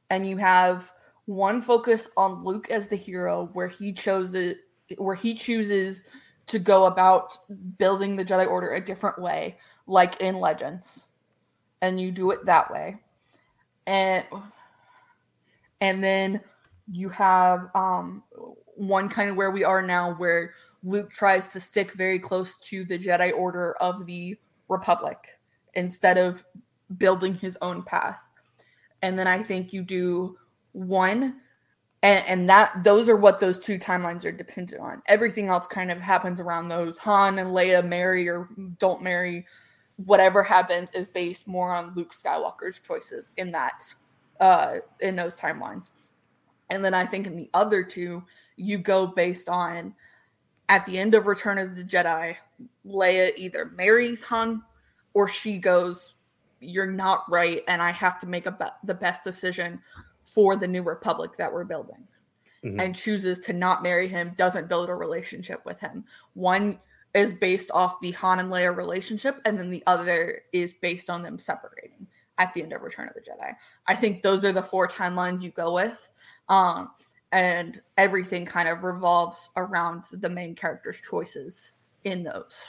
and 0.09 0.27
you 0.27 0.37
have 0.37 0.91
one 1.25 1.61
focus 1.61 2.09
on 2.17 2.43
Luke 2.43 2.69
as 2.69 2.87
the 2.87 2.95
hero, 2.95 3.49
where 3.53 3.67
he 3.67 3.93
chose 3.93 4.35
it, 4.35 4.59
where 4.97 5.15
he 5.15 5.33
chooses 5.33 6.03
to 6.47 6.59
go 6.59 6.85
about 6.85 7.37
building 7.77 8.15
the 8.15 8.25
Jedi 8.25 8.47
Order 8.47 8.73
a 8.73 8.85
different 8.85 9.19
way, 9.19 9.57
like 9.87 10.21
in 10.21 10.39
Legends, 10.39 11.07
and 11.81 11.99
you 11.99 12.11
do 12.11 12.31
it 12.31 12.45
that 12.45 12.71
way, 12.71 12.97
and 13.87 14.25
and 15.81 16.03
then 16.03 16.41
you 16.91 17.09
have 17.09 17.69
um, 17.75 18.23
one 18.75 19.09
kind 19.09 19.29
of 19.29 19.35
where 19.35 19.51
we 19.51 19.63
are 19.63 19.81
now, 19.81 20.15
where 20.15 20.53
Luke 20.83 21.11
tries 21.11 21.47
to 21.47 21.59
stick 21.59 21.93
very 21.93 22.19
close 22.19 22.57
to 22.57 22.83
the 22.85 22.99
Jedi 22.99 23.33
Order 23.33 23.73
of 23.79 24.05
the 24.05 24.37
Republic 24.67 25.17
instead 25.75 26.17
of 26.17 26.43
building 26.97 27.33
his 27.35 27.57
own 27.61 27.83
path, 27.83 28.19
and 29.01 29.17
then 29.17 29.27
I 29.27 29.41
think 29.41 29.73
you 29.73 29.81
do 29.81 30.37
one 30.73 31.41
and, 32.03 32.23
and 32.27 32.49
that 32.49 32.83
those 32.83 33.07
are 33.07 33.15
what 33.15 33.39
those 33.39 33.59
two 33.59 33.79
timelines 33.79 34.25
are 34.25 34.31
dependent 34.31 34.81
on. 34.81 35.01
Everything 35.07 35.47
else 35.47 35.65
kind 35.65 35.89
of 35.89 35.99
happens 35.99 36.41
around 36.41 36.67
those. 36.67 36.97
Han 36.99 37.39
and 37.39 37.51
Leia 37.51 37.83
marry 37.87 38.27
or 38.27 38.49
don't 38.77 39.01
marry. 39.01 39.45
Whatever 39.95 40.43
happens 40.43 40.89
is 40.93 41.07
based 41.07 41.47
more 41.47 41.73
on 41.73 41.93
Luke 41.95 42.13
Skywalker's 42.13 42.79
choices 42.79 43.31
in 43.37 43.51
that 43.53 43.83
uh 44.39 44.75
in 44.99 45.15
those 45.15 45.39
timelines. 45.39 45.91
And 46.69 46.83
then 46.83 46.93
I 46.93 47.05
think 47.05 47.27
in 47.27 47.35
the 47.35 47.49
other 47.53 47.83
two, 47.83 48.23
you 48.55 48.77
go 48.77 49.07
based 49.07 49.49
on 49.49 49.93
at 50.69 50.85
the 50.85 50.97
end 50.97 51.13
of 51.13 51.27
Return 51.27 51.57
of 51.57 51.75
the 51.75 51.83
Jedi, 51.83 52.35
Leia 52.85 53.31
either 53.35 53.65
marries 53.75 54.23
Han 54.23 54.63
or 55.13 55.27
she 55.27 55.57
goes, 55.57 56.13
You're 56.59 56.91
not 56.91 57.29
right, 57.29 57.63
and 57.67 57.81
I 57.81 57.91
have 57.91 58.19
to 58.21 58.27
make 58.27 58.45
a 58.45 58.51
be- 58.51 58.65
the 58.83 58.93
best 58.93 59.23
decision 59.23 59.81
for 60.23 60.55
the 60.55 60.67
new 60.67 60.81
republic 60.81 61.31
that 61.37 61.51
we're 61.51 61.63
building 61.63 62.07
mm-hmm. 62.63 62.79
and 62.79 62.95
chooses 62.95 63.39
to 63.39 63.53
not 63.53 63.83
marry 63.83 64.07
him, 64.07 64.33
doesn't 64.37 64.69
build 64.69 64.89
a 64.89 64.95
relationship 64.95 65.63
with 65.65 65.79
him. 65.79 66.03
One 66.33 66.79
is 67.13 67.33
based 67.33 67.69
off 67.71 68.01
the 68.01 68.11
Han 68.11 68.39
and 68.39 68.49
Leia 68.49 68.75
relationship, 68.75 69.41
and 69.45 69.57
then 69.57 69.69
the 69.69 69.83
other 69.85 70.41
is 70.51 70.73
based 70.73 71.09
on 71.09 71.21
them 71.21 71.37
separating 71.37 72.07
at 72.39 72.53
the 72.53 72.63
end 72.63 72.73
of 72.73 72.81
Return 72.81 73.07
of 73.07 73.13
the 73.13 73.21
Jedi. 73.21 73.53
I 73.87 73.95
think 73.95 74.23
those 74.23 74.43
are 74.43 74.51
the 74.51 74.63
four 74.63 74.87
timelines 74.87 75.43
you 75.43 75.51
go 75.51 75.75
with. 75.75 76.09
Um, 76.49 76.91
and 77.31 77.81
everything 77.97 78.45
kind 78.45 78.69
of 78.69 78.83
revolves 78.83 79.49
around 79.57 80.03
the 80.11 80.29
main 80.29 80.55
character's 80.55 80.97
choices 81.01 81.71
in 82.03 82.23
those. 82.23 82.63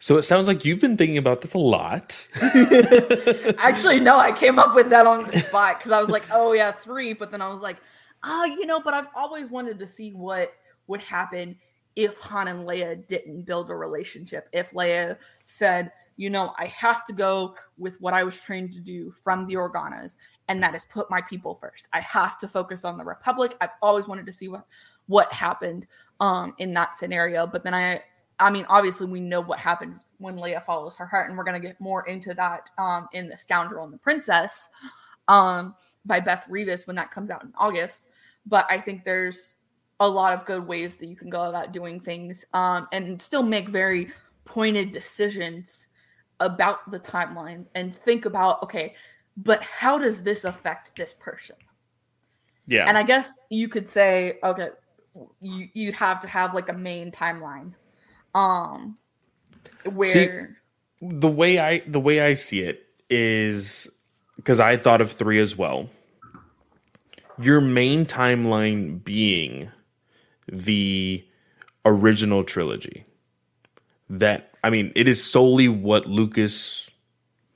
So 0.00 0.16
it 0.16 0.22
sounds 0.22 0.46
like 0.46 0.64
you've 0.64 0.80
been 0.80 0.96
thinking 0.96 1.18
about 1.18 1.40
this 1.40 1.54
a 1.54 1.58
lot. 1.58 2.28
Actually, 3.58 4.00
no, 4.00 4.18
I 4.18 4.32
came 4.32 4.58
up 4.58 4.74
with 4.74 4.90
that 4.90 5.06
on 5.06 5.24
the 5.24 5.40
spot 5.40 5.78
because 5.78 5.92
I 5.92 6.00
was 6.00 6.08
like, 6.08 6.24
oh 6.32 6.52
yeah, 6.52 6.70
three. 6.70 7.12
But 7.12 7.30
then 7.30 7.42
I 7.42 7.48
was 7.48 7.60
like, 7.60 7.78
ah, 8.22 8.42
oh, 8.42 8.44
you 8.44 8.66
know, 8.66 8.80
but 8.80 8.94
I've 8.94 9.08
always 9.16 9.50
wanted 9.50 9.78
to 9.80 9.86
see 9.86 10.10
what 10.10 10.52
would 10.86 11.00
happen 11.00 11.56
if 11.96 12.16
Han 12.18 12.46
and 12.46 12.66
Leia 12.66 13.04
didn't 13.08 13.42
build 13.42 13.70
a 13.70 13.74
relationship. 13.74 14.48
If 14.52 14.70
Leia 14.70 15.16
said, 15.46 15.90
you 16.18 16.28
know, 16.28 16.52
I 16.58 16.66
have 16.66 17.06
to 17.06 17.14
go 17.14 17.54
with 17.78 17.98
what 18.00 18.12
I 18.12 18.24
was 18.24 18.38
trained 18.38 18.72
to 18.72 18.80
do 18.80 19.14
from 19.22 19.46
the 19.46 19.54
Organas, 19.54 20.16
and 20.48 20.62
that 20.62 20.74
is 20.74 20.84
put 20.84 21.10
my 21.10 21.22
people 21.22 21.54
first. 21.60 21.86
I 21.94 22.00
have 22.00 22.38
to 22.40 22.48
focus 22.48 22.84
on 22.84 22.98
the 22.98 23.04
Republic. 23.04 23.56
I've 23.60 23.70
always 23.80 24.06
wanted 24.06 24.26
to 24.26 24.32
see 24.32 24.48
what 24.48 24.66
what 25.06 25.32
happened 25.32 25.86
um 26.20 26.52
in 26.58 26.74
that 26.74 26.94
scenario. 26.94 27.46
But 27.46 27.64
then 27.64 27.72
I 27.72 28.02
I 28.40 28.50
mean, 28.50 28.66
obviously, 28.68 29.06
we 29.06 29.20
know 29.20 29.40
what 29.40 29.58
happens 29.58 30.12
when 30.18 30.36
Leia 30.36 30.64
follows 30.64 30.96
her 30.96 31.06
heart, 31.06 31.28
and 31.28 31.36
we're 31.36 31.44
to 31.44 31.66
get 31.66 31.80
more 31.80 32.06
into 32.06 32.34
that 32.34 32.70
um, 32.78 33.08
in 33.12 33.28
The 33.28 33.38
Scoundrel 33.38 33.84
and 33.84 33.92
the 33.92 33.98
Princess 33.98 34.68
um, 35.26 35.74
by 36.04 36.20
Beth 36.20 36.46
Revis 36.48 36.86
when 36.86 36.96
that 36.96 37.10
comes 37.10 37.30
out 37.30 37.42
in 37.42 37.52
August. 37.58 38.08
But 38.46 38.66
I 38.70 38.80
think 38.80 39.04
there's 39.04 39.56
a 40.00 40.08
lot 40.08 40.32
of 40.32 40.46
good 40.46 40.66
ways 40.66 40.96
that 40.96 41.08
you 41.08 41.16
can 41.16 41.30
go 41.30 41.42
about 41.48 41.72
doing 41.72 41.98
things 41.98 42.44
um, 42.54 42.86
and 42.92 43.20
still 43.20 43.42
make 43.42 43.68
very 43.68 44.08
pointed 44.44 44.92
decisions 44.92 45.87
about 46.40 46.90
the 46.90 46.98
timelines 46.98 47.68
and 47.74 47.94
think 48.04 48.24
about, 48.24 48.62
okay, 48.62 48.94
but 49.36 49.62
how 49.62 49.98
does 49.98 50.22
this 50.22 50.44
affect 50.44 50.96
this 50.96 51.14
person? 51.14 51.56
Yeah. 52.66 52.86
And 52.86 52.98
I 52.98 53.02
guess 53.02 53.36
you 53.50 53.68
could 53.68 53.88
say, 53.88 54.38
okay, 54.42 54.70
you, 55.40 55.68
you'd 55.74 55.94
have 55.94 56.20
to 56.20 56.28
have 56.28 56.54
like 56.54 56.68
a 56.68 56.74
main 56.74 57.10
timeline 57.10 57.72
um 58.34 58.96
where 59.92 60.08
see, 60.08 60.28
the 61.00 61.28
way 61.28 61.58
I 61.58 61.80
the 61.80 62.00
way 62.00 62.20
I 62.20 62.34
see 62.34 62.60
it 62.60 62.86
is 63.10 63.88
because 64.36 64.60
I 64.60 64.76
thought 64.76 65.00
of 65.00 65.10
three 65.10 65.40
as 65.40 65.56
well. 65.56 65.88
Your 67.40 67.60
main 67.60 68.04
timeline 68.04 69.02
being 69.02 69.70
the 70.50 71.24
original 71.84 72.44
trilogy. 72.44 73.04
That 74.10 74.54
I 74.62 74.70
mean, 74.70 74.92
it 74.94 75.08
is 75.08 75.22
solely 75.22 75.68
what 75.68 76.06
Lucas 76.06 76.90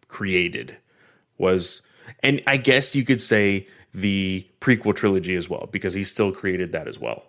created 0.09 0.76
was 1.38 1.82
and 2.22 2.42
I 2.46 2.57
guess 2.57 2.94
you 2.94 3.05
could 3.05 3.20
say 3.20 3.66
the 3.92 4.46
prequel 4.61 4.94
trilogy 4.94 5.36
as 5.36 5.48
well 5.48 5.68
because 5.72 5.94
he 5.94 6.05
still 6.05 6.32
created 6.32 6.72
that 6.72 6.88
as 6.88 6.98
well. 6.98 7.24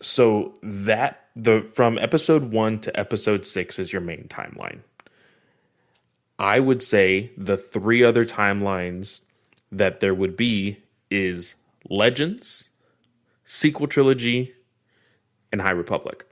So 0.00 0.54
that 0.62 1.28
the 1.34 1.62
from 1.62 1.98
episode 1.98 2.50
1 2.50 2.80
to 2.80 2.98
episode 2.98 3.46
6 3.46 3.78
is 3.78 3.92
your 3.92 4.02
main 4.02 4.26
timeline. 4.28 4.80
I 6.38 6.60
would 6.60 6.82
say 6.82 7.30
the 7.36 7.56
three 7.56 8.04
other 8.04 8.24
timelines 8.26 9.22
that 9.72 10.00
there 10.00 10.14
would 10.14 10.36
be 10.36 10.78
is 11.10 11.54
Legends, 11.88 12.68
sequel 13.44 13.86
trilogy, 13.86 14.52
and 15.52 15.62
High 15.62 15.70
Republic. 15.70 16.26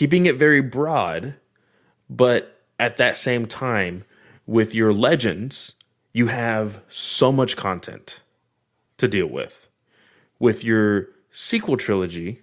Keeping 0.00 0.24
it 0.24 0.36
very 0.36 0.62
broad, 0.62 1.34
but 2.08 2.62
at 2.78 2.96
that 2.96 3.18
same 3.18 3.44
time, 3.44 4.04
with 4.46 4.74
your 4.74 4.94
Legends, 4.94 5.74
you 6.14 6.28
have 6.28 6.82
so 6.88 7.30
much 7.30 7.54
content 7.54 8.22
to 8.96 9.06
deal 9.06 9.26
with. 9.26 9.68
With 10.38 10.64
your 10.64 11.08
sequel 11.30 11.76
trilogy, 11.76 12.40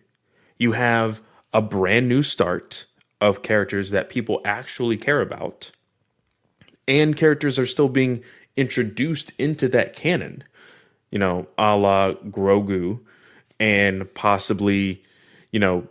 you 0.59 0.73
have 0.73 1.19
a 1.51 1.63
brand 1.63 2.07
new 2.07 2.21
start 2.21 2.85
of 3.19 3.41
characters 3.41 3.89
that 3.89 4.11
people 4.11 4.39
actually 4.45 4.95
care 4.95 5.21
about, 5.21 5.71
and 6.87 7.17
characters 7.17 7.57
are 7.57 7.65
still 7.65 7.89
being 7.89 8.23
introduced 8.55 9.31
into 9.39 9.67
that 9.69 9.95
canon, 9.95 10.43
you 11.09 11.17
know, 11.17 11.47
a 11.57 11.75
la 11.75 12.13
Grogu, 12.13 12.99
and 13.59 14.13
possibly, 14.13 15.03
you 15.51 15.59
know, 15.59 15.87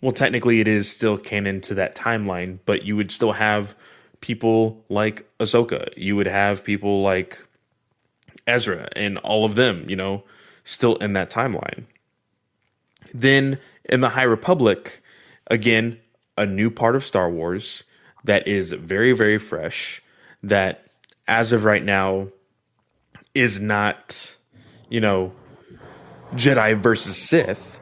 well, 0.00 0.12
technically 0.12 0.60
it 0.60 0.68
is 0.68 0.90
still 0.90 1.18
canon 1.18 1.60
to 1.62 1.74
that 1.74 1.94
timeline, 1.94 2.58
but 2.64 2.84
you 2.84 2.96
would 2.96 3.10
still 3.10 3.32
have 3.32 3.74
people 4.20 4.84
like 4.88 5.28
Ahsoka. 5.38 5.92
You 5.96 6.16
would 6.16 6.26
have 6.26 6.64
people 6.64 7.02
like 7.02 7.44
Ezra 8.46 8.88
and 8.96 9.18
all 9.18 9.44
of 9.44 9.54
them, 9.54 9.84
you 9.88 9.96
know, 9.96 10.24
still 10.64 10.96
in 10.96 11.12
that 11.14 11.30
timeline. 11.30 11.84
Then 13.12 13.58
in 13.84 14.00
the 14.00 14.10
High 14.10 14.22
Republic, 14.22 15.02
again, 15.48 15.98
a 16.38 16.46
new 16.46 16.70
part 16.70 16.96
of 16.96 17.04
Star 17.04 17.28
Wars 17.28 17.82
that 18.24 18.46
is 18.46 18.72
very, 18.72 19.12
very 19.12 19.38
fresh, 19.38 20.02
that 20.42 20.86
as 21.26 21.52
of 21.52 21.64
right 21.64 21.84
now 21.84 22.28
is 23.34 23.60
not, 23.60 24.36
you 24.88 25.00
know, 25.00 25.32
Jedi 26.34 26.76
versus 26.76 27.16
Sith. 27.16 27.79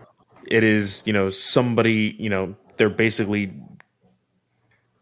It 0.51 0.65
is, 0.65 1.03
you 1.07 1.13
know, 1.13 1.31
somebody, 1.31 2.17
you 2.19 2.31
know, 2.31 2.55
they're 2.77 2.91
basically 2.91 3.53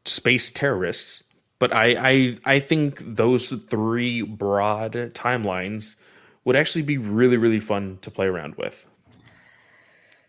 space 0.05 0.51
terrorists. 0.51 1.23
But 1.59 1.73
I, 1.73 1.97
I, 1.99 2.39
I 2.45 2.61
think 2.61 3.03
those 3.17 3.49
three 3.49 4.23
broad 4.23 4.93
timelines 5.15 5.97
would 6.45 6.57
actually 6.57 6.83
be 6.83 6.99
really, 6.99 7.37
really 7.37 7.61
fun 7.61 7.99
to 8.03 8.11
play 8.11 8.27
around 8.27 8.57
with. 8.57 8.87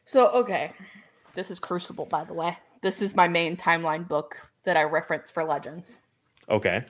So, 0.06 0.28
okay. 0.30 0.72
This 1.34 1.52
is 1.52 1.60
Crucible, 1.60 2.06
by 2.06 2.24
the 2.24 2.34
way. 2.34 2.58
This 2.82 3.02
is 3.02 3.16
my 3.16 3.28
main 3.28 3.58
timeline 3.58 4.08
book 4.08 4.38
that 4.64 4.78
I 4.78 4.84
reference 4.84 5.30
for 5.30 5.44
Legends. 5.44 6.00
Okay. 6.50 6.86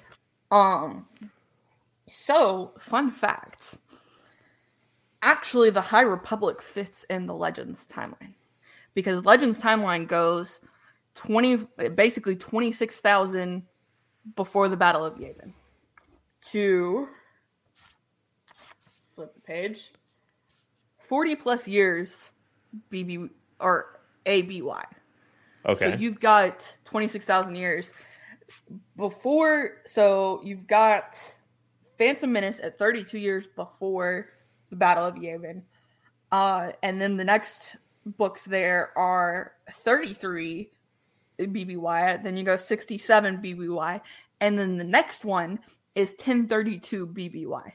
Um, 0.52 1.08
so, 2.08 2.72
fun 2.80 3.12
fact. 3.12 3.78
Actually, 5.28 5.70
the 5.72 5.82
High 5.82 6.04
Republic 6.04 6.62
fits 6.62 7.04
in 7.10 7.26
the 7.26 7.34
Legends 7.34 7.86
timeline 7.86 8.34
because 8.94 9.26
Legends 9.26 9.60
timeline 9.60 10.08
goes 10.08 10.62
20, 11.16 11.68
basically 11.96 12.38
26,000 12.38 13.62
before 14.38 14.70
the 14.70 14.78
Battle 14.78 15.04
of 15.04 15.16
Yavin 15.16 15.52
to 16.44 17.10
flip 19.16 19.36
the 19.36 19.42
page 19.42 19.92
40 21.00 21.36
plus 21.36 21.68
years 21.68 22.32
BB 22.90 23.30
or 23.60 24.00
ABY. 24.28 24.62
Okay. 25.66 25.76
So 25.76 25.98
you've 25.98 26.22
got 26.22 26.74
26,000 26.86 27.54
years 27.58 27.94
before. 28.96 29.82
So 29.84 30.40
you've 30.42 30.68
got 30.68 31.20
Phantom 31.98 32.32
Menace 32.32 32.62
at 32.64 32.78
32 32.78 33.18
years 33.18 33.46
before 33.46 34.30
the 34.70 34.76
Battle 34.76 35.06
of 35.06 35.16
Yavin. 35.16 35.64
Uh, 36.32 36.72
and 36.84 37.02
then 37.02 37.18
the 37.18 37.26
next 37.26 37.78
books 38.06 38.46
there 38.46 38.98
are 38.98 39.54
33 39.72 40.70
BBY. 41.40 42.24
Then 42.24 42.38
you 42.38 42.44
go 42.44 42.58
67 42.58 43.38
BBY. 43.38 44.02
And 44.40 44.58
then 44.58 44.78
the 44.78 44.84
next 44.84 45.26
one 45.26 45.60
is 45.96 46.10
1032 46.10 47.08
BBY. 47.08 47.72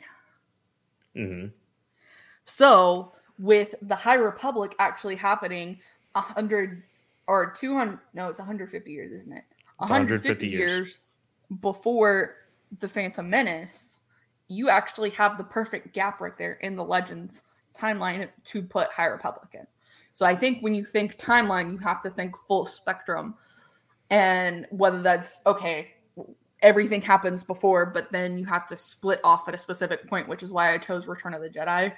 Mm-hmm. 1.17 1.47
So 2.45 3.13
with 3.39 3.75
the 3.83 3.97
High 3.97 4.15
Republic 4.15 4.75
actually 4.79 5.17
happening 5.17 5.81
100 6.13 6.83
or 7.27 7.53
200, 7.53 7.99
no, 8.15 8.29
it's 8.29 8.39
150 8.39 8.93
years, 8.93 9.13
isn't 9.13 9.33
it? 9.33 9.45
150 9.79 10.49
years. 10.49 11.01
before 11.61 12.37
the 12.81 12.89
Phantom 12.89 13.29
Menace, 13.29 13.92
you 14.49 14.69
actually 14.69 15.11
have 15.11 15.39
the 15.39 15.45
perfect 15.45 15.95
gap 15.95 16.21
right 16.21 16.37
there 16.37 16.55
in 16.55 16.77
the 16.77 16.85
Legends 16.85 17.43
timeline 17.75 18.29
to 18.45 18.63
put 18.63 18.91
High 18.93 19.07
Republic 19.07 19.49
in. 19.55 19.67
So 20.13 20.27
I 20.27 20.37
think 20.37 20.63
when 20.63 20.75
you 20.75 20.85
think 20.85 21.19
timeline, 21.19 21.73
you 21.73 21.79
have 21.79 22.03
to 22.03 22.11
think 22.11 22.35
full 22.47 22.67
spectrum. 22.67 23.35
And 24.11 24.67
whether 24.71 25.01
that's 25.01 25.41
okay, 25.47 25.89
everything 26.61 27.01
happens 27.01 27.43
before, 27.43 27.87
but 27.87 28.13
then 28.13 28.39
you 28.39 28.45
have 28.45 28.67
to 28.69 28.77
split 28.77 29.21
off 29.25 29.49
at 29.49 29.55
a 29.55 29.59
specific 29.59 30.07
point, 30.09 30.29
which 30.29 30.43
is 30.43 30.53
why 30.53 30.75
I 30.75 30.79
chose 30.79 31.09
Return 31.09 31.35
of 31.35 31.41
the 31.41 31.49
Jedi. 31.49 31.93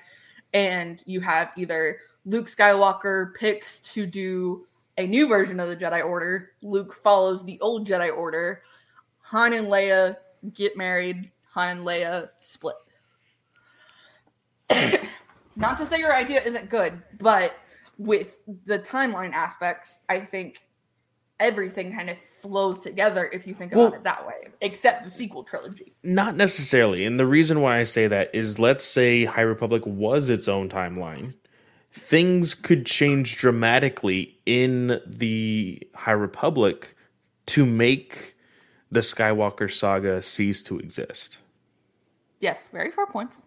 And 0.53 1.03
you 1.07 1.20
have 1.20 1.51
either 1.57 1.99
Luke 2.24 2.47
Skywalker 2.47 3.34
picks 3.34 3.80
to 3.80 4.07
do 4.07 4.66
a 4.97 5.07
new 5.07 5.26
version 5.26 5.59
of 5.59 5.68
the 5.68 5.76
Jedi 5.76 6.05
Order, 6.05 6.53
Luke 6.62 6.95
follows 7.03 7.45
the 7.45 7.61
old 7.61 7.86
Jedi 7.86 8.16
Order, 8.16 8.62
Han 9.22 9.53
and 9.53 9.66
Leia 9.66 10.16
get 10.53 10.76
married, 10.76 11.30
Han 11.55 11.78
and 11.78 11.86
Leia 11.86 12.28
split. 12.36 12.74
Not 15.57 15.78
to 15.78 15.86
say 15.86 15.98
your 15.98 16.14
idea 16.14 16.42
isn't 16.42 16.68
good, 16.68 17.00
but 17.20 17.55
with 17.96 18.38
the 18.66 18.78
timeline 18.78 19.32
aspects, 19.32 20.00
I 20.09 20.20
think 20.20 20.59
everything 21.38 21.92
kind 21.92 22.11
of 22.11 22.16
flows 22.40 22.80
together 22.80 23.30
if 23.32 23.46
you 23.46 23.55
think 23.55 23.72
about 23.72 23.92
Well- 23.92 23.94
it 23.94 24.05
that 24.05 24.26
way, 24.26 24.48
except 24.61 25.05
the 25.05 25.11
sequel 25.11 25.44
trilogy. 25.44 25.92
Not 26.02 26.34
necessarily. 26.36 27.05
And 27.05 27.18
the 27.20 27.26
reason 27.26 27.61
why 27.61 27.78
I 27.78 27.84
say 27.84 28.09
that 28.09 28.34
is 28.34 28.59
let's 28.59 28.84
say 28.84 29.24
High 29.24 29.42
Republic 29.42 29.84
was 29.86 30.30
its 30.30 30.48
own 30.48 30.68
timeline. 30.68 31.34
Things 31.92 32.57
could 32.57 32.84
change 32.84 33.36
dramatically 33.36 34.38
in 34.44 35.00
the 35.07 35.86
High 35.94 36.12
Republic 36.12 36.96
to 37.46 37.64
make 37.64 38.34
the 38.90 39.00
Skywalker 39.00 39.72
saga 39.72 40.20
cease 40.20 40.62
to 40.64 40.78
exist. 40.80 41.38
Yes, 42.45 42.68
very 42.70 42.90
fair 42.90 43.07
points. 43.07 43.40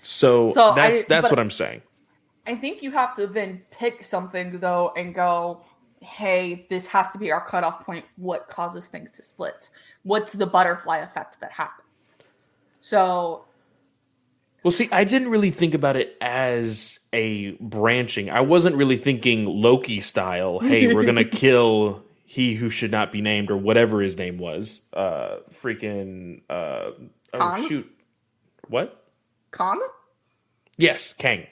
So, 0.00 0.50
So 0.54 0.72
that's 0.74 1.02
I- 1.02 1.04
that's 1.06 1.30
what 1.30 1.38
I'm 1.38 1.50
saying. 1.50 1.82
I 2.46 2.54
think 2.54 2.82
you 2.82 2.90
have 2.92 3.14
to 3.16 3.26
then 3.26 3.60
pick 3.70 4.02
something 4.02 4.58
though 4.58 4.94
and 4.96 5.14
go, 5.14 5.64
hey, 6.00 6.66
this 6.70 6.86
has 6.86 7.10
to 7.10 7.18
be 7.18 7.30
our 7.30 7.44
cutoff 7.44 7.84
point. 7.84 8.06
What 8.16 8.48
causes 8.48 8.86
things 8.86 9.10
to 9.12 9.22
split? 9.22 9.68
What's 10.04 10.32
the 10.32 10.46
butterfly 10.46 10.98
effect 10.98 11.40
that 11.40 11.52
happens? 11.52 12.16
So 12.80 13.44
Well, 14.62 14.72
see, 14.72 14.88
I 14.90 15.04
didn't 15.04 15.28
really 15.28 15.50
think 15.50 15.74
about 15.74 15.96
it 15.96 16.16
as 16.22 17.00
a 17.12 17.50
branching. 17.60 18.30
I 18.30 18.40
wasn't 18.40 18.76
really 18.76 18.96
thinking 18.96 19.44
Loki 19.44 20.00
style. 20.00 20.60
Hey, 20.60 20.94
we're 20.94 21.04
gonna 21.04 21.24
kill 21.42 22.02
he 22.24 22.54
who 22.54 22.70
should 22.70 22.90
not 22.90 23.12
be 23.12 23.20
named 23.20 23.50
or 23.50 23.58
whatever 23.58 24.00
his 24.00 24.16
name 24.16 24.38
was. 24.38 24.80
Uh, 24.94 25.36
freaking. 25.52 26.40
Uh, 26.48 26.92
oh 27.34 27.38
Kong? 27.38 27.68
shoot, 27.68 27.90
what? 28.68 29.04
Kong? 29.50 29.80
Yes, 30.76 31.12
Kang, 31.12 31.46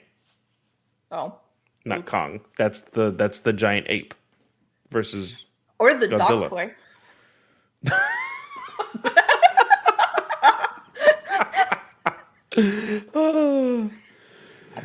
Oh. 1.11 1.39
not 1.85 2.05
Kong. 2.05 2.41
That's 2.57 2.81
the 2.81 3.11
that's 3.11 3.39
the 3.41 3.53
giant 3.53 3.87
ape 3.89 4.13
versus 4.91 5.45
Or 5.79 5.93
the 5.93 6.07
Godzilla. 6.07 6.47
dog 6.47 6.49
toy. 6.49 6.71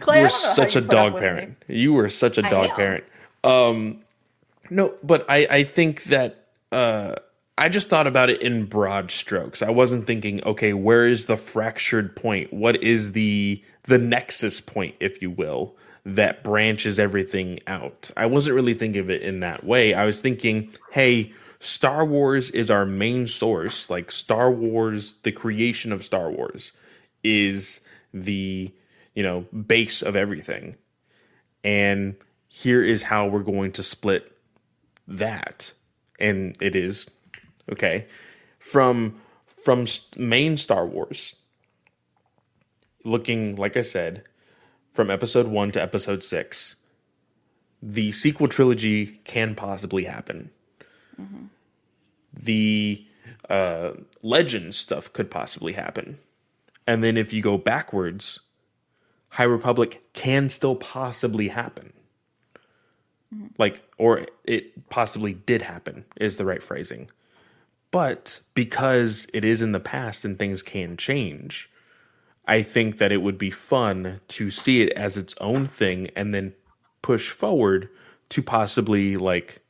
Clay, 0.01 0.19
you 0.19 0.23
were 0.25 0.29
don't 0.29 0.43
know 0.43 0.49
how 0.49 0.55
such 0.55 0.75
you 0.75 0.81
a 0.81 0.85
dog 0.85 1.19
parent. 1.19 1.57
You 1.69 1.93
were 1.93 2.09
such 2.09 2.39
a 2.39 2.43
dog 2.43 2.71
parent. 2.75 3.05
Um, 3.45 4.01
no, 4.71 4.95
but 5.03 5.25
I 5.29 5.47
I 5.51 5.65
think 5.65 6.05
that 6.05 6.47
uh, 6.73 7.17
I 7.61 7.69
just 7.69 7.89
thought 7.89 8.07
about 8.07 8.31
it 8.31 8.41
in 8.41 8.65
broad 8.65 9.11
strokes. 9.11 9.63
I 9.63 9.71
wasn't 9.71 10.07
thinking, 10.07 10.43
okay, 10.45 10.73
where 10.73 11.07
is 11.07 11.27
the 11.27 11.37
fractured 11.37 12.17
point? 12.17 12.53
What 12.53 12.83
is 12.83 13.13
the 13.13 13.63
the 13.85 13.99
nexus 13.99 14.61
point, 14.61 14.95
if 14.99 15.21
you 15.21 15.31
will, 15.31 15.77
that 16.05 16.43
branches 16.43 16.99
everything 16.99 17.61
out? 17.67 18.11
I 18.17 18.27
wasn't 18.27 18.57
really 18.57 18.75
thinking 18.75 19.01
of 19.01 19.11
it 19.11 19.23
in 19.23 19.41
that 19.41 19.63
way. 19.65 19.95
I 19.95 20.05
was 20.05 20.21
thinking, 20.21 20.73
hey. 20.91 21.33
Star 21.63 22.07
Wars 22.07 22.51
is 22.53 22.71
our 22.71 22.87
main 22.87 23.27
source. 23.27 23.91
Like 23.91 24.11
Star 24.11 24.51
Wars, 24.51 25.17
the 25.25 25.31
creation 25.31 25.93
of 25.93 26.03
Star 26.03 26.31
Wars 26.31 26.73
is 27.23 27.83
the 28.15 28.73
you 29.15 29.23
know 29.23 29.41
base 29.53 30.03
of 30.03 30.17
everything 30.17 30.77
and 31.63 32.17
here 32.49 32.83
is 32.83 33.03
how 33.03 33.27
we're 33.27 33.43
going 33.43 33.73
to 33.73 33.83
split 33.83 34.37
that 35.07 35.73
and 36.19 36.57
it 36.61 36.75
is 36.75 37.11
okay 37.71 38.07
from 38.59 39.21
from 39.47 39.87
main 40.17 40.57
star 40.57 40.87
wars 40.87 41.37
looking 43.05 43.57
like 43.57 43.77
i 43.77 43.83
said 43.83 44.23
from 44.93 45.11
episode 45.11 45.47
1 45.47 45.73
to 45.73 45.83
episode 45.83 46.23
6 46.23 46.77
the 47.83 48.13
sequel 48.13 48.49
trilogy 48.49 49.21
can 49.25 49.55
possibly 49.55 50.05
happen 50.05 50.51
the 52.33 53.07
uh, 53.49 53.93
legend 54.23 54.75
stuff 54.75 55.13
could 55.13 55.31
possibly 55.31 55.73
happen 55.73 56.19
and 56.91 57.05
then 57.05 57.17
if 57.17 57.33
you 57.33 57.41
go 57.41 57.57
backwards, 57.57 58.41
High 59.29 59.45
Republic 59.45 60.03
can 60.13 60.49
still 60.49 60.75
possibly 60.75 61.47
happen. 61.47 61.93
Like, 63.59 63.89
or 63.97 64.27
it 64.45 64.89
possibly 64.91 65.33
did 65.33 65.63
happen, 65.63 66.05
is 66.17 66.37
the 66.37 66.45
right 66.45 66.61
phrasing. 66.61 67.09
But 67.91 68.41
because 68.55 69.27
it 69.35 69.45
is 69.45 69.63
in 69.63 69.73
the 69.73 69.81
past 69.81 70.25
and 70.25 70.39
things 70.39 70.63
can 70.63 70.97
change, 70.97 71.69
I 72.47 72.63
think 72.63 72.99
that 72.99 73.13
it 73.13 73.19
would 73.19 73.39
be 73.39 73.51
fun 73.51 74.21
to 74.29 74.51
see 74.51 74.83
it 74.83 74.93
as 74.93 75.17
its 75.17 75.35
own 75.41 75.67
thing 75.67 76.09
and 76.17 76.35
then 76.35 76.55
push 77.03 77.31
forward 77.31 77.89
to 78.31 78.43
possibly, 78.43 79.17
like, 79.17 79.61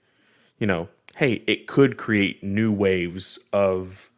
you 0.59 0.67
know, 0.67 0.89
hey, 1.17 1.43
it 1.47 1.67
could 1.67 1.97
create 1.97 2.43
new 2.43 2.71
waves 2.71 3.39
of, 3.53 4.11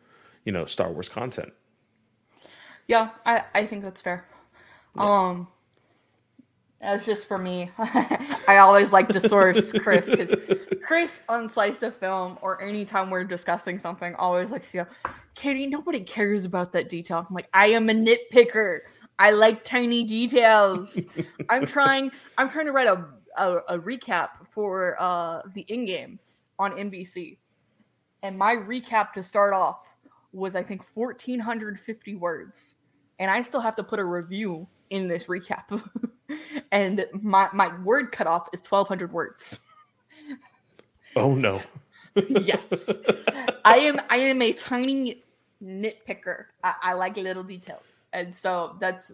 you 0.45 0.53
know, 0.53 0.67
Star 0.67 0.91
Wars 0.91 1.09
content. 1.09 1.53
Yeah, 2.87 3.11
I, 3.25 3.45
I 3.55 3.67
think 3.67 3.83
that's 3.83 4.01
fair. 4.01 4.27
Um, 4.99 5.49
that's 6.83 7.07
just 7.07 7.27
for 7.27 7.39
me. 7.39 7.71
I 7.79 8.59
always 8.59 8.93
like 8.93 9.09
to 9.09 9.21
source 9.21 9.73
Chris 9.73 10.11
because 10.11 10.35
Chris 10.85 11.21
on 11.29 11.49
Slice 11.49 11.83
of 11.83 11.97
Film 11.97 12.39
or 12.43 12.63
anytime 12.63 13.09
we're 13.09 13.25
discussing 13.25 13.79
something 13.79 14.15
always 14.17 14.51
likes 14.51 14.73
to 14.73 14.79
go, 14.79 14.87
Katie, 15.35 15.67
nobody 15.67 16.01
cares 16.01 16.45
about 16.45 16.73
that 16.73 16.89
detail. 16.89 17.25
I'm 17.29 17.35
like, 17.35 17.49
I 17.55 17.69
am 17.69 17.89
a 17.89 17.95
nitpicker. 17.95 18.81
I 19.19 19.31
like 19.31 19.65
tiny 19.65 20.05
details. 20.05 20.99
I'm 21.49 21.67
trying. 21.67 22.11
I'm 22.37 22.49
trying 22.49 22.67
to 22.67 22.73
write 22.73 22.89
a 22.89 23.07
a, 23.37 23.59
a 23.69 23.79
recap 23.79 24.29
for 24.51 25.01
uh, 25.01 25.43
the 25.55 25.63
in 25.69 25.85
game 25.85 26.19
on 26.59 26.73
NBC, 26.73 27.39
and 28.23 28.37
my 28.37 28.55
recap 28.57 29.13
to 29.13 29.23
start 29.23 29.55
off 29.55 29.87
was 30.33 30.55
I 30.55 30.63
think 30.63 30.83
1,450 30.95 32.15
words, 32.17 32.75
and 33.19 33.31
I 33.31 33.43
still 33.43 33.61
have 33.61 33.77
to 33.77 33.85
put 33.85 34.01
a 34.01 34.05
review 34.05 34.67
in 34.91 35.09
this 35.09 35.27
recap, 35.27 35.65
and 36.71 37.07
my 37.21 37.49
my 37.53 37.77
word 37.81 38.13
cutoff 38.13 38.49
is 38.53 38.61
1,200 38.61 39.13
words. 39.13 39.59
Oh 41.17 41.35
no. 41.35 41.61
yes, 42.29 42.91
I 43.65 43.79
am. 43.79 44.01
I 44.11 44.19
am 44.19 44.43
a 44.43 44.53
tiny 44.53 45.23
nitpicker. 45.65 46.47
I, 46.63 46.75
I 46.83 46.93
like 46.93 47.17
little 47.17 47.43
details, 47.43 48.01
and 48.13 48.35
so 48.35 48.77
that's 48.81 49.13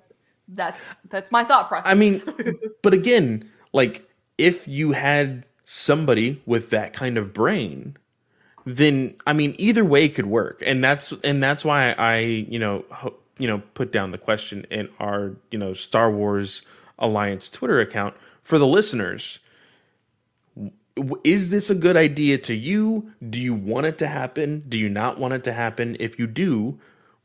that's 0.49 0.97
that's 1.09 1.31
my 1.31 1.45
thought 1.45 1.69
process. 1.69 1.91
I 1.91 1.95
mean, 1.95 2.23
but 2.83 2.95
again, 2.95 3.49
like 3.73 4.09
if 4.37 4.67
you 4.67 4.93
had 4.93 5.45
somebody 5.65 6.43
with 6.45 6.71
that 6.71 6.93
kind 6.93 7.19
of 7.19 7.33
brain, 7.33 7.97
then 8.65 9.15
I 9.27 9.33
mean, 9.33 9.55
either 9.59 9.85
way 9.85 10.09
could 10.09 10.27
work, 10.27 10.63
and 10.67 10.83
that's 10.83 11.13
and 11.23 11.43
that's 11.43 11.65
why 11.65 11.93
I 11.93 12.19
you 12.19 12.59
know 12.59 12.85
ho- 12.91 13.17
you 13.39 13.47
know 13.47 13.63
put 13.75 13.93
down 13.93 14.11
the 14.11 14.19
question 14.19 14.67
in 14.71 14.89
our 14.99 15.37
you 15.51 15.59
know 15.59 15.73
Star 15.73 16.11
Wars 16.11 16.63
Alliance 16.99 17.51
Twitter 17.51 17.81
account 17.81 18.15
for 18.43 18.59
the 18.59 18.67
listeners. 18.67 19.39
Is 21.23 21.51
this 21.51 21.71
a 21.71 21.75
good 21.75 21.97
idea 21.97 22.39
to 22.39 22.55
you? 22.55 23.13
Do 23.29 23.41
you 23.41 23.55
want 23.55 23.87
it 23.87 23.99
to 23.99 24.09
happen? 24.09 24.65
Do 24.69 24.79
you 24.79 24.89
not 24.89 25.19
want 25.19 25.35
it 25.35 25.45
to 25.45 25.53
happen? 25.53 25.97
If 26.01 26.19
you 26.19 26.27
do, 26.27 26.79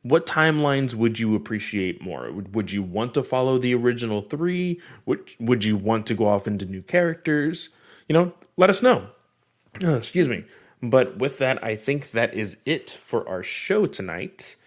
what 0.04 0.28
timelines 0.28 0.94
would 0.94 1.18
you 1.18 1.34
appreciate 1.34 2.02
more? 2.02 2.32
Would, 2.32 2.54
would 2.54 2.72
you 2.72 2.84
want 2.84 3.14
to 3.16 3.24
follow 3.24 3.58
the 3.58 3.74
original 3.74 4.22
three? 4.22 4.80
Would, 5.06 5.32
would 5.40 5.64
you 5.64 5.78
want 5.78 6.06
to 6.08 6.14
go 6.14 6.28
off 6.28 6.46
into 6.46 6.66
new 6.66 6.82
characters? 6.82 7.70
You 8.08 8.14
know, 8.14 8.34
let 8.58 8.70
us 8.70 8.84
know. 8.84 9.08
Uh, 9.82 9.96
excuse 9.98 10.28
me. 10.28 10.44
But 10.84 11.18
with 11.18 11.38
that, 11.38 11.64
I 11.64 11.78
think 11.78 12.12
that 12.12 12.34
is 12.34 12.58
it 12.66 12.90
for 12.90 13.28
our 13.28 13.42
show 13.42 13.86
tonight. 13.86 14.58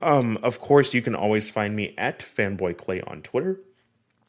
Um, 0.00 0.38
of 0.42 0.60
course, 0.60 0.94
you 0.94 1.02
can 1.02 1.16
always 1.16 1.50
find 1.50 1.74
me 1.74 1.94
at 1.98 2.20
Fanboy 2.20 2.76
Clay 2.76 3.00
on 3.00 3.22
Twitter. 3.22 3.58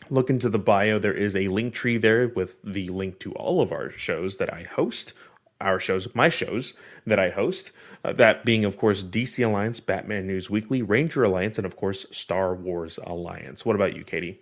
Look 0.10 0.30
into 0.30 0.50
the 0.50 0.60
bio. 0.60 1.00
There 1.00 1.14
is 1.14 1.36
a 1.36 1.46
Linktree 1.46 2.00
there 2.00 2.28
with 2.28 2.62
the 2.64 2.90
link 2.90 3.20
to 3.20 3.34
all 3.34 3.62
of 3.62 3.72
our 3.72 3.92
shows 3.92 4.38
that 4.38 4.54
I 4.54 4.64
host. 4.64 5.14
Our 5.60 5.80
shows, 5.80 6.08
my 6.14 6.30
shows 6.30 6.74
that 7.08 7.18
I 7.18 7.30
host. 7.30 7.72
Uh, 8.04 8.14
that 8.14 8.46
being, 8.46 8.66
of 8.66 8.78
course, 8.78 9.04
DC 9.04 9.44
Alliance, 9.44 9.80
Batman 9.80 10.28
News 10.28 10.50
Weekly, 10.50 10.84
Ranger 10.84 11.24
Alliance, 11.24 11.58
and 11.58 11.66
of 11.66 11.76
course, 11.76 12.06
Star 12.12 12.54
Wars 12.54 13.00
Alliance. 13.04 13.66
What 13.66 13.76
about 13.76 13.96
you, 13.96 14.04
Katie? 14.04 14.40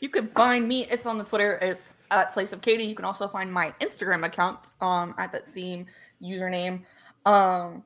You 0.00 0.08
can 0.08 0.28
find 0.28 0.68
me. 0.68 0.86
It's 0.88 1.06
on 1.06 1.18
the 1.18 1.24
Twitter. 1.24 1.58
It's 1.60 1.96
at 2.12 2.32
Slice 2.32 2.52
of 2.52 2.60
Katie. 2.60 2.84
You 2.84 2.94
can 2.94 3.04
also 3.04 3.26
find 3.26 3.52
my 3.52 3.74
Instagram 3.80 4.24
account 4.24 4.72
um, 4.80 5.14
at 5.18 5.32
that 5.32 5.48
same 5.48 5.86
username. 6.22 6.82
Um, 7.26 7.82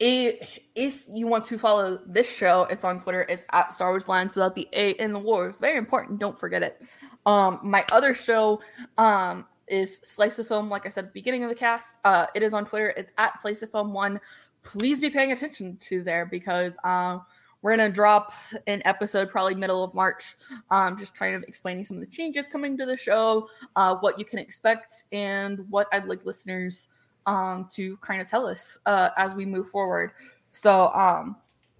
if, 0.00 0.58
if 0.74 1.04
you 1.08 1.26
want 1.26 1.44
to 1.46 1.58
follow 1.58 2.00
this 2.06 2.28
show, 2.28 2.64
it's 2.64 2.84
on 2.84 3.00
Twitter. 3.00 3.22
It's 3.28 3.46
at 3.52 3.72
Star 3.72 3.90
Wars 3.90 4.06
Alliance 4.06 4.34
without 4.34 4.54
the 4.54 4.68
A 4.72 4.90
in 4.92 5.12
the 5.12 5.18
war. 5.18 5.48
It's 5.48 5.58
Very 5.58 5.78
important. 5.78 6.18
Don't 6.18 6.38
forget 6.38 6.62
it. 6.62 6.82
Um, 7.26 7.60
my 7.62 7.84
other 7.92 8.12
show 8.12 8.60
um, 8.98 9.46
is 9.68 9.98
Slice 9.98 10.38
of 10.38 10.48
Film. 10.48 10.68
Like 10.68 10.86
I 10.86 10.88
said 10.88 11.04
at 11.04 11.14
the 11.14 11.20
beginning 11.20 11.44
of 11.44 11.48
the 11.48 11.54
cast, 11.54 11.98
uh, 12.04 12.26
it 12.34 12.42
is 12.42 12.52
on 12.52 12.64
Twitter. 12.64 12.90
It's 12.96 13.12
at 13.18 13.40
Slice 13.40 13.62
of 13.62 13.70
Film 13.70 13.92
One. 13.92 14.20
Please 14.62 15.00
be 15.00 15.10
paying 15.10 15.32
attention 15.32 15.76
to 15.78 16.02
there 16.02 16.26
because 16.26 16.76
um, 16.84 17.22
we're 17.62 17.76
gonna 17.76 17.90
drop 17.90 18.32
an 18.66 18.82
episode 18.84 19.30
probably 19.30 19.54
middle 19.54 19.84
of 19.84 19.94
March, 19.94 20.36
um, 20.70 20.98
just 20.98 21.16
kind 21.16 21.34
of 21.34 21.42
explaining 21.44 21.84
some 21.84 21.96
of 21.96 22.02
the 22.02 22.06
changes 22.06 22.46
coming 22.46 22.76
to 22.76 22.84
the 22.84 22.96
show, 22.96 23.48
uh, 23.76 23.96
what 23.96 24.18
you 24.18 24.24
can 24.24 24.38
expect, 24.38 24.92
and 25.12 25.60
what 25.70 25.86
I'd 25.92 26.06
like 26.06 26.24
listeners 26.26 26.88
um, 27.26 27.68
to 27.72 27.96
kind 27.98 28.20
of 28.20 28.28
tell 28.28 28.46
us 28.46 28.78
uh, 28.86 29.10
as 29.16 29.34
we 29.34 29.46
move 29.46 29.68
forward. 29.68 30.12
So 30.52 30.88
um, 30.88 31.36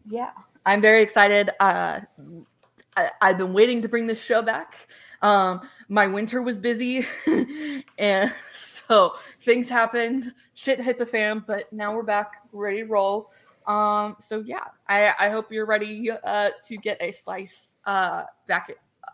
yeah, 0.07 0.31
I'm 0.67 0.81
very 0.81 1.03
excited. 1.03 1.51
Uh, 1.61 2.01
I, 2.97 3.11
I've 3.21 3.39
been 3.39 3.53
waiting 3.53 3.83
to 3.83 3.89
bring 3.89 4.07
this 4.07 4.21
show 4.21 4.43
back. 4.43 4.89
Um, 5.23 5.69
my 5.89 6.07
winter 6.07 6.43
was 6.43 6.59
busy, 6.59 7.07
and 7.99 8.33
so 8.53 9.15
things 9.43 9.69
happened. 9.69 10.33
Shit 10.55 10.81
hit 10.81 10.99
the 10.99 11.07
fan, 11.07 11.45
but 11.47 11.73
now 11.73 11.95
we're 11.95 12.03
back, 12.03 12.33
ready 12.53 12.79
to 12.79 12.85
roll. 12.85 13.31
Um, 13.67 14.17
so 14.19 14.41
yeah, 14.41 14.65
I, 14.89 15.13
I 15.19 15.31
hope 15.31 15.51
you're 15.51 15.67
ready 15.67 16.11
uh, 16.11 16.51
to 16.65 16.77
get 16.77 16.99
a 17.01 17.13
slice 17.13 17.77
uh, 17.87 18.25
back, 18.47 18.71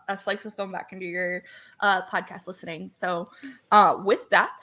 a 0.07 0.17
slice 0.17 0.45
of 0.45 0.55
film 0.55 0.71
back 0.71 0.91
into 0.91 1.05
your 1.05 1.43
uh, 1.79 2.01
podcast 2.03 2.47
listening. 2.47 2.89
So 2.91 3.29
uh, 3.71 3.97
with 4.03 4.29
that, 4.29 4.61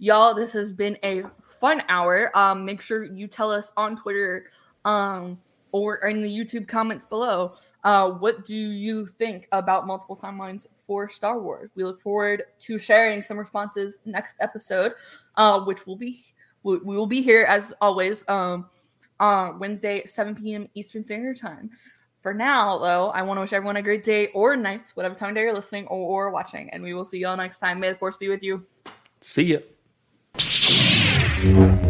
y'all, 0.00 0.34
this 0.34 0.52
has 0.54 0.72
been 0.72 0.98
a 1.04 1.22
fun 1.60 1.82
hour. 1.88 2.36
Um, 2.36 2.64
make 2.64 2.80
sure 2.80 3.04
you 3.04 3.28
tell 3.28 3.52
us 3.52 3.72
on 3.76 3.94
Twitter 3.94 4.46
um, 4.84 5.38
or 5.70 5.96
in 6.08 6.20
the 6.20 6.28
YouTube 6.28 6.66
comments 6.66 7.04
below. 7.04 7.54
Uh, 7.84 8.10
what 8.10 8.44
do 8.44 8.56
you 8.56 9.06
think 9.06 9.46
about 9.52 9.86
multiple 9.86 10.16
timelines 10.16 10.66
for 10.86 11.08
Star 11.08 11.40
Wars? 11.40 11.70
We 11.76 11.84
look 11.84 12.00
forward 12.00 12.44
to 12.60 12.78
sharing 12.78 13.22
some 13.22 13.38
responses 13.38 14.00
next 14.04 14.36
episode, 14.40 14.92
uh, 15.36 15.60
which 15.60 15.86
will 15.86 15.96
be 15.96 16.22
we 16.62 16.76
will 16.78 17.06
be 17.06 17.22
here 17.22 17.46
as 17.48 17.72
always 17.80 18.22
um, 18.28 18.68
on 19.18 19.58
Wednesday, 19.58 20.04
7 20.04 20.34
p.m. 20.34 20.68
Eastern 20.74 21.02
Standard 21.02 21.38
Time. 21.38 21.70
For 22.20 22.34
now, 22.34 22.76
though, 22.78 23.08
I 23.10 23.22
want 23.22 23.38
to 23.38 23.40
wish 23.40 23.54
everyone 23.54 23.76
a 23.76 23.82
great 23.82 24.04
day 24.04 24.28
or 24.34 24.56
night, 24.56 24.90
whatever 24.92 25.14
time 25.14 25.30
of 25.30 25.36
day 25.36 25.42
you're 25.42 25.54
listening 25.54 25.86
or, 25.86 26.26
or 26.26 26.30
watching, 26.30 26.68
and 26.68 26.82
we 26.82 26.92
will 26.92 27.06
see 27.06 27.18
y'all 27.18 27.34
next 27.34 27.60
time. 27.60 27.80
May 27.80 27.88
the 27.88 27.94
force 27.94 28.18
be 28.18 28.28
with 28.28 28.42
you. 28.42 28.66
See 29.22 29.44
ya. 29.44 29.58
Mm-hmm. 31.42 31.89